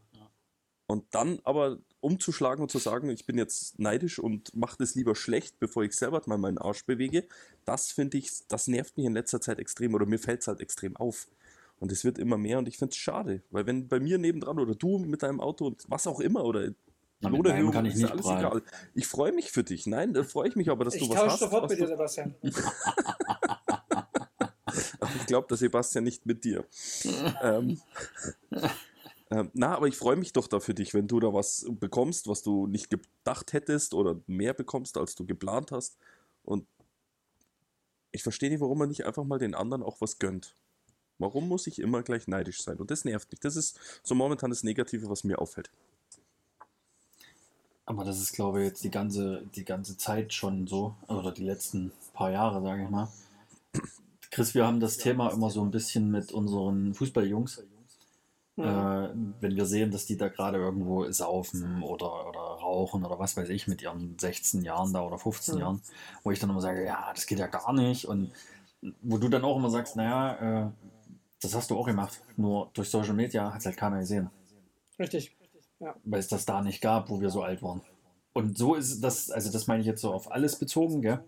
[0.86, 5.14] Und dann aber umzuschlagen und zu sagen, ich bin jetzt neidisch und mache das lieber
[5.14, 7.28] schlecht, bevor ich selber mal meinen Arsch bewege,
[7.64, 10.58] das finde ich, das nervt mich in letzter Zeit extrem oder mir fällt es halt
[10.60, 11.28] extrem auf.
[11.78, 14.58] Und es wird immer mehr und ich finde es schade, weil wenn bei mir nebendran
[14.58, 16.72] oder du mit deinem Auto und was auch immer oder
[17.20, 18.62] Na, Lohnerhöhung, meinem kann ich ist nicht alles egal.
[18.94, 19.86] Ich freue mich für dich.
[19.86, 21.38] Nein, da freue ich mich aber, dass ich du was tausche hast.
[21.40, 22.34] sofort was mit dir, du, Sebastian.
[25.16, 26.64] ich glaube, der Sebastian nicht mit dir.
[27.42, 27.80] ähm,
[29.30, 32.28] ähm, na, aber ich freue mich doch da für dich, wenn du da was bekommst,
[32.28, 35.96] was du nicht gedacht hättest oder mehr bekommst, als du geplant hast.
[36.44, 36.66] Und
[38.12, 40.54] ich verstehe nicht, warum man nicht einfach mal den anderen auch was gönnt.
[41.18, 42.78] Warum muss ich immer gleich neidisch sein?
[42.78, 43.40] Und das nervt mich.
[43.40, 45.70] Das ist so momentan das Negative, was mir auffällt.
[47.84, 51.44] Aber das ist, glaube ich, jetzt die ganze, die ganze Zeit schon so, oder die
[51.44, 53.08] letzten paar Jahre, sage ich mal.
[54.30, 57.64] Chris, wir haben das Thema immer so ein bisschen mit unseren Fußballjungs.
[58.56, 58.64] Mhm.
[58.64, 59.08] Äh,
[59.40, 63.48] wenn wir sehen, dass die da gerade irgendwo saufen oder, oder rauchen oder was weiß
[63.48, 65.60] ich mit ihren 16 Jahren da oder 15 Mhm.
[65.60, 65.82] Jahren,
[66.22, 68.04] wo ich dann immer sage, ja, das geht ja gar nicht.
[68.06, 68.32] Und
[69.02, 70.70] wo du dann auch immer sagst, naja, äh,
[71.42, 72.20] das hast du auch gemacht.
[72.36, 74.30] Nur durch Social Media hat es halt keiner gesehen
[74.98, 75.36] Richtig.
[76.04, 77.80] weil es das da nicht gab, wo wir so alt waren.
[78.32, 81.24] Und so ist das, also das meine ich jetzt so auf alles bezogen, gell?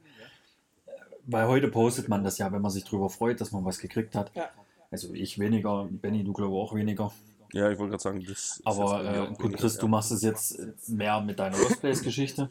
[1.27, 4.15] Weil heute postet man das ja, wenn man sich drüber freut, dass man was gekriegt
[4.15, 4.31] hat.
[4.35, 4.51] Ja.
[4.91, 7.13] Also ich weniger, Benny, du glaube auch weniger.
[7.53, 9.81] Ja, ich wollte gerade sagen, das ist Aber äh, gut, weniger, Chris, ja.
[9.81, 12.51] du machst es jetzt mehr mit deiner Lost Place-Geschichte.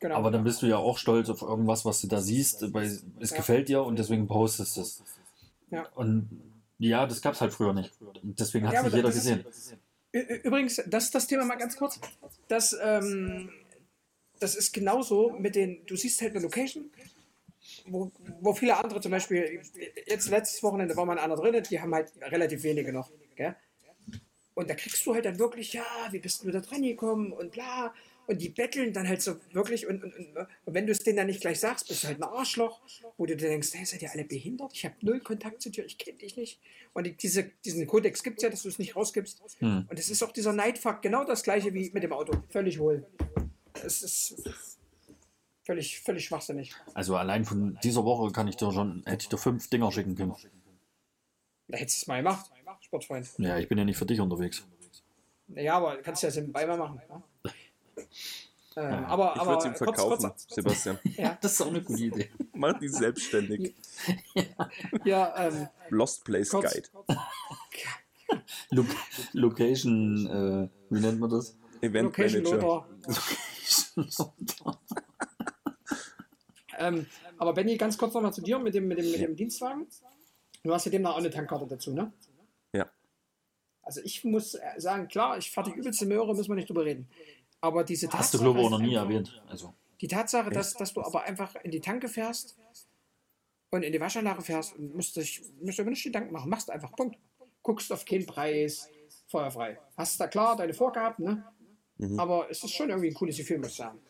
[0.00, 0.16] Genau.
[0.16, 2.86] Aber dann bist du ja auch stolz auf irgendwas, was du da siehst, weil
[3.20, 3.36] es Ja.
[3.36, 5.02] gefällt dir und deswegen postest du es.
[5.70, 5.86] Ja.
[5.94, 6.28] Und
[6.78, 7.92] ja, das gab es halt früher nicht.
[8.22, 9.44] Deswegen hat Ja, es nicht jeder das ist- gesehen.
[10.14, 12.00] Ü- Übrigens, das ist das Thema mal ganz kurz.
[12.48, 13.50] Das, ähm,
[14.40, 16.90] das ist genauso mit den, du siehst halt eine Location,
[17.86, 19.60] wo, wo viele andere zum Beispiel,
[20.06, 23.10] jetzt letztes Wochenende war mal einer drin, die haben halt relativ wenige noch.
[23.36, 23.56] Gell?
[24.54, 27.52] Und da kriegst du halt dann wirklich, ja, wie bist du da dran gekommen und
[27.52, 27.94] bla.
[28.26, 29.86] Und die betteln dann halt so wirklich.
[29.86, 32.18] Und, und, und, und wenn du es denen dann nicht gleich sagst, bist du halt
[32.18, 32.80] ein Arschloch,
[33.16, 34.72] wo du dir denkst, hey, seid ihr alle behindert?
[34.74, 36.60] Ich habe null Kontakt zu dir, ich kenne dich nicht.
[36.92, 39.42] Und die, diese, diesen Kodex gibt es ja, dass du es nicht rausgibst.
[39.58, 39.86] Hm.
[39.88, 42.32] Und es ist auch dieser Neidfakt, genau das gleiche wie mit dem Auto.
[42.50, 43.06] Völlig wohl.
[43.84, 44.78] Es ist
[45.64, 46.74] völlig, völlig schwachsinnig.
[46.94, 50.14] Also allein von dieser Woche kann ich dir schon, hätte ich dir fünf Dinger schicken
[50.16, 50.34] können.
[51.68, 53.28] Da hättest du es mal gemacht, Sportfreund.
[53.38, 54.64] Ja, ich bin ja nicht für dich unterwegs.
[55.48, 57.00] Ja, aber kannst du ja nebenbei mal machen.
[57.08, 57.22] Ja?
[58.74, 60.98] Ähm, Ja, aber Ich würde es ihm kurz- verkaufen, kurz- Sebastian.
[61.18, 62.30] ja, Das ist auch eine gute Idee.
[62.54, 63.74] Mach die selbstständig.
[65.04, 66.88] ja, ähm, Lost Place kurz, Guide.
[68.70, 68.86] Lo
[69.34, 71.54] Location, äh, wie nennt man das?
[71.82, 72.86] Event Location Manager.
[73.96, 74.80] Loader.
[76.82, 77.06] Ähm,
[77.38, 79.86] aber Benny, ganz kurz nochmal zu dir mit dem, mit, dem, mit dem Dienstwagen.
[80.62, 82.12] Du hast ja demnach auch eine Tankkarte dazu, ne?
[82.72, 82.90] Ja.
[83.82, 86.84] Also ich muss äh, sagen, klar, ich fahre die übelste Möhre, müssen wir nicht drüber
[86.84, 87.08] reden.
[87.60, 89.42] Aber diese Hast du, Tatsache glaube ich, auch noch nie erwähnt.
[89.48, 92.56] Also, Die Tatsache, dass, dass du aber einfach in die Tanke fährst
[93.70, 96.50] und in die Waschanlage fährst und musst dich musst du nicht Gedanken machen.
[96.50, 97.16] Machst einfach, Punkt.
[97.62, 98.88] Guckst auf keinen Preis,
[99.28, 99.78] feuerfrei.
[99.96, 101.44] Hast da klar deine Vorgaben, ne?
[101.98, 102.18] Mhm.
[102.18, 104.00] Aber es ist schon irgendwie ein cooles Gefühl, muss ich sagen.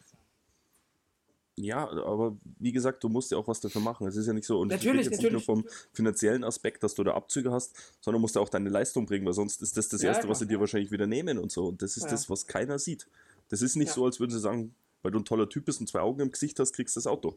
[1.57, 4.07] Ja, aber wie gesagt, du musst ja auch was dafür machen.
[4.07, 6.83] Es ist ja nicht so, und Natürlich, ich rede jetzt nicht nur vom finanziellen Aspekt,
[6.83, 9.77] dass du da Abzüge hast, sondern musst ja auch deine Leistung bringen, weil sonst ist
[9.77, 11.67] das das Ja, Erste, was sie dir wahrscheinlich wieder nehmen und so.
[11.67, 12.11] Und das ist Ja.
[12.11, 13.07] das, was keiner sieht.
[13.51, 13.95] Das ist nicht Ja.
[13.95, 16.33] so, als würden sie sagen, weil du ein toller Typ bist und zwei Augen im
[16.33, 17.37] Gesicht hast, kriegst du das Auto.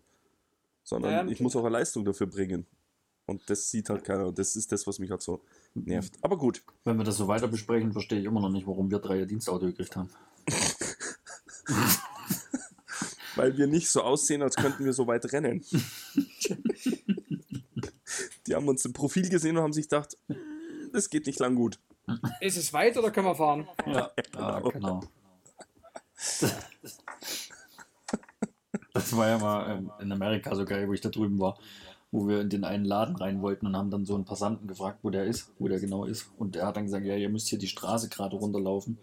[0.85, 2.65] Sondern Ja, ich muss auch eine Leistung dafür bringen.
[3.25, 4.27] Und das sieht halt keiner.
[4.27, 5.41] Und das ist das, was mich halt so
[5.73, 6.13] nervt.
[6.21, 6.63] Aber gut.
[6.85, 9.65] wenn wir das so weiter besprechen, verstehe ich immer noch nicht, warum wir drei Dienstauto
[9.65, 10.09] gekriegt haben.
[13.36, 15.64] Weil wir nicht so aussehen, als könnten wir so weit rennen.
[18.48, 20.38] Die haben uns im Profil gesehen und haben sich gedacht, "Hm,
[20.94, 21.80] das geht nicht lang gut.
[22.40, 23.68] Ist es weit oder können wir fahren?
[23.86, 25.02] Ja, ja genau.
[28.94, 31.57] Das war ja mal ähm, in Amerika so geil, wo ich da drüben war,
[32.12, 34.99] wo wir in den einen Laden rein wollten und haben dann so einen Passanten gefragt,
[35.02, 36.30] wo der ist, wo der genau ist.
[36.38, 38.98] Und der hat dann gesagt, ja, ihr müsst hier die Straße gerade runterlaufen.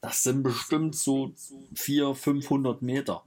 [0.00, 1.32] Das sind bestimmt so
[1.74, 3.24] 400, 500 Meter.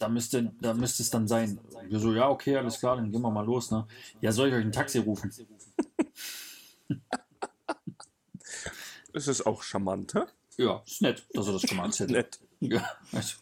[0.00, 1.60] Da müsste, da müsste es dann sein.
[1.88, 3.70] Wir so, ja, okay, alles klar, dann gehen wir mal los.
[3.70, 3.86] Ne?
[4.22, 5.30] Ja, soll ich euch ein Taxi rufen?
[9.12, 10.20] Das ist auch charmant, hä?
[10.56, 12.14] Ja, ist nett, dass er das gemacht hätte.
[12.14, 12.40] Nett.
[12.60, 12.82] Ja,
[13.12, 13.36] also,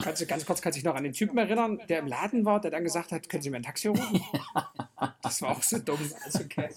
[0.00, 2.44] Kannst du ganz kurz kannst du dich noch an den Typen erinnern, der im Laden
[2.44, 4.22] war, der dann gesagt hat, können Sie mir ein Taxi rufen?
[5.22, 5.98] Das war auch so dumm.
[6.24, 6.70] Also, okay.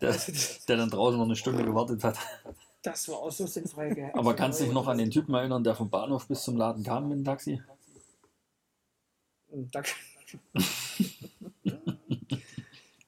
[0.00, 0.16] der,
[0.68, 2.16] der dann draußen noch eine Stunde gewartet hat.
[2.82, 3.90] Das war auch so sinnfrei.
[3.90, 4.10] Gell?
[4.14, 6.82] Aber kannst du dich noch an den Typen erinnern, der vom Bahnhof bis zum Laden
[6.82, 7.60] kam mit dem Taxi?
[9.52, 9.82] Da-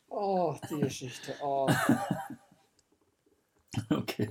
[0.09, 1.35] Oh, die Geschichte.
[1.43, 1.69] Oh,
[3.89, 4.29] Okay.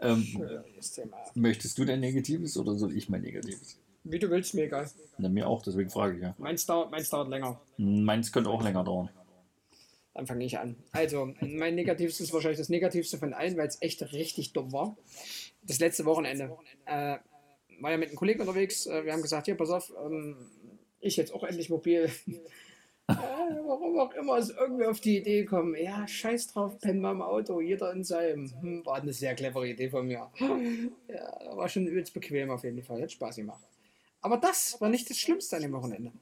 [0.00, 1.16] Ähm, schönes Thema.
[1.34, 3.78] möchtest du dein Negatives oder soll ich mein Negatives?
[4.02, 4.90] Wie du willst, mir egal.
[5.18, 6.34] Na, mir auch, deswegen frage ich ja.
[6.38, 7.60] Meins dauert, meins dauert länger.
[7.76, 9.08] Meins könnte auch länger dauern.
[10.14, 10.74] Dann fange ich an.
[10.90, 14.96] Also, mein Negativstes ist wahrscheinlich das Negativste von allen, weil es echt richtig dumm war.
[15.62, 16.56] Das letzte Wochenende.
[16.86, 17.18] Äh,
[17.80, 18.86] war ja mit einem Kollegen unterwegs.
[18.86, 20.36] Äh, wir haben gesagt, hier, pass auf, ähm,
[21.00, 22.10] ich jetzt auch endlich mobil.
[23.08, 23.14] äh,
[23.66, 25.74] warum auch immer ist irgendwie auf die Idee gekommen.
[25.76, 28.50] Ja, scheiß drauf, pennen wir im Auto, jeder in seinem.
[28.60, 30.30] Hm, war eine sehr clevere Idee von mir.
[31.08, 33.02] Ja, war schon übelst bequem auf jeden Fall.
[33.02, 33.64] Hat Spaß gemacht.
[34.22, 36.12] Aber das war nicht das Schlimmste an dem Wochenende.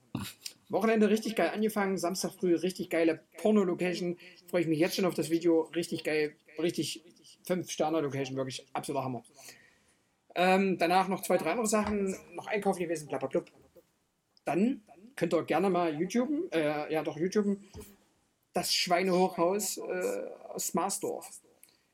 [0.69, 4.19] Wochenende richtig geil angefangen, Samstag früh richtig geile Porno-Location.
[4.49, 5.63] Freue ich mich jetzt schon auf das Video.
[5.75, 7.03] Richtig geil, richtig
[7.47, 9.25] 5-Sterne-Location, wirklich absoluter Hammer.
[10.35, 13.43] Ähm, danach noch zwei, drei andere Sachen, noch einkaufen gewesen, bla bla bla.
[14.49, 14.81] Dann
[15.15, 17.59] könnt ihr gerne mal YouTube, äh, ja doch YouTube,
[18.55, 21.29] das Schweinehochhaus äh, aus Marsdorf.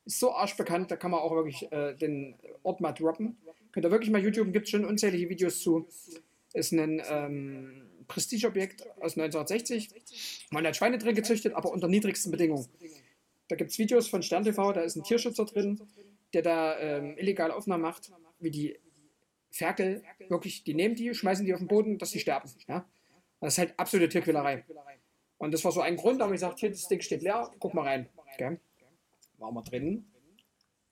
[0.05, 3.35] Ist so arschbekannt, da kann man auch wirklich äh, den Ort mal droppen.
[3.73, 5.85] Könnt ihr wirklich mal YouTube, gibt es schon unzählige Videos zu.
[6.53, 10.47] Ist ein ähm, Prestigeobjekt aus 1960.
[10.51, 12.69] Man hat Schweine drin gezüchtet, aber unter niedrigsten Bedingungen.
[13.49, 15.81] Da gibt es Videos von Stern TV, da ist ein Tierschützer drin,
[16.31, 18.79] der da ähm, illegal Aufnahmen macht, wie die
[19.55, 22.49] Ferkel wirklich, die nehmen die, schmeißen die auf den Boden, dass sie sterben.
[22.67, 22.85] Ja?
[23.39, 24.65] Das ist halt absolute Tierquälerei.
[25.37, 27.49] Und das war so ein Grund, da habe ich gesagt, hier, das Ding steht leer,
[27.59, 28.09] guck mal rein.
[28.33, 28.59] Okay.
[29.37, 30.11] Waren wir drin,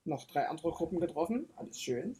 [0.06, 2.15] noch drei andere Gruppen getroffen, alles schön.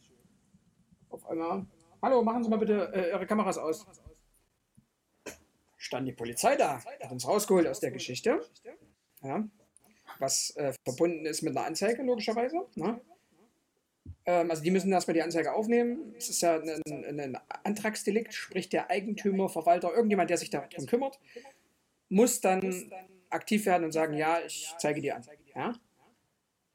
[1.08, 1.66] Auf einmal,
[2.02, 3.86] hallo, machen Sie mal bitte äh, Ihre Kameras aus.
[5.76, 8.40] Stand die Polizei da, hat uns rausgeholt aus der Geschichte.
[9.22, 9.46] Ja.
[10.18, 12.66] Was äh, verbunden ist mit einer Anzeige, logischerweise.
[12.74, 13.00] Ne?
[14.26, 16.14] Ähm, also die müssen erstmal die Anzeige aufnehmen.
[16.16, 21.20] Es ist ja ein, ein, Antragsdelikt, sprich der Eigentümer, Verwalter, irgendjemand, der sich darum kümmert,
[22.08, 22.90] muss dann
[23.30, 25.24] aktiv werden und sagen, ja, ich zeige die an.
[25.54, 25.74] Ja?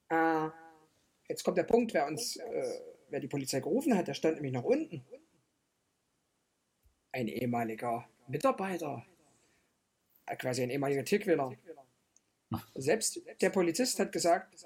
[0.10, 0.50] Äh,
[1.28, 4.54] jetzt kommt der Punkt, wer uns, äh, wer die Polizei gerufen hat, der stand nämlich
[4.54, 5.04] noch unten.
[7.12, 9.06] Ein ehemaliger Mitarbeiter,
[10.28, 11.52] äh, quasi ein ehemaliger Tierquäler.
[12.76, 14.66] Selbst der Polizist hat gesagt,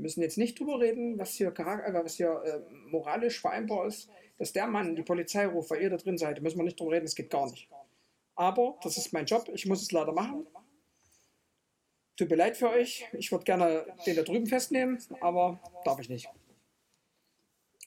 [0.00, 2.60] müssen jetzt nicht drüber reden, was hier, äh, was hier äh,
[2.90, 4.08] moralisch vereinbar ist,
[4.38, 6.40] dass der Mann die Polizei ruft, weil ihr da drin seid.
[6.42, 7.68] Müssen wir nicht drüber reden, das geht gar nicht.
[8.34, 10.46] Aber das ist mein Job, ich muss es leider machen.
[12.16, 16.08] Tut mir leid für euch, ich würde gerne den da drüben festnehmen, aber darf ich
[16.08, 16.28] nicht.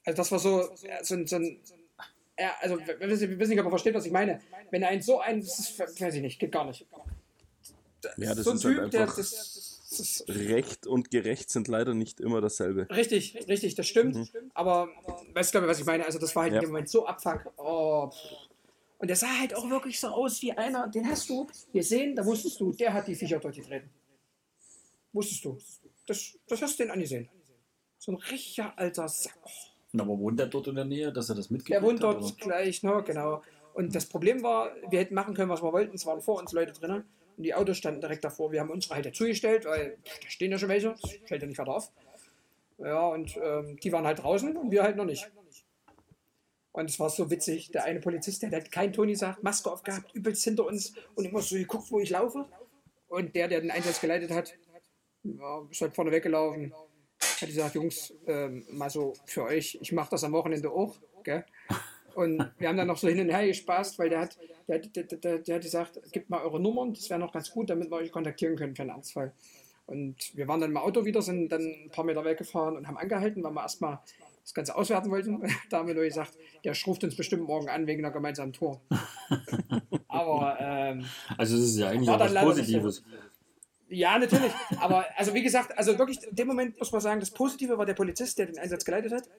[0.06, 1.60] Also das war so, äh, so, ein- so ein
[2.38, 4.42] Ja, also wir wissen, nicht, ob er versteht, was ich meine.
[4.72, 6.86] Wenn ein so ein, das ist, weiß ich nicht, geht gar nicht.
[8.18, 9.73] Ja, das so ein ist halt Typ, der, einfach- das, das
[10.28, 12.88] Recht und gerecht sind leider nicht immer dasselbe.
[12.90, 14.32] richtig, richtig, das stimmt.
[14.54, 14.90] Aber
[15.34, 16.06] weißt du, glaube ich, was ich meine?
[16.06, 16.60] Also das war halt Ja.
[16.60, 17.52] in dem Moment so abfuck.
[17.58, 18.10] Oh.
[19.00, 22.26] Und der sah halt auch wirklich so aus wie einer, den hast du gesehen, da
[22.26, 23.90] wusstest du, der hat die Viecher durchgetreten.
[25.12, 25.58] Wusstest du.
[26.08, 27.30] Das, das hast du den angesehen.
[28.00, 29.38] So ein richtiger alter Sack.
[29.92, 32.16] Na, Aber wohnt der dort in der Nähe, dass er das Der mitgekriegt wohnt hat?
[32.16, 32.34] dort oder?
[32.38, 33.42] gleich, ne, genau.
[33.74, 35.96] Und das Problem war, wir hätten machen können, was wir wollten.
[35.96, 37.04] Es waren vor uns Leute drinnen
[37.38, 38.52] und die Autos standen direkt davor.
[38.52, 40.96] Wir haben unsere halt dazugestellt, weil da stehen ja schon welche.
[41.02, 41.92] Das fällt ja nicht weiter auf.
[42.78, 45.30] Ja, und ähm, die waren halt draußen und wir halt noch nicht.
[46.72, 47.72] Und es war so witzig.
[47.72, 51.42] Der eine Polizist, der hat kein Toni sagt, Maske aufgehabt, übelst hinter uns und immer
[51.42, 52.48] so geguckt, wo ich laufe.
[53.08, 54.56] Und der, der den Einsatz geleitet hat,
[55.24, 56.74] ja, ist halt vorne weggelaufen.
[57.40, 61.00] Hat gesagt, Jungs, ähm, mal so für euch, ich mache das am Wochenende auch.
[61.24, 61.46] Gell?
[62.16, 64.38] Und wir haben dann noch so hin und her gespaßt, weil der hat,
[64.68, 67.70] der, der, der, der hat gesagt, gebt mal eure Nummern, das wäre noch ganz gut,
[67.70, 69.34] damit wir euch kontaktieren können für einen Ernstfall.
[69.86, 72.98] Und wir waren dann im Auto wieder, sind dann ein paar Meter weggefahren und haben
[72.98, 74.00] angehalten, weil wir erstmal
[74.44, 75.42] das Ganze auswerten wollten.
[75.70, 78.82] Da haben wir nur gesagt, der ruft uns bestimmt morgen an wegen einer gemeinsamen Tour.
[80.08, 81.06] Aber ähm,
[81.38, 82.34] Also das ist ja eigentlich auch was.
[82.34, 83.04] Positives.
[83.90, 84.52] ja, natürlich.
[84.80, 87.86] Aber also wie gesagt, also wirklich in dem Moment muss man sagen, das Positive war
[87.86, 89.30] der Polizist, der den Einsatz geleitet hat.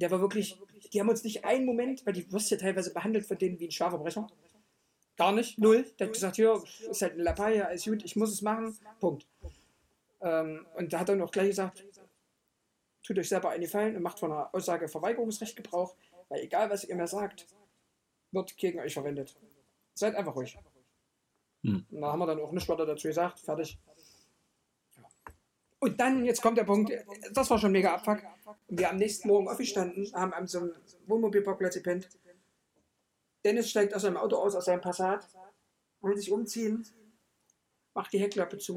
[0.00, 0.58] Der war wirklich,
[0.92, 3.68] die haben uns nicht einen Moment, weil die wirst ja teilweise behandelt von denen wie
[3.68, 4.26] ein Strafverbrecher.
[5.16, 5.84] Gar nicht, null.
[5.98, 9.26] Der hat gesagt, hier, ist halt eine Lappalie, alles gut, ich muss es machen, Punkt.
[10.20, 11.84] Ähm, und da hat er noch gleich gesagt,
[13.04, 15.94] tut euch selber einen Gefallen und macht von einer Aussage Verweigerungsrecht Gebrauch,
[16.28, 17.46] weil egal was ihr mir sagt,
[18.32, 19.36] wird gegen euch verwendet.
[19.94, 20.58] Seid einfach ruhig.
[21.62, 21.86] Hm.
[21.90, 23.78] Und da haben wir dann auch nichts weiter dazu gesagt, fertig.
[25.84, 26.90] Und dann, jetzt kommt der Punkt,
[27.34, 28.22] das war schon mega Abfuck.
[28.68, 30.74] Wir am nächsten Morgen aufgestanden, haben an so einem
[31.06, 32.08] Wohnmobilparkplatz gepennt.
[33.44, 35.28] Dennis steigt aus seinem Auto aus, aus seinem Passat,
[36.00, 36.86] will sich umziehen,
[37.92, 38.76] macht die Heckklappe zu.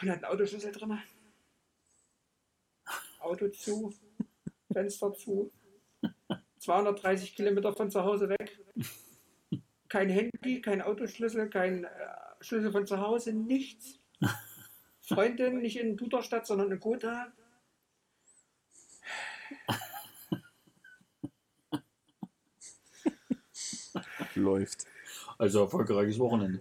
[0.00, 0.98] Und hat einen Autoschlüssel drin.
[3.18, 3.92] Auto zu,
[4.72, 5.52] Fenster zu.
[6.60, 8.58] 230 Kilometer von zu Hause weg.
[9.90, 11.90] Kein Handy, kein Autoschlüssel, kein äh,
[12.40, 13.99] Schlüssel von zu Hause, nichts.
[15.02, 17.32] Freundin nicht in Duderstadt, sondern in Gotha.
[24.34, 24.86] Läuft.
[25.38, 26.60] Also erfolgreiches Wochenende.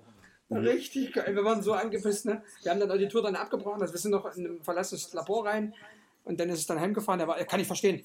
[0.50, 1.36] Richtig geil.
[1.36, 2.26] Wir waren so angepisst.
[2.26, 2.42] Ne?
[2.64, 3.82] Wir haben dann auch die Tour dann abgebrochen.
[3.82, 5.76] Also wir sind noch in ein verlassenes Labor rein.
[6.24, 7.20] Und dann ist es dann heimgefahren.
[7.20, 8.04] Der war, kann ich verstehen.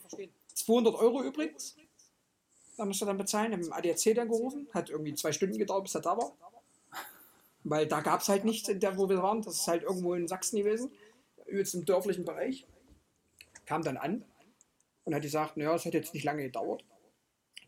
[0.55, 1.76] 200 Euro übrigens.
[2.76, 3.52] Da musst du dann bezahlen.
[3.52, 4.68] Haben im ADAC dann gerufen.
[4.74, 6.32] Hat irgendwie zwei Stunden gedauert, bis er da war.
[7.64, 9.42] Weil da gab es halt nichts, in der, wo wir waren.
[9.42, 10.90] Das ist halt irgendwo in Sachsen gewesen.
[11.46, 12.66] Übelst im dörflichen Bereich.
[13.66, 14.24] Kam dann an
[15.04, 16.84] und hat gesagt, naja, es hat jetzt nicht lange gedauert.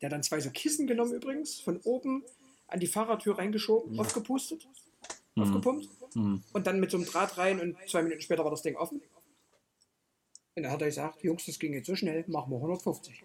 [0.01, 2.23] Der hat dann zwei so Kissen genommen übrigens, von oben
[2.69, 4.69] an die Fahrertür reingeschoben, aufgepustet,
[5.37, 6.43] aufgepumpt Hm.
[6.53, 9.03] und dann mit so einem Draht rein und zwei Minuten später war das Ding offen.
[10.55, 13.25] Und dann hat er gesagt, Jungs, das ging jetzt so schnell, machen wir 150.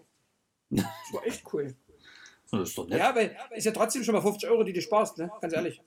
[0.70, 1.74] Das war echt cool.
[2.50, 2.98] Das ist doch nett.
[2.98, 5.32] Ja, weil ist ja trotzdem schon mal 50 Euro, die du sparst, ne?
[5.40, 5.80] Ganz ehrlich.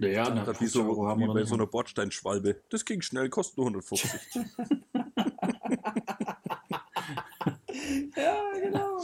[0.00, 2.62] Ja, ja na, wie, 50 so, Euro haben wie bei so einer Bordsteinschwalbe.
[2.70, 4.10] Das ging schnell, kostet nur 150.
[8.16, 9.02] Ja, genau.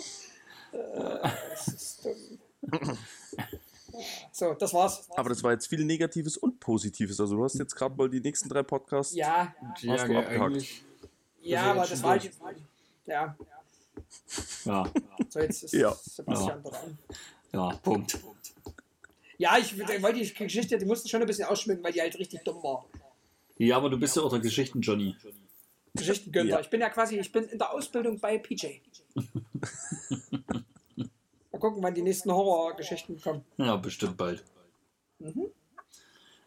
[0.72, 2.38] Äh, das ist dumm.
[4.32, 5.08] So, das war's.
[5.16, 7.18] Aber das war jetzt viel Negatives und Positives.
[7.20, 9.14] Also du hast jetzt gerade mal die nächsten drei Podcasts.
[9.14, 10.28] Ja, Ja, Hast du gell, abgehakt?
[10.28, 10.84] eigentlich.
[11.40, 12.30] ja, Also aber jetzt das war durch.
[13.06, 13.36] Ja,
[14.64, 14.92] Ja,
[15.30, 15.94] so jetzt ist Ja.
[15.94, 16.98] Sebastian dran.
[17.52, 18.18] ja, Punkt.
[19.38, 22.42] Ja, ich wollte die Geschichte, die mussten schon ein bisschen ausschmücken, weil die halt richtig
[22.44, 22.86] dumm war.
[23.58, 25.16] Ja, aber du bist ja auch der Geschichten-Johnny.
[25.94, 26.50] Geschichtengönner.
[26.50, 26.60] Ja.
[26.60, 28.80] Ich bin ja quasi, ich bin in der Ausbildung bei PJ.
[30.96, 33.44] Mal gucken, wann die nächsten Horrorgeschichten kommen.
[33.56, 34.44] Ja, bestimmt bald.
[35.18, 35.46] Mhm.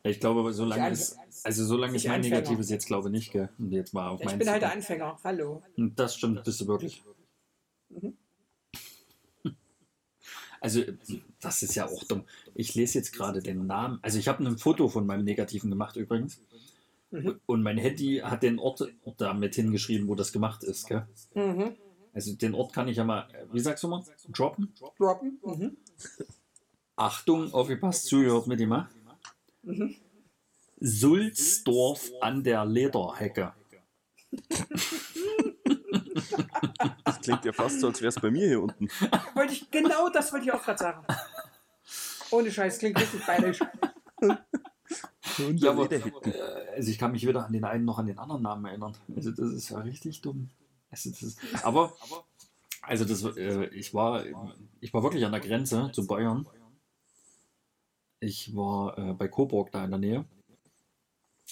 [0.03, 2.37] Ich glaube, so lange ist, also so lange ist mein Anfänger.
[2.37, 3.49] Negatives jetzt, glaube ich, nicht, gell?
[3.57, 5.19] Und jetzt mal auf Ich bin halt der Anfänger.
[5.23, 5.63] Hallo.
[5.75, 5.95] kommen.
[5.95, 7.03] Das stimmt, bist du wirklich.
[7.89, 8.15] Mhm.
[10.61, 10.83] Also,
[11.39, 12.25] das ist ja auch dumm.
[12.59, 13.99] Ich lese jetzt gerade den Namen.
[14.01, 16.41] Also, ich habe ein Foto von meinem Negativen gemacht übrigens.
[17.09, 17.39] Mhm.
[17.45, 20.85] Und mein Handy hat den Ort da mit hingeschrieben, wo das gemacht ist.
[20.85, 21.07] Gell?
[21.35, 21.77] Mhm.
[22.13, 24.73] Also, den Ort kann ich ja mal, wie sagst du mal, droppen?
[24.97, 25.39] Droppen.
[25.41, 25.77] Mhm.
[26.97, 28.75] Achtung, aufgepasst, zugehört mit ihm.
[29.63, 29.95] Mhm.
[30.81, 33.53] Sulzdorf an der Lederhecke.
[37.05, 38.89] Das klingt ja fast so, als wäre es bei mir hier unten.
[39.33, 41.05] Wollte ich, genau das wollte ich auch gerade sagen.
[42.31, 43.59] Ohne Scheiß, klingt richtig bayerisch.
[45.55, 46.01] Ja, aber, äh,
[46.75, 48.95] also ich kann mich weder an den einen noch an den anderen Namen erinnern.
[49.15, 50.49] Also das ist ja richtig dumm.
[50.89, 51.93] Also das ist, aber
[52.81, 54.25] Also das, äh, ich war,
[54.79, 56.47] ich war wirklich an der Grenze zu Bayern.
[58.19, 60.25] Ich war äh, bei Coburg da in der Nähe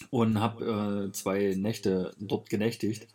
[0.09, 3.07] und habe äh, zwei Nächte dort genächtigt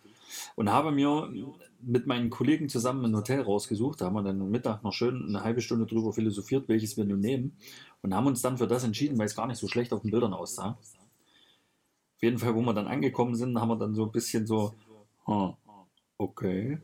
[0.56, 1.32] und habe mir
[1.80, 4.00] mit meinen Kollegen zusammen ein Hotel rausgesucht.
[4.00, 7.04] Da haben wir dann am Mittag noch schön eine halbe Stunde drüber philosophiert, welches wir
[7.04, 7.56] nun nehmen
[8.02, 10.10] und haben uns dann für das entschieden, weil es gar nicht so schlecht auf den
[10.10, 10.78] Bildern aussah.
[12.16, 14.74] Auf jeden Fall, wo wir dann angekommen sind, haben wir dann so ein bisschen so,
[15.24, 15.54] hm,
[16.18, 16.78] okay.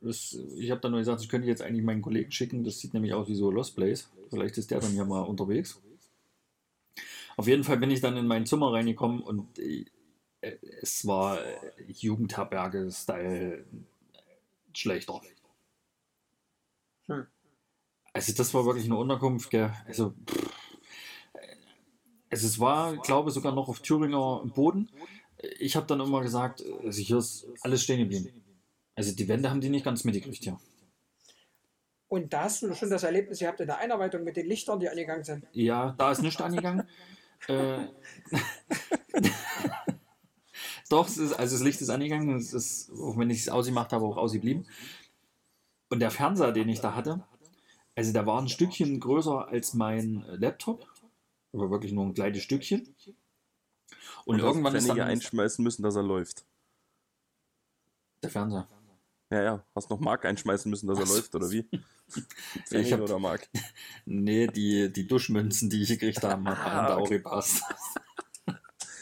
[0.00, 2.62] Das, ich habe dann nur gesagt, ich könnte jetzt eigentlich meinen Kollegen schicken.
[2.64, 4.10] Das sieht nämlich aus wie so Lost Place.
[4.28, 5.80] Vielleicht ist der dann ja mal unterwegs.
[7.36, 9.84] Auf jeden Fall bin ich dann in mein Zimmer reingekommen und äh,
[10.82, 11.38] es war
[11.86, 13.64] Jugendherberge-Style
[14.74, 15.20] schlechter.
[17.06, 17.26] Hm.
[18.12, 19.72] Also das war wirklich eine Unterkunft, gell?
[19.86, 20.50] also pff,
[22.30, 24.90] also es war, glaube ich, sogar noch auf Thüringer Boden.
[25.58, 28.42] Ich habe dann immer gesagt, also hier ist alles stehen geblieben.
[28.94, 30.58] Also die Wände haben die nicht ganz mitgekriegt, ja.
[32.08, 34.88] Und da hast du schon das Erlebnis gehabt in der Einarbeitung mit den Lichtern, die
[34.88, 35.46] angegangen sind.
[35.52, 36.88] Ja, da ist nichts angegangen.
[37.48, 37.86] äh,
[40.88, 43.92] Doch, es ist, also das Licht ist angegangen, es ist, auch wenn ich es ausgemacht
[43.92, 44.66] habe, auch ausgeblieben.
[45.88, 47.24] Und der Fernseher, den ich da hatte,
[47.94, 50.86] also der war ein Stückchen größer als mein Laptop,
[51.52, 52.94] aber wirklich nur ein kleines Stückchen.
[54.24, 56.44] Und, Und irgendwann ist dann einschmeißen müssen, dass er läuft.
[58.22, 58.68] der Fernseher.
[59.30, 59.64] Ja, ja.
[59.74, 61.68] Hast noch Mark einschmeißen müssen, dass er läuft, oder wie?
[61.72, 63.48] ich Pfennige hab- oder Mark?
[64.04, 67.62] Nee, die, die Duschmünzen, die ich gekriegt habe, haben Ah, da auch gepasst.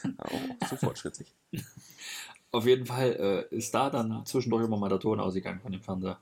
[0.05, 1.35] Oh, so fortschrittlich.
[2.53, 5.83] Auf jeden Fall äh, ist da dann zwischendurch immer mal der Ton ausgegangen von dem
[5.83, 6.21] Fernseher.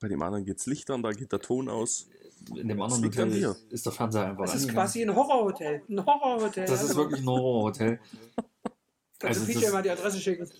[0.00, 2.08] Bei dem anderen geht's Lichter und da geht der Ton aus.
[2.56, 4.86] In dem anderen an Hotel ist, ist der Fernseher einfach Das ist angegangen.
[4.86, 5.82] quasi ein Horrorhotel.
[5.88, 6.66] Ein Horrorhotel.
[6.66, 8.00] Das ist wirklich ein Horrorhotel.
[9.20, 10.50] Kannst also du das- mal die Adresse schicken?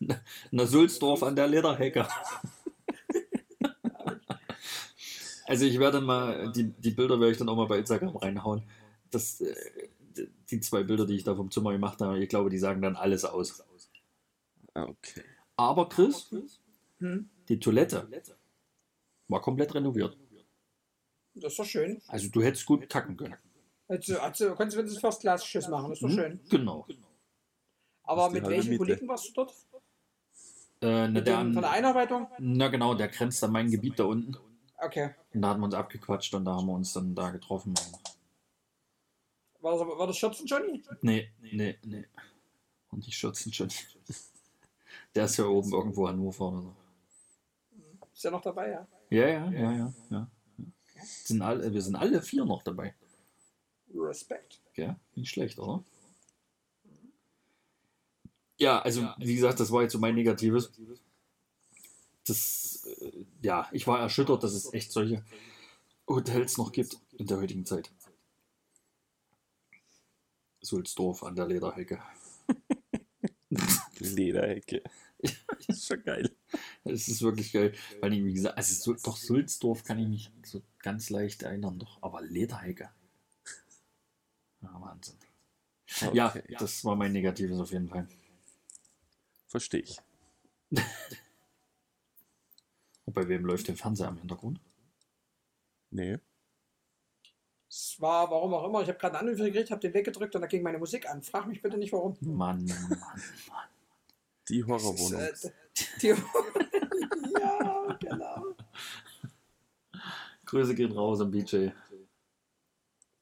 [0.50, 2.08] Na, Sulzdorf an der Lederhecke.
[5.46, 8.62] also ich werde mal, die, die Bilder werde ich dann auch mal bei Instagram reinhauen.
[9.10, 9.54] Das, äh,
[10.50, 12.96] die zwei Bilder, die ich da vom Zimmer gemacht habe, ich glaube, die sagen dann
[12.96, 13.62] alles aus.
[14.74, 15.22] Ah, Okay.
[15.56, 16.30] Aber Chris,
[16.98, 17.28] Hm?
[17.48, 18.08] die Toilette
[19.28, 20.16] war komplett renoviert.
[21.34, 22.00] Das ist doch schön.
[22.08, 23.36] Also du hättest gut kacken können.
[23.88, 25.90] Also, also kannst du wenigstens First Class Schiss machen.
[25.90, 26.16] Das ist doch Hm?
[26.16, 26.40] schön.
[26.48, 26.86] Genau.
[28.04, 28.78] Aber mit welchen Miete.
[28.78, 29.52] Kollegen warst du dort?
[30.82, 32.26] Äh, na, der, dem, von der Einarbeitung?
[32.38, 34.36] na genau, der grenzt an mein Gebiet da unten.
[34.78, 35.14] Okay.
[35.34, 37.74] Und da hatten wir uns abgequatscht und da haben wir uns dann da getroffen.
[39.60, 40.82] War das, war das Schürzen Johnny?
[41.02, 42.06] Nee, nee, nee.
[42.90, 43.68] Und die schürzen schon.
[45.14, 46.76] Der ist ja oben irgendwo Hannover oder so.
[48.12, 48.88] Ist ja noch dabei, ja.
[49.10, 49.94] Ja, ja, ja, ja.
[50.10, 50.30] ja.
[51.24, 52.94] Sind alle, wir sind alle vier noch dabei.
[53.94, 54.60] Respekt.
[54.74, 54.96] Gell?
[55.14, 55.82] Nicht schlecht, oder?
[58.58, 60.70] Ja, also wie gesagt, das war jetzt so mein Negatives.
[62.26, 65.24] Das, äh, ja, ich war erschüttert, dass es echt solche
[66.06, 67.90] Hotels noch gibt in der heutigen Zeit.
[70.62, 72.02] Sulzdorf an der Lederhecke.
[73.98, 74.82] Lederhecke.
[75.68, 76.34] ist schon geil.
[76.84, 77.74] Es ist wirklich geil.
[78.00, 81.78] Weil ich, wie gesagt, also so, doch Sulzdorf kann ich mich so ganz leicht erinnern,
[81.78, 82.02] doch.
[82.02, 82.90] Aber Lederhecke.
[84.62, 85.16] Ja, Wahnsinn.
[86.12, 86.56] Ja, Okay.
[86.58, 88.06] das war mein Negatives auf jeden Fall.
[89.48, 89.98] Verstehe ich.
[93.06, 94.60] Und bei wem läuft der Fernseher im Hintergrund?
[95.90, 96.18] Nee.
[97.70, 100.40] Es war, warum auch immer, ich habe gerade einen Anruf gekriegt, habe den weggedrückt und
[100.40, 101.22] da ging meine Musik an.
[101.22, 102.16] Frag mich bitte nicht warum.
[102.20, 102.88] Mann, Mann,
[103.48, 103.68] Mann.
[104.48, 105.20] Die Horrorwohnung.
[105.20, 105.32] äh,
[106.02, 106.08] die,
[107.40, 108.44] ja, genau.
[110.46, 111.68] Grüße gehen raus am BJ.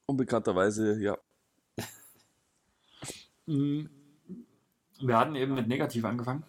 [0.07, 1.17] Unbekannterweise, ja.
[3.45, 3.85] Mm,
[5.01, 6.43] Wir hatten eben mit negativ angefangen.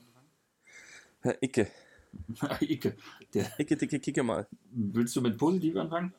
[1.21, 1.71] Herr Icke.
[2.61, 2.95] Icke,
[3.33, 4.47] der, Icke, dicke, kicke mal.
[4.71, 6.13] willst du mit positiv anfangen?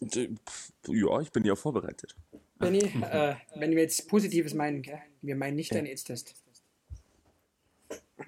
[0.00, 2.14] Ja, ich bin ja vorbereitet.
[2.58, 5.00] Benny, äh, wenn wir jetzt Positives meinen, gell?
[5.22, 6.34] wir meinen nicht deinen AIDS-Test.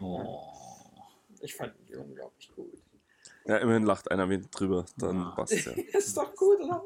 [0.00, 0.44] Oh.
[1.40, 2.72] Ich fand ihn unglaublich gut.
[3.46, 5.32] Ja, immerhin lacht einer mit drüber, dann Ah.
[5.36, 5.72] passt ja.
[5.92, 6.84] Ist doch gut, oder?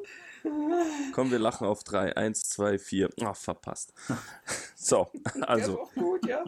[1.12, 2.16] Komm, wir lachen auf drei.
[2.16, 3.08] Eins, zwei, vier.
[3.24, 3.92] Ach, verpasst.
[4.76, 5.80] So, Der ist also.
[5.82, 6.44] auch gut, ja.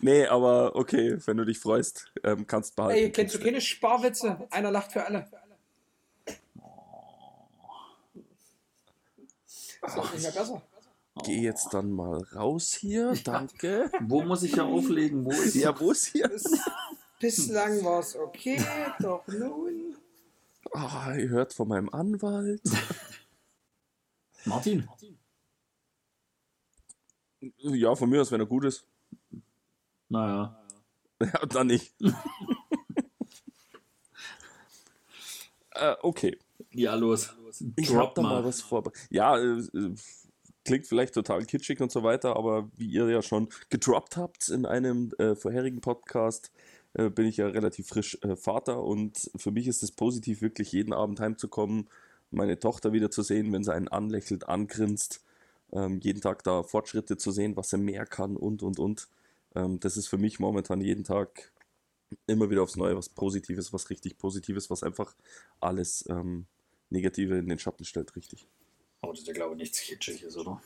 [0.00, 2.98] Nee, aber okay, wenn du dich freust, ähm, kannst behalten.
[2.98, 4.48] Ey, kennst du keine Sparwitze?
[4.50, 5.30] Einer lacht für alle.
[9.84, 10.62] Besser.
[11.22, 13.14] Geh jetzt dann mal raus hier.
[13.22, 13.90] Danke.
[14.00, 15.24] Wo muss ich ja auflegen?
[15.24, 16.28] Wo ist Ja, wo ist hier?
[16.28, 16.58] Bis,
[17.20, 18.58] bislang war es okay,
[18.98, 19.96] doch nun.
[20.72, 22.62] Ah, ihr hört von meinem Anwalt.
[24.44, 24.88] Martin?
[27.58, 28.86] Ja, von mir aus, wenn er gut ist.
[30.08, 30.60] Naja.
[31.20, 31.94] Ja, dann nicht.
[35.70, 36.36] äh, okay.
[36.74, 37.34] Ja, los.
[37.76, 38.92] Ich Drop hab da mal was vor.
[39.10, 39.94] Ja, äh, äh,
[40.64, 44.66] klingt vielleicht total kitschig und so weiter, aber wie ihr ja schon gedroppt habt in
[44.66, 46.50] einem äh, vorherigen Podcast,
[46.94, 50.72] äh, bin ich ja relativ frisch äh, Vater und für mich ist es positiv, wirklich
[50.72, 51.88] jeden Abend heimzukommen,
[52.30, 55.22] meine Tochter wieder zu sehen, wenn sie einen anlächelt, angrinst,
[55.72, 59.08] ähm, jeden Tag da Fortschritte zu sehen, was sie mehr kann und und und.
[59.54, 61.52] Ähm, das ist für mich momentan jeden Tag
[62.26, 65.14] immer wieder aufs Neue was Positives, was richtig Positives, was einfach
[65.60, 66.46] alles ähm,
[66.90, 68.46] Negative in den Schatten stellt, richtig.
[69.02, 70.60] Aber das ist ja, glaube ich, nichts Kitschiges, oder?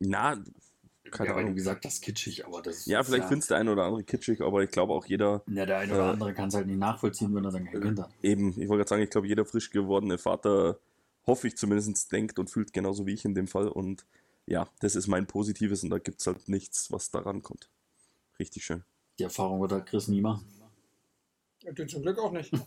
[0.00, 0.36] Na,
[1.10, 1.54] Keine ja, weil du Ahnung.
[1.54, 4.70] gesagt hast, kitschig, aber das Ja, vielleicht findest der eine oder andere kitschig, aber ich
[4.70, 7.44] glaube auch jeder, Ja, der eine oder Äh, andere kann es halt nicht nachvollziehen, wenn
[7.44, 8.10] er dann kein Kind hat.
[8.22, 10.78] eben, ich wollte gerade sagen, ich glaube, jeder frisch gewordene Vater,
[11.26, 13.68] hoffe ich zumindest, denkt und fühlt genauso wie ich in dem Fall.
[13.68, 14.06] Und
[14.46, 17.68] ja, das ist mein Positives und da gibt es halt nichts, was daran kommt.
[18.38, 18.84] Richtig schön.
[19.18, 20.44] Die Erfahrung wird halt Chris nie machen.
[21.66, 22.52] Und du zum Glück auch nicht.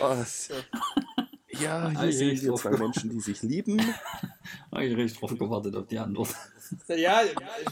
[0.00, 0.50] Was?
[1.48, 2.60] Ja, Ah, hier ich wir drauf.
[2.62, 3.80] zwei Menschen, die sich lieben.
[4.70, 6.28] Habe ich recht drauf gewartet auf die Antwort.
[6.88, 7.22] Ja,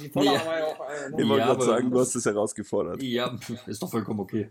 [0.01, 0.47] die Vorlage Ja.
[0.47, 0.81] war ja auch.
[0.89, 3.03] Äh, Ich wollte Ja, gerade sagen, du hast es herausgefordert.
[3.03, 4.51] Ja, ist doch vollkommen okay.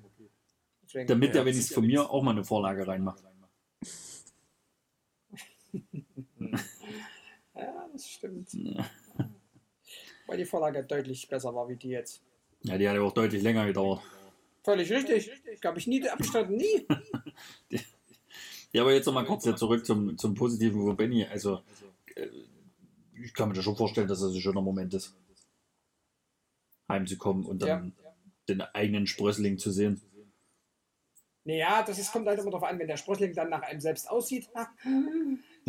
[1.08, 3.24] Damit Ja, der wenigstens von mir auch mal eine Vorlage reinmacht.
[7.56, 8.52] Ja, das stimmt.
[8.54, 8.86] Ja,
[10.28, 12.22] Weil die Vorlage deutlich besser war wie die jetzt.
[12.64, 14.02] Die hat ja auch deutlich länger gedauert.
[14.64, 15.32] Völlig richtig.
[15.62, 16.58] Glaube ich nie abgestanden.
[16.58, 16.88] Nie.
[18.74, 21.26] Ja, aber jetzt nochmal kurz zurück zum, zum Positiven von Benny.
[21.26, 21.62] Also,
[22.16, 22.28] äh,
[23.24, 25.16] ich kann mir das schon vorstellen, dass das ein schöner Moment ist,
[26.90, 27.94] heimzukommen und dann
[28.50, 30.02] den eigenen Sprössling zu sehen.
[31.46, 34.10] Naja, das ist, kommt halt immer darauf an, wenn der Sprössling dann nach einem selbst
[34.10, 34.50] aussieht.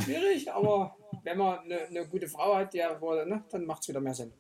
[0.01, 3.89] Schwierig, aber wenn man eine, eine gute Frau hat, ja, wo, ne, dann macht es
[3.89, 4.33] wieder mehr Sinn.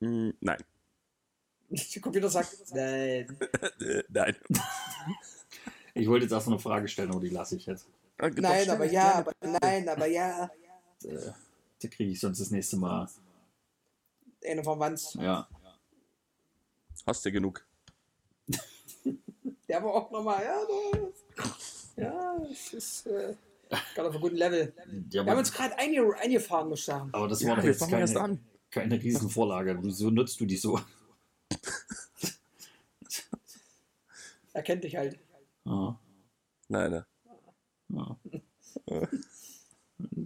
[0.00, 0.58] Hm, nein.
[1.94, 3.38] Der Computer sagt, nein.
[4.08, 4.36] Nein.
[5.94, 7.86] Ich wollte jetzt erst noch eine Frage stellen, aber die lasse ich jetzt.
[8.18, 10.50] Ah, Nein, aber ja, aber nein, aber ja.
[11.04, 11.16] Äh,
[11.80, 13.08] da kriege ich sonst das nächste Mal.
[14.46, 15.14] Eine vom Wanz.
[15.14, 15.48] Ja.
[17.06, 17.66] Hast du genug.
[19.68, 20.58] Der war auch nochmal, ja,
[21.36, 23.34] das, ja, es ist äh,
[23.94, 24.72] gerade auf einem guten Level.
[25.10, 27.08] ja Wir haben uns gerade einge eingefahren, muss ich sagen.
[27.12, 28.38] aber das Ja, war doch wir jetzt keine, an.
[28.70, 29.78] keine Riesenvorlage.
[29.82, 30.78] Wieso nutzt du die so?
[34.54, 35.18] Er kennt dich halt.
[35.64, 35.98] Ja.
[36.68, 37.04] Nein, nein.
[37.88, 39.08] Ja.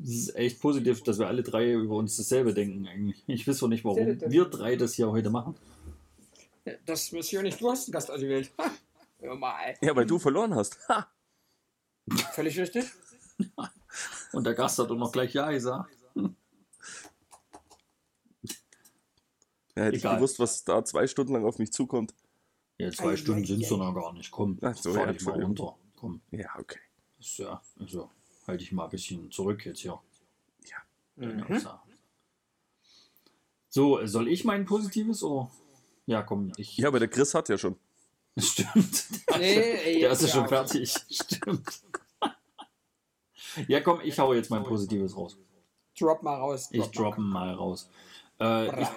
[0.03, 2.87] Es ist echt positiv, dass wir alle drei über uns dasselbe denken.
[2.87, 3.23] Eigentlich.
[3.27, 5.55] Ich weiß auch nicht, warum wir drei das hier heute machen.
[6.85, 7.61] Das muss ich auch nicht.
[7.61, 8.51] Du hast einen Gast ausgewählt.
[8.59, 8.71] Ha,
[9.21, 9.75] Hör mal.
[9.81, 10.77] Ja, weil du verloren hast.
[10.89, 11.09] Ha!
[12.33, 12.87] Völlig richtig.
[14.33, 15.91] Und der Gast hat auch noch gleich Ja gesagt.
[19.77, 20.13] Ja, hätte Egal.
[20.15, 22.15] ich gewusst, was da zwei Stunden lang auf mich zukommt.
[22.79, 24.31] Ja, zwei Ei, Stunden ei, sind es doch noch gar nicht.
[24.31, 25.77] Komm, Ach so, fahr ja, dich mal runter.
[25.97, 26.81] Komm, Ja, okay.
[27.19, 28.11] ja, also
[28.47, 29.99] halte ich mal ein bisschen zurück jetzt hier.
[31.17, 31.45] Mhm.
[31.49, 31.83] Ja.
[33.71, 35.51] So, soll ich mein Positives oder?
[36.07, 36.77] Ja, komm, ich.
[36.77, 37.77] Ja, aber der Chris hat ja schon.
[38.39, 39.07] Stimmt.
[39.39, 40.95] Nee, ey, Der ist ja schon fertig.
[41.11, 41.83] Stimmt.
[43.67, 45.39] Ja, komm, ich hau jetzt mein Positives raus.
[45.99, 46.69] Drop mal raus.
[46.71, 46.91] Ich mal.
[46.91, 47.89] droppe mal raus.
[48.39, 48.89] Äh, ich,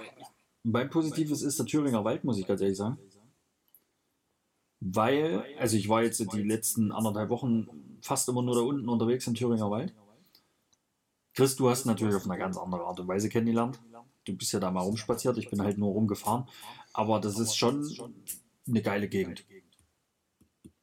[0.64, 2.98] mein Positives ist der Thüringer Wald, muss ich ganz ehrlich sagen.
[4.81, 7.68] Weil, also ich war jetzt die letzten anderthalb Wochen
[8.02, 9.94] fast immer nur da unten unterwegs im Thüringer Wald.
[11.34, 13.80] Chris, du hast natürlich auf eine ganz andere Art und Weise kennengelernt.
[14.26, 16.48] Du bist ja da mal rumspaziert, ich bin halt nur rumgefahren.
[16.94, 17.90] Aber das ist schon
[18.68, 19.45] eine geile Gegend.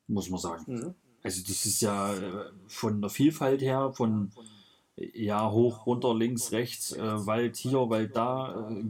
[0.07, 0.65] Muss man sagen.
[0.67, 0.95] Mhm.
[1.23, 4.31] Also das ist ja äh, von der Vielfalt her, von
[4.97, 8.71] ja hoch, runter, links, rechts, äh, Wald hier, Wald da.
[8.71, 8.85] Äh,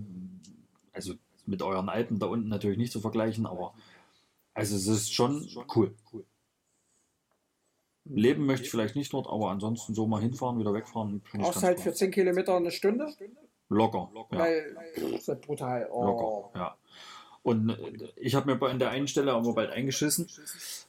[0.97, 1.14] also
[1.47, 3.74] mit euren Alpen da unten natürlich nicht zu vergleichen, aber
[4.55, 5.47] also es ist schon
[5.77, 5.94] cool.
[8.05, 11.23] Leben möchte ich vielleicht nicht dort, aber ansonsten so mal hinfahren, wieder wegfahren.
[11.32, 13.12] Brauchst halt für 10 Kilometer eine Stunde.
[13.68, 14.10] Locker.
[14.32, 14.39] Ja.
[14.39, 15.89] Weil, das ist halt brutal.
[15.90, 16.05] Oh.
[16.05, 16.77] Locker, ja.
[17.43, 20.28] Und äh, ich habe mir bei- an der einen Stelle aber bald eingeschissen,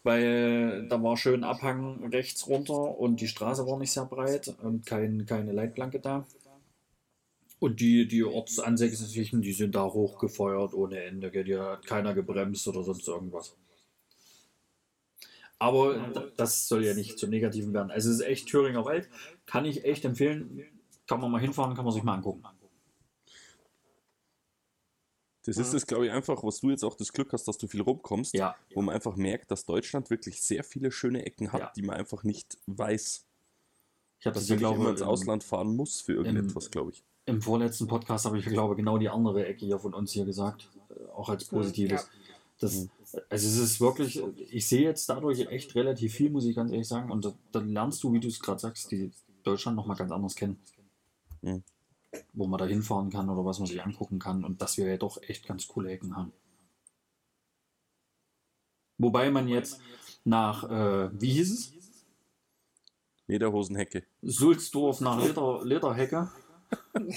[0.03, 4.85] weil da war schön Abhang rechts runter und die Straße war nicht sehr breit und
[4.85, 6.25] kein, keine Leitplanke da.
[7.59, 11.31] Und die, die Ortsansässigen, die sind da hochgefeuert ohne Ende.
[11.31, 11.43] Gell?
[11.43, 13.55] Die hat keiner gebremst oder sonst irgendwas.
[15.59, 17.89] Aber das soll ja nicht zum Negativen werden.
[17.89, 19.09] Also es ist echt Thüringer Wald.
[19.47, 20.65] Kann ich echt empfehlen.
[21.07, 22.43] Kann man mal hinfahren, kann man sich mal angucken.
[25.45, 27.67] Das ist es, glaube ich, einfach, was du jetzt auch das Glück hast, dass du
[27.67, 31.61] viel rumkommst, Ja, wo man einfach merkt, dass Deutschland wirklich sehr viele schöne Ecken hat,
[31.61, 31.71] Ja.
[31.73, 33.25] die man einfach nicht weiß.
[34.19, 37.03] ich habe Dass das glaube immer ins Ausland fahren muss für irgendetwas, glaube ich.
[37.27, 40.69] Im vorletzten Podcast habe ich, glaube genau die andere Ecke hier von uns hier gesagt.
[40.89, 42.03] äh, Auch als Positives.
[42.03, 42.09] Ja.
[42.59, 42.87] Das,
[43.29, 46.87] also es ist wirklich, ich sehe jetzt dadurch echt relativ viel, muss ich ganz ehrlich
[46.87, 47.11] sagen.
[47.11, 49.11] Und da, dann lernst du, wie du es gerade sagst, die
[49.43, 50.57] Deutschland nochmal ganz anders kennen.
[51.41, 51.63] Mhm.
[52.31, 54.45] Wo man da hinfahren kann oder was man sich angucken kann.
[54.45, 56.31] Und dass wir ja doch echt ganz coole Ecken haben.
[58.97, 59.81] Wobei man jetzt
[60.23, 61.73] nach, äh, wie hieß es?
[63.27, 64.05] Lederhosenhecke.
[64.21, 66.31] Sulzdorf nach Leder, Lederhecke.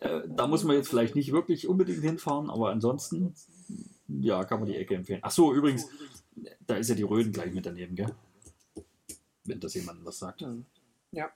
[0.00, 3.34] Äh, da muss man jetzt vielleicht nicht wirklich unbedingt hinfahren, aber ansonsten,
[4.08, 5.20] ja, kann man die Ecke empfehlen.
[5.22, 5.86] Ach so, übrigens,
[6.66, 8.14] da ist ja die Röden gleich mit daneben, gell?
[9.44, 10.44] Wenn das jemandem was sagt.
[11.12, 11.30] Ja.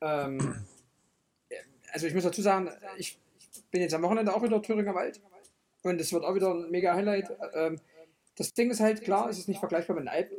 [0.00, 0.64] Ähm,
[1.92, 3.18] also ich muss dazu sagen, ich
[3.70, 5.20] bin jetzt am Wochenende auch wieder in Thüringer Wald
[5.82, 7.30] und es wird auch wieder ein mega Highlight.
[7.54, 7.78] Ähm,
[8.36, 10.38] das Ding ist halt klar, es ist nicht vergleichbar mit den Alpen,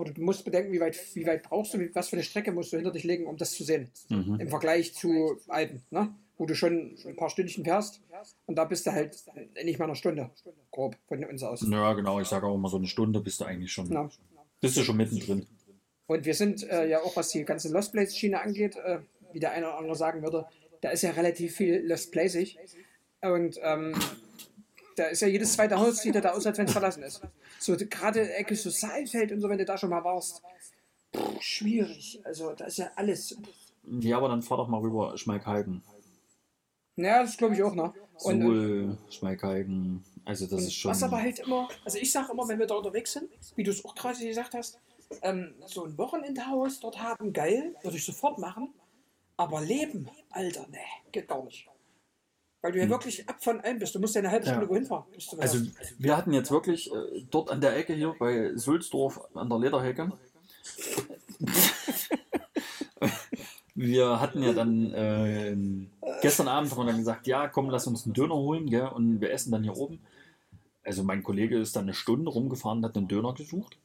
[0.00, 2.72] aber du musst bedenken, wie weit, wie weit brauchst du, was für eine Strecke musst
[2.72, 3.90] du hinter dich legen, um das zu sehen.
[4.08, 4.38] Mhm.
[4.40, 6.14] Im Vergleich zu Alpen, ne?
[6.36, 8.00] wo du schon ein paar Stündchen fährst
[8.46, 9.16] und da bist du halt
[9.64, 10.30] nicht mal eine Stunde,
[10.70, 11.66] grob, von uns aus.
[11.68, 13.90] Ja, genau, ich sage auch immer so eine Stunde bist du eigentlich schon.
[13.92, 14.08] Ja.
[14.60, 15.46] Bist du schon mittendrin.
[16.06, 19.00] Und wir sind äh, ja auch, was die ganze Lost Place Schiene angeht, äh,
[19.32, 20.46] wie der eine oder andere sagen würde,
[20.80, 22.56] da ist ja relativ viel Lost Placig.
[23.20, 23.94] Und ähm,
[24.98, 27.20] da ist ja jedes zweite Haus, sieht ja da aus, als wenn es verlassen ist.
[27.58, 30.42] So gerade Ecke so Saalfeld und so, wenn du da schon mal warst,
[31.14, 32.20] pff, schwierig.
[32.24, 33.36] Also da ist ja alles.
[33.84, 35.82] Ja, aber dann fahr doch mal rüber Schmalkalden.
[36.96, 37.92] Ja, das glaube ich auch, ne?
[38.24, 40.04] Und, Suhl, Schmalkalden.
[40.24, 40.90] Also das ist schon.
[40.90, 43.70] Was aber halt immer, also ich sage immer, wenn wir da unterwegs sind, wie du
[43.70, 44.80] es auch gerade gesagt hast,
[45.22, 48.74] ähm, so ein Wochenendhaus dort haben, geil, würde ich sofort machen.
[49.36, 50.78] Aber leben, Alter, nee,
[51.12, 51.68] geht gar nicht.
[52.60, 53.94] Weil du ja wirklich ab von allem bist.
[53.94, 54.52] Du musst ja eine halbe Ja.
[54.52, 55.04] Stunde wohin fahren.
[55.14, 55.66] bis du was Also
[55.98, 60.12] wir hatten jetzt wirklich äh, dort an der Ecke hier bei Sulzdorf an der Lederhecke.
[63.74, 65.56] wir hatten ja dann äh,
[66.20, 69.20] gestern Abend haben wir dann gesagt, ja komm, lass uns einen Döner holen, gell, und
[69.20, 70.00] wir essen dann hier oben.
[70.82, 73.78] Also mein Kollege ist dann eine Stunde rumgefahren und hat einen Döner gesucht.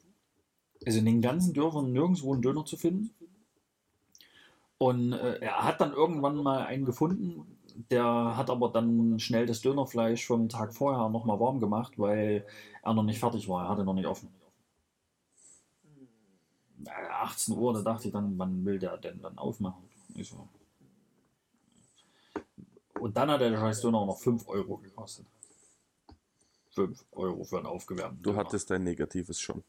[0.85, 3.11] Also in den ganzen Dörfern nirgendwo einen Döner zu finden.
[4.77, 7.45] Und äh, er hat dann irgendwann mal einen gefunden,
[7.91, 12.45] der hat aber dann schnell das Dönerfleisch vom Tag vorher nochmal warm gemacht, weil
[12.83, 13.65] er noch nicht fertig war.
[13.65, 14.29] Er hatte noch nicht offen.
[16.85, 19.83] Äh, 18 Uhr, da dachte ich dann, wann will der denn dann aufmachen?
[20.15, 20.47] Ich so.
[22.99, 25.25] Und dann hat der scheiß Döner auch noch 5 Euro gekostet.
[26.71, 28.43] 5 Euro für einen aufgewärmten Du Döner.
[28.43, 29.63] hattest dein Negatives schon.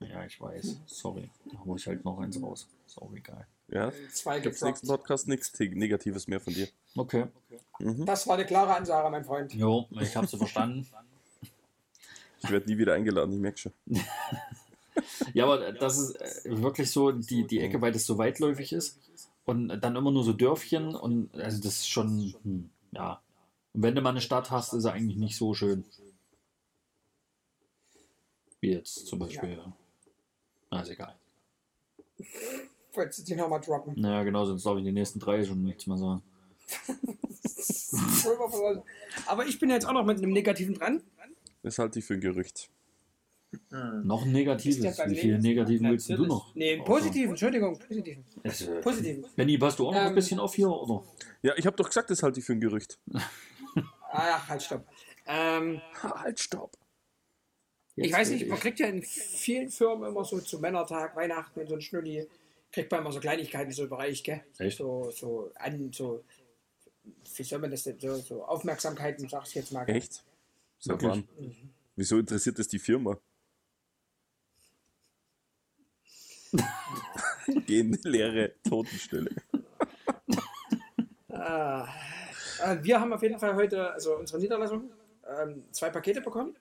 [0.00, 0.80] Ja, ich weiß.
[0.86, 1.30] Sorry.
[1.44, 2.68] Da hole ich halt noch eins raus.
[2.86, 3.46] Ist auch egal.
[3.68, 3.92] Ja?
[4.12, 6.68] Zwei Gibt's nächsten Podcast nichts Negatives mehr von dir.
[6.96, 7.26] Okay.
[7.78, 8.04] Mhm.
[8.04, 9.54] Das war eine klare Ansage, mein Freund.
[9.54, 10.86] Jo, ich habe sie verstanden.
[12.42, 13.72] Ich werde nie wieder eingeladen, ich merke schon.
[15.34, 18.98] Ja, aber das ist äh, wirklich so die, die Ecke, weil das so weitläufig ist
[19.44, 23.20] und dann immer nur so Dörfchen und also das ist schon, hm, ja.
[23.72, 25.84] Und wenn du mal eine Stadt hast, ist er eigentlich nicht so schön.
[28.60, 29.58] Wie jetzt zum Beispiel.
[30.70, 31.14] Na, ist egal.
[32.92, 33.94] Wolltest du die nochmal droppen?
[33.96, 36.22] Naja, genau, sonst glaube ich die nächsten drei schon nichts mehr sagen.
[39.26, 41.02] Aber ich bin jetzt auch noch mit einem Negativen dran.
[41.62, 42.70] Das halte ich für ein Gerücht.
[43.70, 44.80] Noch ein negatives.
[45.08, 46.54] Wie viele negativen willst du noch?
[46.54, 48.24] Nee, einen positiven, Entschuldigung, positiven.
[48.44, 49.24] Also, Positiven.
[49.34, 51.02] Benni, passt du auch noch ein Ähm, bisschen auf hier, oder?
[51.42, 52.98] Ja, ich habe doch gesagt, das halte ich für ein Gerücht.
[54.12, 54.84] Ach, halt, stopp.
[55.26, 56.76] Ähm, Halt, stopp.
[57.96, 61.14] ich Jetzt weiß will nicht, man kriegt ja in vielen Firmen immer so zu Männertag,
[61.16, 62.26] Weihnachten und so ein Schnulli,
[62.72, 64.42] kriegt man immer so Kleinigkeiten so im Bereich, gell?
[64.58, 64.78] Echt?
[64.78, 66.24] So, so an, so,
[67.36, 69.88] wie soll man das denn, so, so Aufmerksamkeiten, sag ich jetzt mal.
[69.88, 70.22] Echt?
[70.78, 71.24] Seit Wirklich?
[71.38, 71.70] wann?
[71.96, 73.18] Wieso interessiert das die Firma?
[77.66, 79.30] Gehen leere Totenstelle.
[81.28, 81.88] Ah,
[82.62, 84.90] äh, wir haben auf jeden Fall heute, also unsere Niederlassung,
[85.26, 86.56] ähm, zwei Pakete bekommen.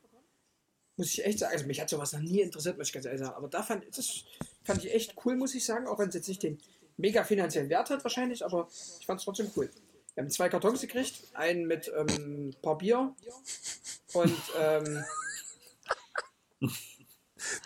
[0.95, 3.21] Muss ich echt sagen, also mich hat sowas noch nie interessiert, muss ich ganz ehrlich
[3.21, 3.35] sagen.
[3.35, 4.25] Aber da fand, das
[4.63, 6.59] fand ich echt cool, muss ich sagen, auch wenn es jetzt nicht den
[6.97, 8.67] mega finanziellen Wert hat wahrscheinlich, aber
[8.99, 9.69] ich fand es trotzdem cool.
[10.19, 13.15] Wir haben zwei Kartons gekriegt, einen mit ähm, ein paar Bier
[14.11, 15.05] und ähm,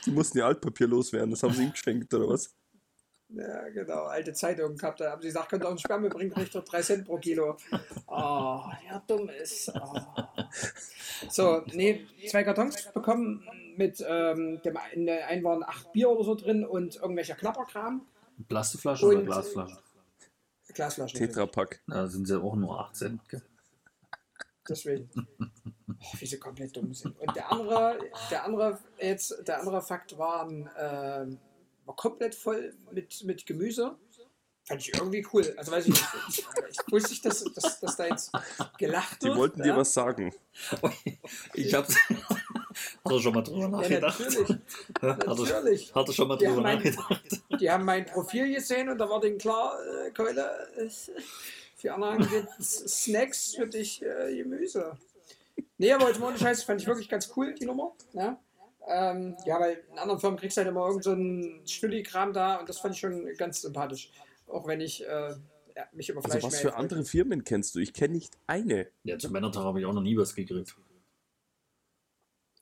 [0.06, 2.54] Die mussten ja Altpapier loswerden, das haben sie ihm geschenkt, oder was?
[3.30, 5.00] Ja, genau, alte Zeitungen gehabt.
[5.00, 7.58] Da haben sie gesagt, könnt ihr uns Sperme bringen, kriegt ihr 3 Cent pro Kilo.
[8.06, 9.72] Oh, ja, dumm ist.
[9.74, 10.00] Oh.
[11.30, 13.44] So, nee, zwei Kartons bekommen
[13.78, 18.06] mit ähm, dem einen, der einen waren acht Bier oder so drin und irgendwelcher Knapperkram.
[18.48, 19.83] Plastikflasche oder Glasflasche?
[20.74, 21.18] Glasflaschen.
[21.20, 21.82] Tetrapack.
[21.88, 23.30] Da sind sie auch nur 8 Cent.
[23.30, 23.41] gell?
[24.68, 25.10] Deswegen.
[26.06, 27.18] Oh, wie sie komplett dumm sind.
[27.18, 27.98] Und der andere,
[28.30, 31.40] der andere, jetzt, der andere Fakt war, ähm,
[31.86, 33.95] war komplett voll mit, mit Gemüse.
[34.66, 35.54] Fand ich irgendwie cool.
[35.56, 36.06] Also weiß ich nicht.
[36.30, 36.40] Ich,
[36.70, 38.32] ich wusste nicht, dass, dass, dass da jetzt
[38.78, 39.38] gelacht Die wird.
[39.38, 39.66] wollten ja?
[39.66, 40.34] dir was sagen.
[41.54, 41.95] Ich hab's.
[43.06, 44.20] Hat er schon mal drüber Ja, nachgedacht?
[44.20, 44.50] natürlich.
[45.02, 45.95] Hat er, Natürlich.
[45.95, 47.24] hat er schon mal Ja, drüber mein- nachgedacht?
[47.60, 50.41] Die haben mein Profil gesehen und da war denen klar, äh, Keule,
[50.78, 50.90] äh,
[51.76, 54.98] für anderen gibt Snacks, für dich äh, Gemüse.
[55.78, 57.91] Nee, aber jetzt mal ohne Scheiß, fand ich wirklich ganz cool, die Nummer.
[58.14, 58.40] Ja,
[58.88, 62.56] ähm, ja weil in anderen Firmen kriegst du halt immer irgend so einen Stülli-Kram da
[62.58, 64.12] und das fand ich schon ganz sympathisch.
[64.48, 65.36] Auch wenn ich äh,
[65.76, 67.80] ja, mich über Also was für andere Firmen kennst du?
[67.80, 68.88] Ich kenne nicht eine.
[69.04, 70.76] Ja, zum Männertag habe ich auch noch nie was gekriegt.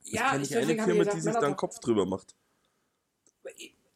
[0.04, 2.36] Ja, kenne ich nicht eine Firma, gesagt, die sich da einen Kopf drüber macht.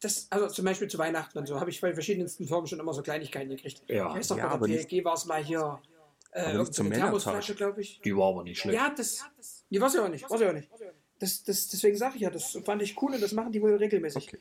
[0.00, 2.92] das, also zum Beispiel zu Weihnachten und so, habe ich bei verschiedensten Firmen schon immer
[2.92, 3.82] so Kleinigkeiten gekriegt.
[3.88, 5.80] Ja, ich weiß doch, Ja, bei der PLG war es mal hier
[6.32, 6.92] äh, zum.
[6.92, 8.00] Thermosflasche, glaube ich.
[8.04, 8.78] die war aber nicht schlecht.
[8.78, 9.24] Ja, das.
[9.70, 10.28] Die war sie auch nicht.
[10.30, 10.68] War sie auch nicht.
[11.18, 13.74] Das, das, deswegen sage ich ja, das fand ich cool und das machen die wohl
[13.74, 14.28] regelmäßig.
[14.28, 14.38] Okay.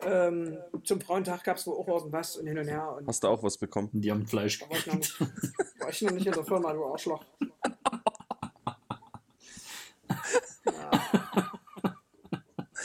[0.00, 2.94] Ähm, zum Frauentag gab es wohl auch irgendwas und hin und her.
[2.96, 3.90] Und Hast du auch was bekommen?
[3.92, 4.58] Die haben Fleisch.
[4.60, 5.20] da war ich, noch nicht,
[5.80, 7.24] war ich noch nicht in der Firma, du Arschloch.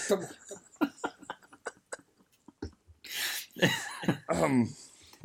[0.08, 0.26] Komm,
[4.30, 4.76] Ähm,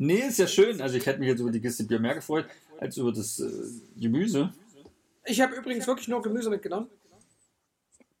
[0.01, 0.79] Nee, ist ja schön.
[0.81, 2.45] Also ich hätte mich jetzt über die Kiste Bier mehr gefreut,
[2.79, 3.51] als über das äh,
[3.97, 4.53] Gemüse.
[5.25, 6.89] Ich habe übrigens wirklich nur Gemüse mitgenommen.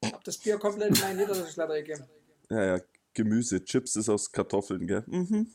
[0.03, 2.03] Hab das Bier komplett in meinen Niederlassungsleiter gegeben.
[2.49, 2.83] ja, ja,
[3.13, 3.63] Gemüse.
[3.63, 5.03] Chips ist aus Kartoffeln, gell?
[5.07, 5.49] Mhm.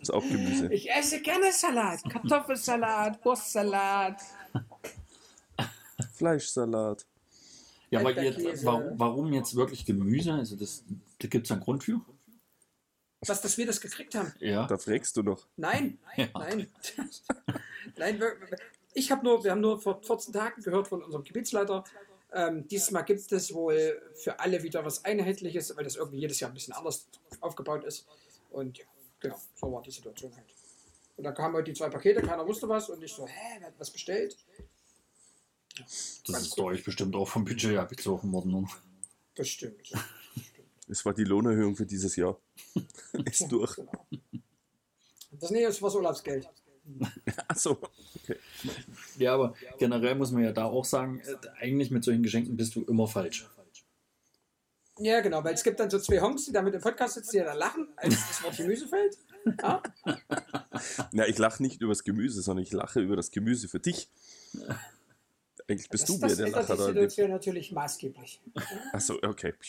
[0.00, 0.72] Ist auch Gemüse.
[0.72, 2.00] Ich esse gerne Salat.
[2.10, 4.20] Kartoffelsalat, Wurstsalat.
[6.16, 7.06] Fleischsalat.
[7.90, 10.32] Ja, aber jetzt, warum, jetzt wirklich Gemüse?
[10.32, 10.82] Also das,
[11.20, 12.00] da gibt es einen Grund für.
[13.26, 14.32] Was, dass wir das gekriegt haben?
[14.40, 14.66] Ja.
[14.66, 15.46] Da fragst du noch.
[15.56, 16.26] Nein, Ja.
[16.34, 16.68] nein.
[17.96, 18.36] nein, wir-
[18.94, 21.84] ich habe nur, wir haben nur vor 14 Tagen gehört von unserem Gebietsleiter,
[22.32, 26.50] ähm, diesmal gibt es wohl für alle wieder was Einheitliches, weil das irgendwie jedes Jahr
[26.50, 27.06] ein bisschen anders
[27.40, 28.06] aufgebaut ist.
[28.50, 28.84] Und ja,
[29.20, 30.46] genau, so war die Situation halt.
[31.16, 33.68] Und da kamen heute die zwei Pakete, keiner wusste was und ich so, hä, wer
[33.68, 34.36] hat was bestellt?
[35.78, 38.52] Das ist bei euch bestimmt auch vom Budget abgezogen worden.
[38.52, 38.68] Ne?
[39.34, 39.92] Bestimmt.
[40.88, 42.38] Es war die Lohnerhöhung für dieses Jahr.
[43.24, 43.76] Ist durch.
[43.76, 44.06] Genau.
[45.32, 46.48] Das nee, das war das Urlaubsgeld.
[47.48, 47.78] Achso.
[48.22, 48.36] Okay.
[49.18, 52.76] Ja, aber generell muss man ja da auch sagen, äh, eigentlich mit solchen Geschenken bist
[52.76, 53.46] du immer falsch.
[54.98, 57.32] Ja, genau, weil es gibt dann so zwei Honks, die da mit dem Podcast sitzen,
[57.32, 59.18] die dann lachen, als das Wort Gemüse fällt.
[59.62, 59.82] Ja?
[61.12, 64.10] Ja, ich lache nicht über das Gemüse, sondern ich lache über das Gemüse für dich.
[65.68, 66.86] Eigentlich bist das, du mir das der Lacher die da.
[66.86, 68.40] Situation natürlich maßgeblich.
[68.92, 69.52] Achso, okay.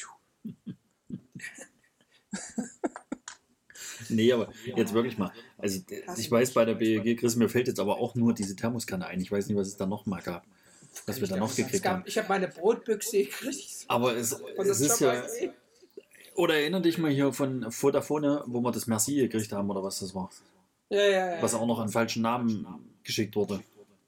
[4.09, 5.31] Nee, aber jetzt wirklich mal.
[5.57, 5.81] Also
[6.17, 9.19] ich weiß bei der BEG, Chris, mir fällt jetzt aber auch nur diese Thermoskanne ein.
[9.19, 10.45] Ich weiß nicht, was es da noch mal gab.
[11.05, 12.03] Was wir da noch gekriegt gab- haben.
[12.05, 13.85] Ich habe meine Brotbüchse gekriegt.
[13.87, 15.23] Aber es, es das ist ja.
[16.35, 19.99] Oder erinnere dich mal hier von Vodafone, wo wir das Merci gekriegt haben oder was
[19.99, 20.29] das war.
[20.89, 21.41] Ja, ja, ja.
[21.41, 22.67] Was auch noch an falschen Namen
[23.03, 23.61] geschickt wurde.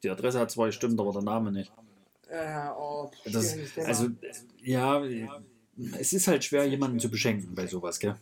[0.03, 1.71] Die Adresse hat zwar gestimmt, aber der Name nicht.
[2.31, 4.07] Ja, oh, Das, also,
[4.61, 5.03] ja,
[5.97, 8.15] es ist halt schwer, jemanden zu beschenken bei sowas, gell?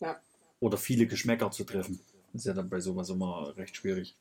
[0.00, 0.20] Ja.
[0.60, 2.00] Oder viele Geschmäcker zu treffen.
[2.32, 4.16] Das ist ja dann bei sowas immer recht schwierig.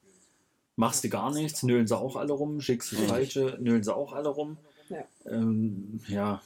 [0.75, 3.93] Machst du gar nichts, nölen sie auch alle rum, schickst du die falsche, nölen sie
[3.93, 4.57] auch alle rum.
[4.87, 5.03] Ja.
[5.25, 6.41] Ähm, ja,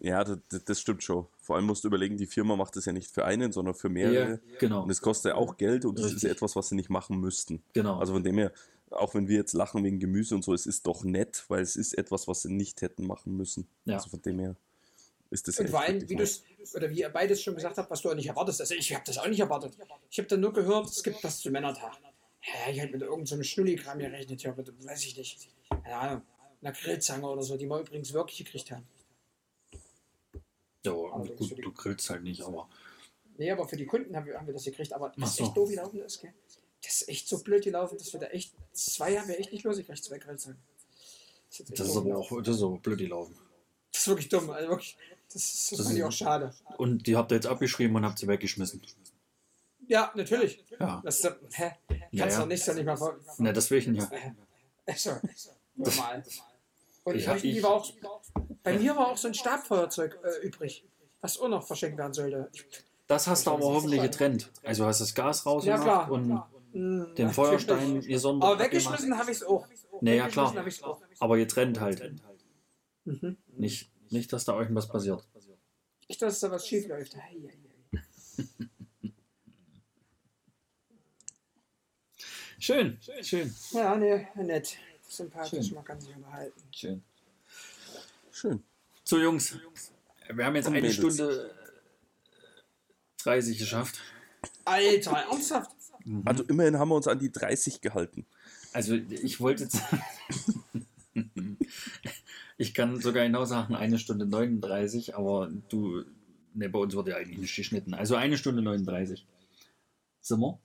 [0.00, 1.26] Ja, das, das stimmt schon.
[1.40, 3.88] Vor allem musst du überlegen, die Firma macht das ja nicht für einen, sondern für
[3.88, 4.30] mehrere.
[4.32, 4.82] ja, genau.
[4.82, 6.30] Und es kostet ja auch Geld und das ist Richtig.
[6.32, 7.62] etwas, was sie nicht machen müssten.
[7.72, 7.98] genau.
[7.98, 8.52] Also von dem her,
[8.90, 11.76] auch wenn wir jetzt lachen wegen Gemüse und so, es ist doch nett, weil es
[11.76, 13.68] ist etwas, was sie nicht hätten machen müssen.
[13.84, 13.96] Ja.
[13.96, 14.56] Also von dem her
[15.30, 16.42] ist das Und echt vor allem, wirklich wie nett.
[16.72, 18.60] du oder wie ihr beides schon gesagt habt, was du auch nicht erwartest.
[18.60, 19.76] Also ich habe das auch nicht erwartet.
[20.10, 21.96] Ich habe dann nur gehört, es gibt was zu Männertag.
[22.42, 25.48] Ja, ich hätte mit irgendeinem so Schnulli-Kram gerechnet, ja, mit, weiß ich nicht.
[25.70, 26.22] Keine Ahnung,
[26.62, 28.86] einer Grillzange oder so, die wir übrigens wirklich gekriegt haben.
[30.84, 32.68] ja, gut, du grillst halt nicht, aber
[33.38, 35.44] Nee, aber für die Kunden haben wir, haben wir das gekriegt, aber ist so.
[35.44, 36.34] echt doof gelaufen ist, gell?
[36.82, 39.64] Das ist echt so blöd gelaufen, dass wir da echt, zwei haben wir echt nicht
[39.64, 40.58] losgekriegt, zwei Grillzangen.
[41.50, 43.36] Das ist, das ist aber auch das ist aber blöd gelaufen.
[43.92, 44.96] Das ist wirklich dumm, also wirklich,
[45.32, 46.54] das, das, Das fand ich ist- auch schade.
[46.76, 48.80] Und die habt ihr jetzt abgeschrieben und habt sie weggeschmissen.
[49.88, 50.62] Ja, natürlich.
[50.78, 51.00] Ja.
[51.04, 51.72] Das, ist hä?
[52.10, 52.42] Ja, Kannst ja.
[52.42, 53.16] doch nicht, so nicht mal vor.
[53.38, 54.10] Na, deswegen ja.
[54.86, 55.12] Also,
[55.74, 56.22] normal.
[57.04, 57.90] Und Ich ich, ich- war auch,
[58.62, 60.84] bei mir war auch so ein Stabfeuerzeug äh, übrig,
[61.22, 62.50] was auch noch verschenkt werden sollte.
[62.52, 62.64] Ich,
[63.06, 64.50] Das hast du aber hoffentlich getrennt.
[64.62, 66.10] Also hast das Gas rausgemacht klar.
[66.10, 67.32] und mh, den natürlich.
[67.34, 68.50] Feuerstein gesondert.
[68.50, 69.66] Aber weggeschmissen habe ich es auch.
[70.00, 70.54] Naja, klar.
[70.82, 71.02] auch.
[71.18, 72.12] Aber getrennt halt.
[73.04, 73.36] Mhm.
[73.56, 75.26] Nicht, nicht, dass da euch was passiert.
[76.08, 77.16] Nicht, dass da was schief läuft.
[77.16, 77.48] Ei.
[82.60, 84.76] Schön, schön, Ja, nee, nett.
[85.08, 85.74] Sympathisch, Schön.
[85.76, 86.60] man kann sich unterhalten.
[86.74, 87.04] schön.
[88.32, 88.64] Schön.
[89.04, 89.56] So, Jungs,
[90.28, 90.92] wir haben jetzt eine.
[90.92, 91.54] Stunde
[93.18, 94.00] 30 geschafft.
[94.64, 95.70] Alter, ernsthaft?
[96.24, 98.26] Also immerhin haben wir uns an die 30 gehalten.
[98.72, 99.68] Also ich wollte
[102.58, 106.04] ich kann sogar genau sagen, eine Stunde 39, aber du.
[106.54, 107.94] Ne, bei uns wurde ja eigentlich nicht geschnitten.
[107.94, 109.26] Also eine Stunde 39.
[110.20, 110.58] Sind wir?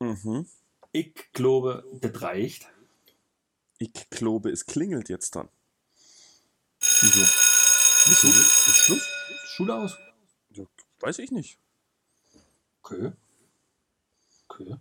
[0.00, 0.46] Mhm.
[0.92, 2.68] Ich glaube, das reicht.
[3.78, 5.48] Ich glaube, es klingelt jetzt dann.
[6.78, 7.20] Wieso?
[7.20, 8.28] Wieso?
[8.28, 9.08] Ist Schluss?
[9.46, 9.98] Schule aus?
[10.50, 10.64] Ja,
[11.00, 11.58] weiß ich nicht.
[12.90, 13.12] Okay.
[14.48, 14.76] Okay.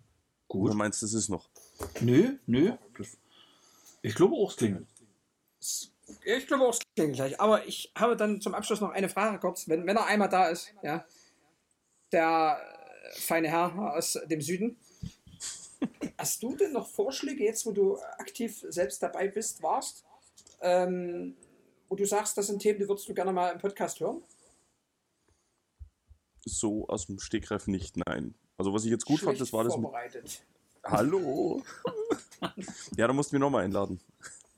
[0.48, 0.74] Oder Gut.
[0.76, 1.50] meinst du, es ist noch?
[2.00, 2.74] Nö, nö.
[4.02, 4.88] Ich glaube auch, es klingelt.
[6.24, 7.40] Ich glaube auch, es klingt gleich.
[7.40, 9.68] Aber ich habe dann zum Abschluss noch eine Frage kurz.
[9.68, 11.06] Wenn, wenn er einmal da ist, ja,
[12.14, 14.78] der äh, feine Herr aus dem Süden.
[16.18, 20.06] Hast du denn noch Vorschläge jetzt, wo du aktiv selbst dabei bist, warst,
[20.62, 21.36] ähm,
[21.90, 24.24] wo du sagst, das sind Themen, die würdest du gerne mal im Podcast hören?
[26.48, 28.36] So aus dem Stegreif nicht, nein.
[28.58, 29.84] Also was ich jetzt gut fand, Schlecht das war das mit...
[29.84, 30.42] vorbereitet.
[30.84, 31.64] Hallo!
[32.98, 34.00] ja, da musst du mich nochmal einladen.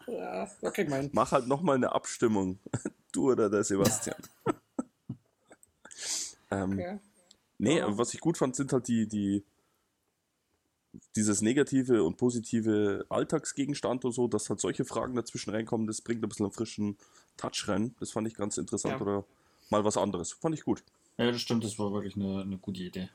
[0.07, 1.10] Ja, krieg man.
[1.14, 2.60] Mach halt nochmal eine Abstimmung.
[3.11, 4.22] Du oder der Sebastian.
[6.52, 6.99] ähm, Okay.
[7.57, 9.44] Nee, aber was ich gut fand, sind halt die, die
[11.16, 16.24] dieses negative und positive Alltagsgegenstand und so, dass halt solche Fragen dazwischen reinkommen, das bringt
[16.24, 16.98] ein bisschen einen frischen
[17.38, 17.95] Touch rein.
[17.99, 19.02] Das fand ich ganz interessant Ja.
[19.02, 19.26] oder
[19.70, 20.34] mal was anderes.
[20.34, 20.84] Fand ich gut.
[21.20, 23.10] Ja, das stimmt, das war wirklich eine, eine gute Idee.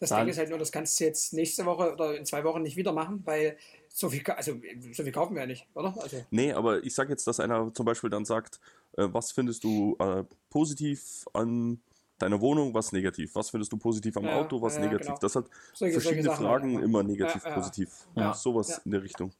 [0.00, 2.42] Das Dann- Ding ist halt nur, das kannst du jetzt nächste Woche oder in zwei
[2.42, 3.56] Wochen nicht wieder machen, weil
[3.88, 4.52] so viel, also
[4.92, 5.94] so viel kaufen wir ja nicht, oder?
[6.00, 8.58] Also, Nee, aber ich sag jetzt, dass einer zum Beispiel dann sagt,
[8.96, 11.80] äh, was findest du äh, positiv an
[12.18, 13.36] deiner Wohnung, was negativ?
[13.36, 15.06] Was findest du positiv am Ja, Auto, was ja, negativ?
[15.06, 15.18] genau.
[15.20, 17.54] Das hat solche, verschiedene solche Sachen Fragen halt immer negativ, Ja, ja.
[17.56, 17.90] positiv.
[18.16, 18.34] Ja.
[18.34, 18.80] Sowas Ja.
[18.84, 19.32] in der Richtung.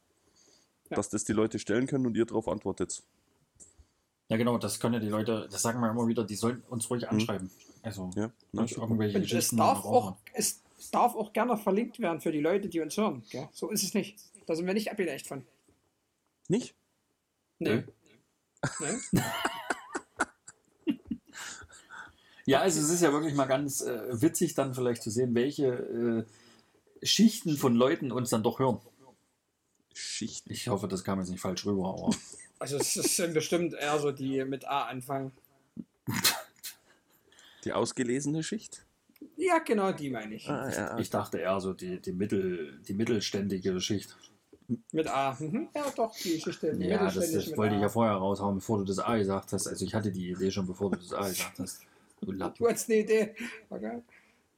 [0.89, 0.95] Ja.
[0.95, 3.03] Dass das die Leute stellen können und ihr darauf antwortet.
[4.29, 6.89] Ja, genau, das können ja die Leute, das sagen wir immer wieder, die sollen uns
[6.89, 7.49] ruhig anschreiben.
[7.81, 8.09] Also.
[8.15, 8.81] Ja, super.
[8.83, 10.61] irgendwelche Und es darf, auch, es
[10.91, 13.23] darf auch gerne verlinkt werden für die Leute, die uns hören.
[13.29, 13.49] Gell?
[13.51, 14.17] So ist es nicht.
[14.45, 15.43] Da sind wir nicht abgeneigt von.
[16.47, 16.75] Nicht?
[17.57, 17.83] Nee.
[18.81, 18.97] Nö.
[19.11, 19.21] nee.
[22.49, 25.67] Ja, also es ist ja wirklich mal ganz äh, witzig dann vielleicht zu sehen, welche
[25.67, 28.79] äh, Schichten von Leuten uns dann doch hören.
[29.93, 30.49] Schicht.
[30.49, 32.09] Ich hoffe, das kam jetzt nicht falsch rüber, aber
[32.59, 35.31] Also es sind bestimmt eher so die mit A anfangen.
[37.63, 38.85] Die ausgelesene Schicht?
[39.35, 40.49] Ja, genau, die meine ich.
[40.49, 40.97] Ah, ja.
[40.97, 44.15] ich dachte eher so die, die, Mittel, die mittelständige Schicht.
[44.91, 45.35] Mit A.
[45.39, 45.69] Mhm.
[45.73, 46.75] Ja, doch, die Geschichte.
[46.77, 47.83] Ja, das, das wollte ich A.
[47.83, 49.67] ja vorher raushauen, bevor du das A gesagt hast.
[49.67, 51.81] Also ich hatte die Idee schon, bevor du das A gesagt hast.
[52.21, 52.55] Du Lappen.
[52.57, 53.35] Du hast eine Idee.
[53.69, 54.03] Okay.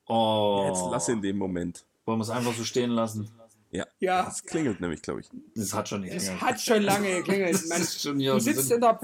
[0.08, 1.86] Oh, Jetzt lass in dem Moment.
[2.06, 3.30] Wollen wir es einfach so stehen lassen?
[3.72, 3.86] Ja.
[4.00, 5.30] Ja, Das klingelt nämlich, glaube ich.
[5.56, 6.42] Das hat schon es geklingelt.
[6.42, 7.54] hat schon lange geklingelt.
[7.54, 8.34] Das Man, ist schon hier.
[8.34, 9.00] du, sitzt in der,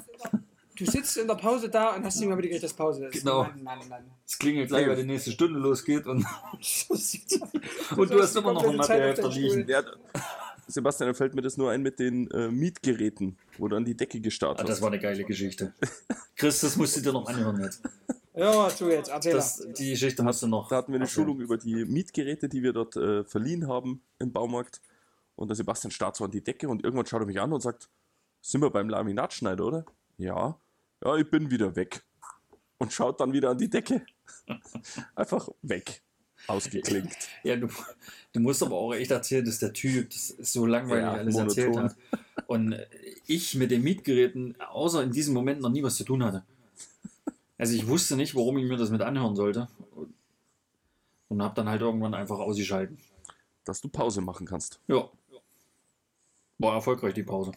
[0.75, 3.19] du sitzt in der Pause da und hast nicht mal mitgekriegt, dass Pause ist.
[3.19, 3.43] Genau.
[3.43, 4.03] Mann, Mann, Mann.
[4.25, 6.25] Es klingelt gleich, weil die nächste Stunde losgeht und,
[7.97, 9.69] und du hast immer noch ein komplette Zeit auf Mathehefter liegen.
[9.69, 9.83] Ja,
[10.69, 14.19] Sebastian, fällt mir das nur ein mit den äh, Mietgeräten, wo du an die Decke
[14.19, 14.69] gestarrt Ah, hast.
[14.69, 15.73] das war eine geile Geschichte.
[16.35, 17.81] Chris, das musst du dir noch anhören jetzt.
[18.37, 20.69] Ja, tu jetzt, erzähl Das, die Geschichte hast du noch.
[20.69, 21.13] Da hatten wir eine so.
[21.21, 24.81] Schulung über die Mietgeräte, die wir dort äh, verliehen haben im Baumarkt.
[25.35, 27.61] Und der Sebastian starrt so an die Decke und irgendwann schaut er mich an und
[27.61, 27.89] sagt,
[28.41, 29.85] sind wir beim Laminatschneider, oder?
[30.17, 30.59] Ja.
[31.03, 32.03] Ja, ich bin wieder weg.
[32.77, 34.05] Und schaut dann wieder an die Decke.
[35.15, 36.01] Einfach weg.
[36.47, 37.29] Ausgeklinkt.
[37.43, 37.67] Ja, du,
[38.33, 41.57] du musst aber auch echt erzählen, dass der Typ das so langweilig Ja, alles monoton.
[41.57, 41.95] erzählt hat.
[42.45, 42.75] Und
[43.25, 46.43] ich mit den Mietgeräten, außer in diesem Moment, noch nie was zu tun hatte.
[47.57, 49.67] Also ich wusste nicht, warum ich mir das mit anhören sollte.
[51.29, 52.97] Und habe dann halt irgendwann einfach ausgeschalten.
[53.65, 54.79] Dass du Pause machen kannst.
[54.87, 55.09] Ja.
[56.59, 57.51] War erfolgreich die Pause.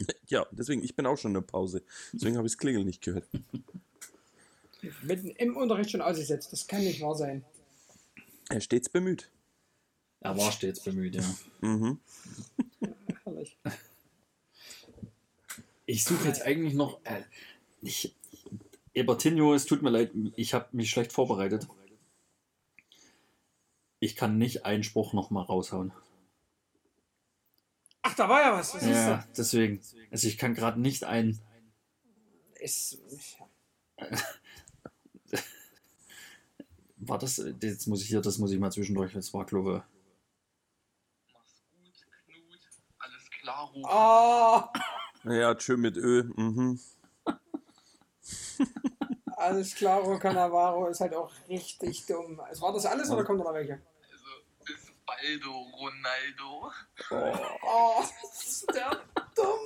[0.28, 1.82] Ja, deswegen, ich bin auch schon in der Pause.
[2.12, 3.26] Deswegen habe ich das Klingeln nicht gehört.
[5.02, 6.52] Mitten im Unterricht schon ausgesetzt.
[6.52, 7.44] Das kann nicht wahr sein.
[8.48, 9.30] Er stets bemüht.
[10.20, 11.24] Er war stets bemüht, ja.
[11.60, 11.98] Mhm.
[13.24, 13.56] Herrlich.
[15.86, 17.00] Ich suche jetzt eigentlich noch.
[17.04, 17.22] Äh,
[17.80, 18.14] ich,
[18.98, 21.66] Ebertinho, es tut mir leid, ich habe mich schlecht vorbereitet.
[24.00, 25.92] Ich kann nicht einen Spruch nochmal raushauen.
[28.02, 28.72] Ach, da war ja was.
[28.72, 29.80] Das Ja, deswegen.
[30.10, 31.38] Also ich kann gerade nicht ein.
[32.60, 32.98] ist,
[36.96, 37.36] War das.
[37.60, 39.12] Jetzt muss ich hier, das muss ich mal zwischendurch.
[39.12, 39.84] Das war, glaube
[41.32, 42.68] Mach's gut, Knut.
[42.98, 43.86] Alles klar, Ruf.
[45.24, 46.24] Oh, Ja, tschö mit Ö.
[46.36, 46.80] Mhm.
[49.38, 52.40] alles klar, Cannavaro ist halt auch richtig dumm.
[52.50, 53.74] Es war das alles oder kommt da noch welche?
[54.10, 54.26] Also,
[54.64, 56.72] bis baldo, Ronaldo.
[57.62, 58.90] Oh, ist der
[59.34, 59.60] dumm.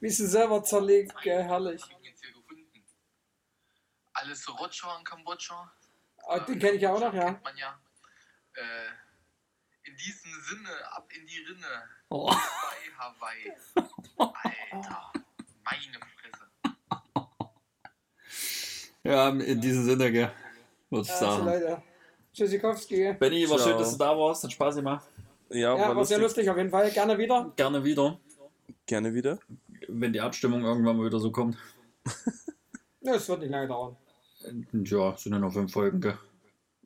[0.00, 1.82] Wie sie selber zerlegt, gell, herrlich.
[1.82, 2.84] Was hab ich jetzt hier gefunden?
[4.14, 5.72] Alles Rotscha in Kambodscha.
[6.26, 7.24] Ah, den kenn ich ja auch noch, ja.
[7.24, 7.78] Kennt man ja.
[8.54, 8.88] Äh,
[9.84, 11.88] in diesem Sinne, ab in die Rinne.
[12.08, 12.26] Oh.
[12.26, 13.52] Bei Hawaii.
[14.72, 15.12] Alter,
[15.64, 16.13] meine.
[19.04, 20.30] Ja, in diesem Sinne, gell.
[20.90, 21.44] Würde ich Also sagen.
[21.44, 21.82] Leute.
[22.32, 23.12] Tschüssikowski.
[23.18, 23.68] Benny, war Ciao.
[23.68, 24.42] schön, dass du da warst.
[24.44, 25.06] Hat Spaß gemacht.
[25.50, 26.46] Ja, Ja, war war sehr lustig.
[26.46, 26.90] lustig auf jeden Fall.
[26.90, 27.52] Gerne wieder.
[27.56, 28.18] Gerne wieder,
[28.86, 29.38] Gerne wieder.
[29.88, 31.56] wenn die Abstimmung irgendwann mal wieder so kommt.
[33.02, 33.96] Ja, es wird nicht lange dauern.
[34.72, 36.18] Ja, sind ja noch fünf Folgen, gell.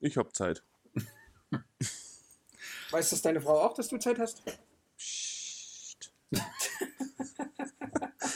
[0.01, 0.63] Ich hab Zeit.
[2.91, 4.43] Weiß das deine Frau auch, dass du Zeit hast?
[4.97, 6.13] Psst.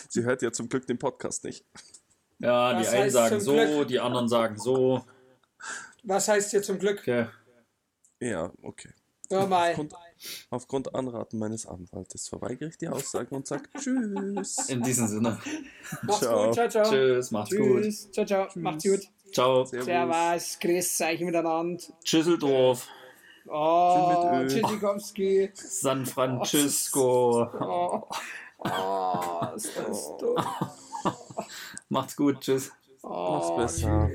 [0.09, 1.65] Sie hört ja zum Glück den Podcast nicht.
[2.43, 3.89] Ja, die Was einen heißt sagen so, Glück?
[3.89, 5.05] die anderen sagen so.
[6.03, 6.99] Was heißt hier zum Glück?
[7.01, 7.27] Okay.
[8.19, 8.91] Ja, okay.
[9.31, 9.71] Hör mal.
[9.71, 9.95] Aufgrund,
[10.51, 14.69] aufgrund Anraten meines Anwaltes verweigere ich die Aussage und sag Tschüss.
[14.69, 15.39] In diesem Sinne.
[16.03, 16.47] Macht's Ciao.
[16.47, 16.55] gut.
[16.55, 16.85] Ciao, ciao.
[16.85, 17.83] Tschüss, macht's gut.
[17.83, 18.11] Tschüss.
[18.11, 18.49] Ciao, ciao.
[18.57, 19.01] Macht's gut.
[19.33, 19.65] Ciao.
[19.65, 19.87] Servus.
[19.87, 20.59] Servus.
[20.59, 21.83] Grüß euch miteinander.
[22.03, 22.89] Tschüsseldorf.
[23.47, 24.45] Oh.
[24.49, 25.51] Tschüssikowski.
[25.55, 27.49] San Francisco.
[27.61, 28.09] Oh,
[28.59, 30.37] oh, ist das dumm.
[31.93, 32.41] Macht's gut.
[32.41, 32.73] Tschüss.
[33.03, 34.09] Oh, Mach's besser.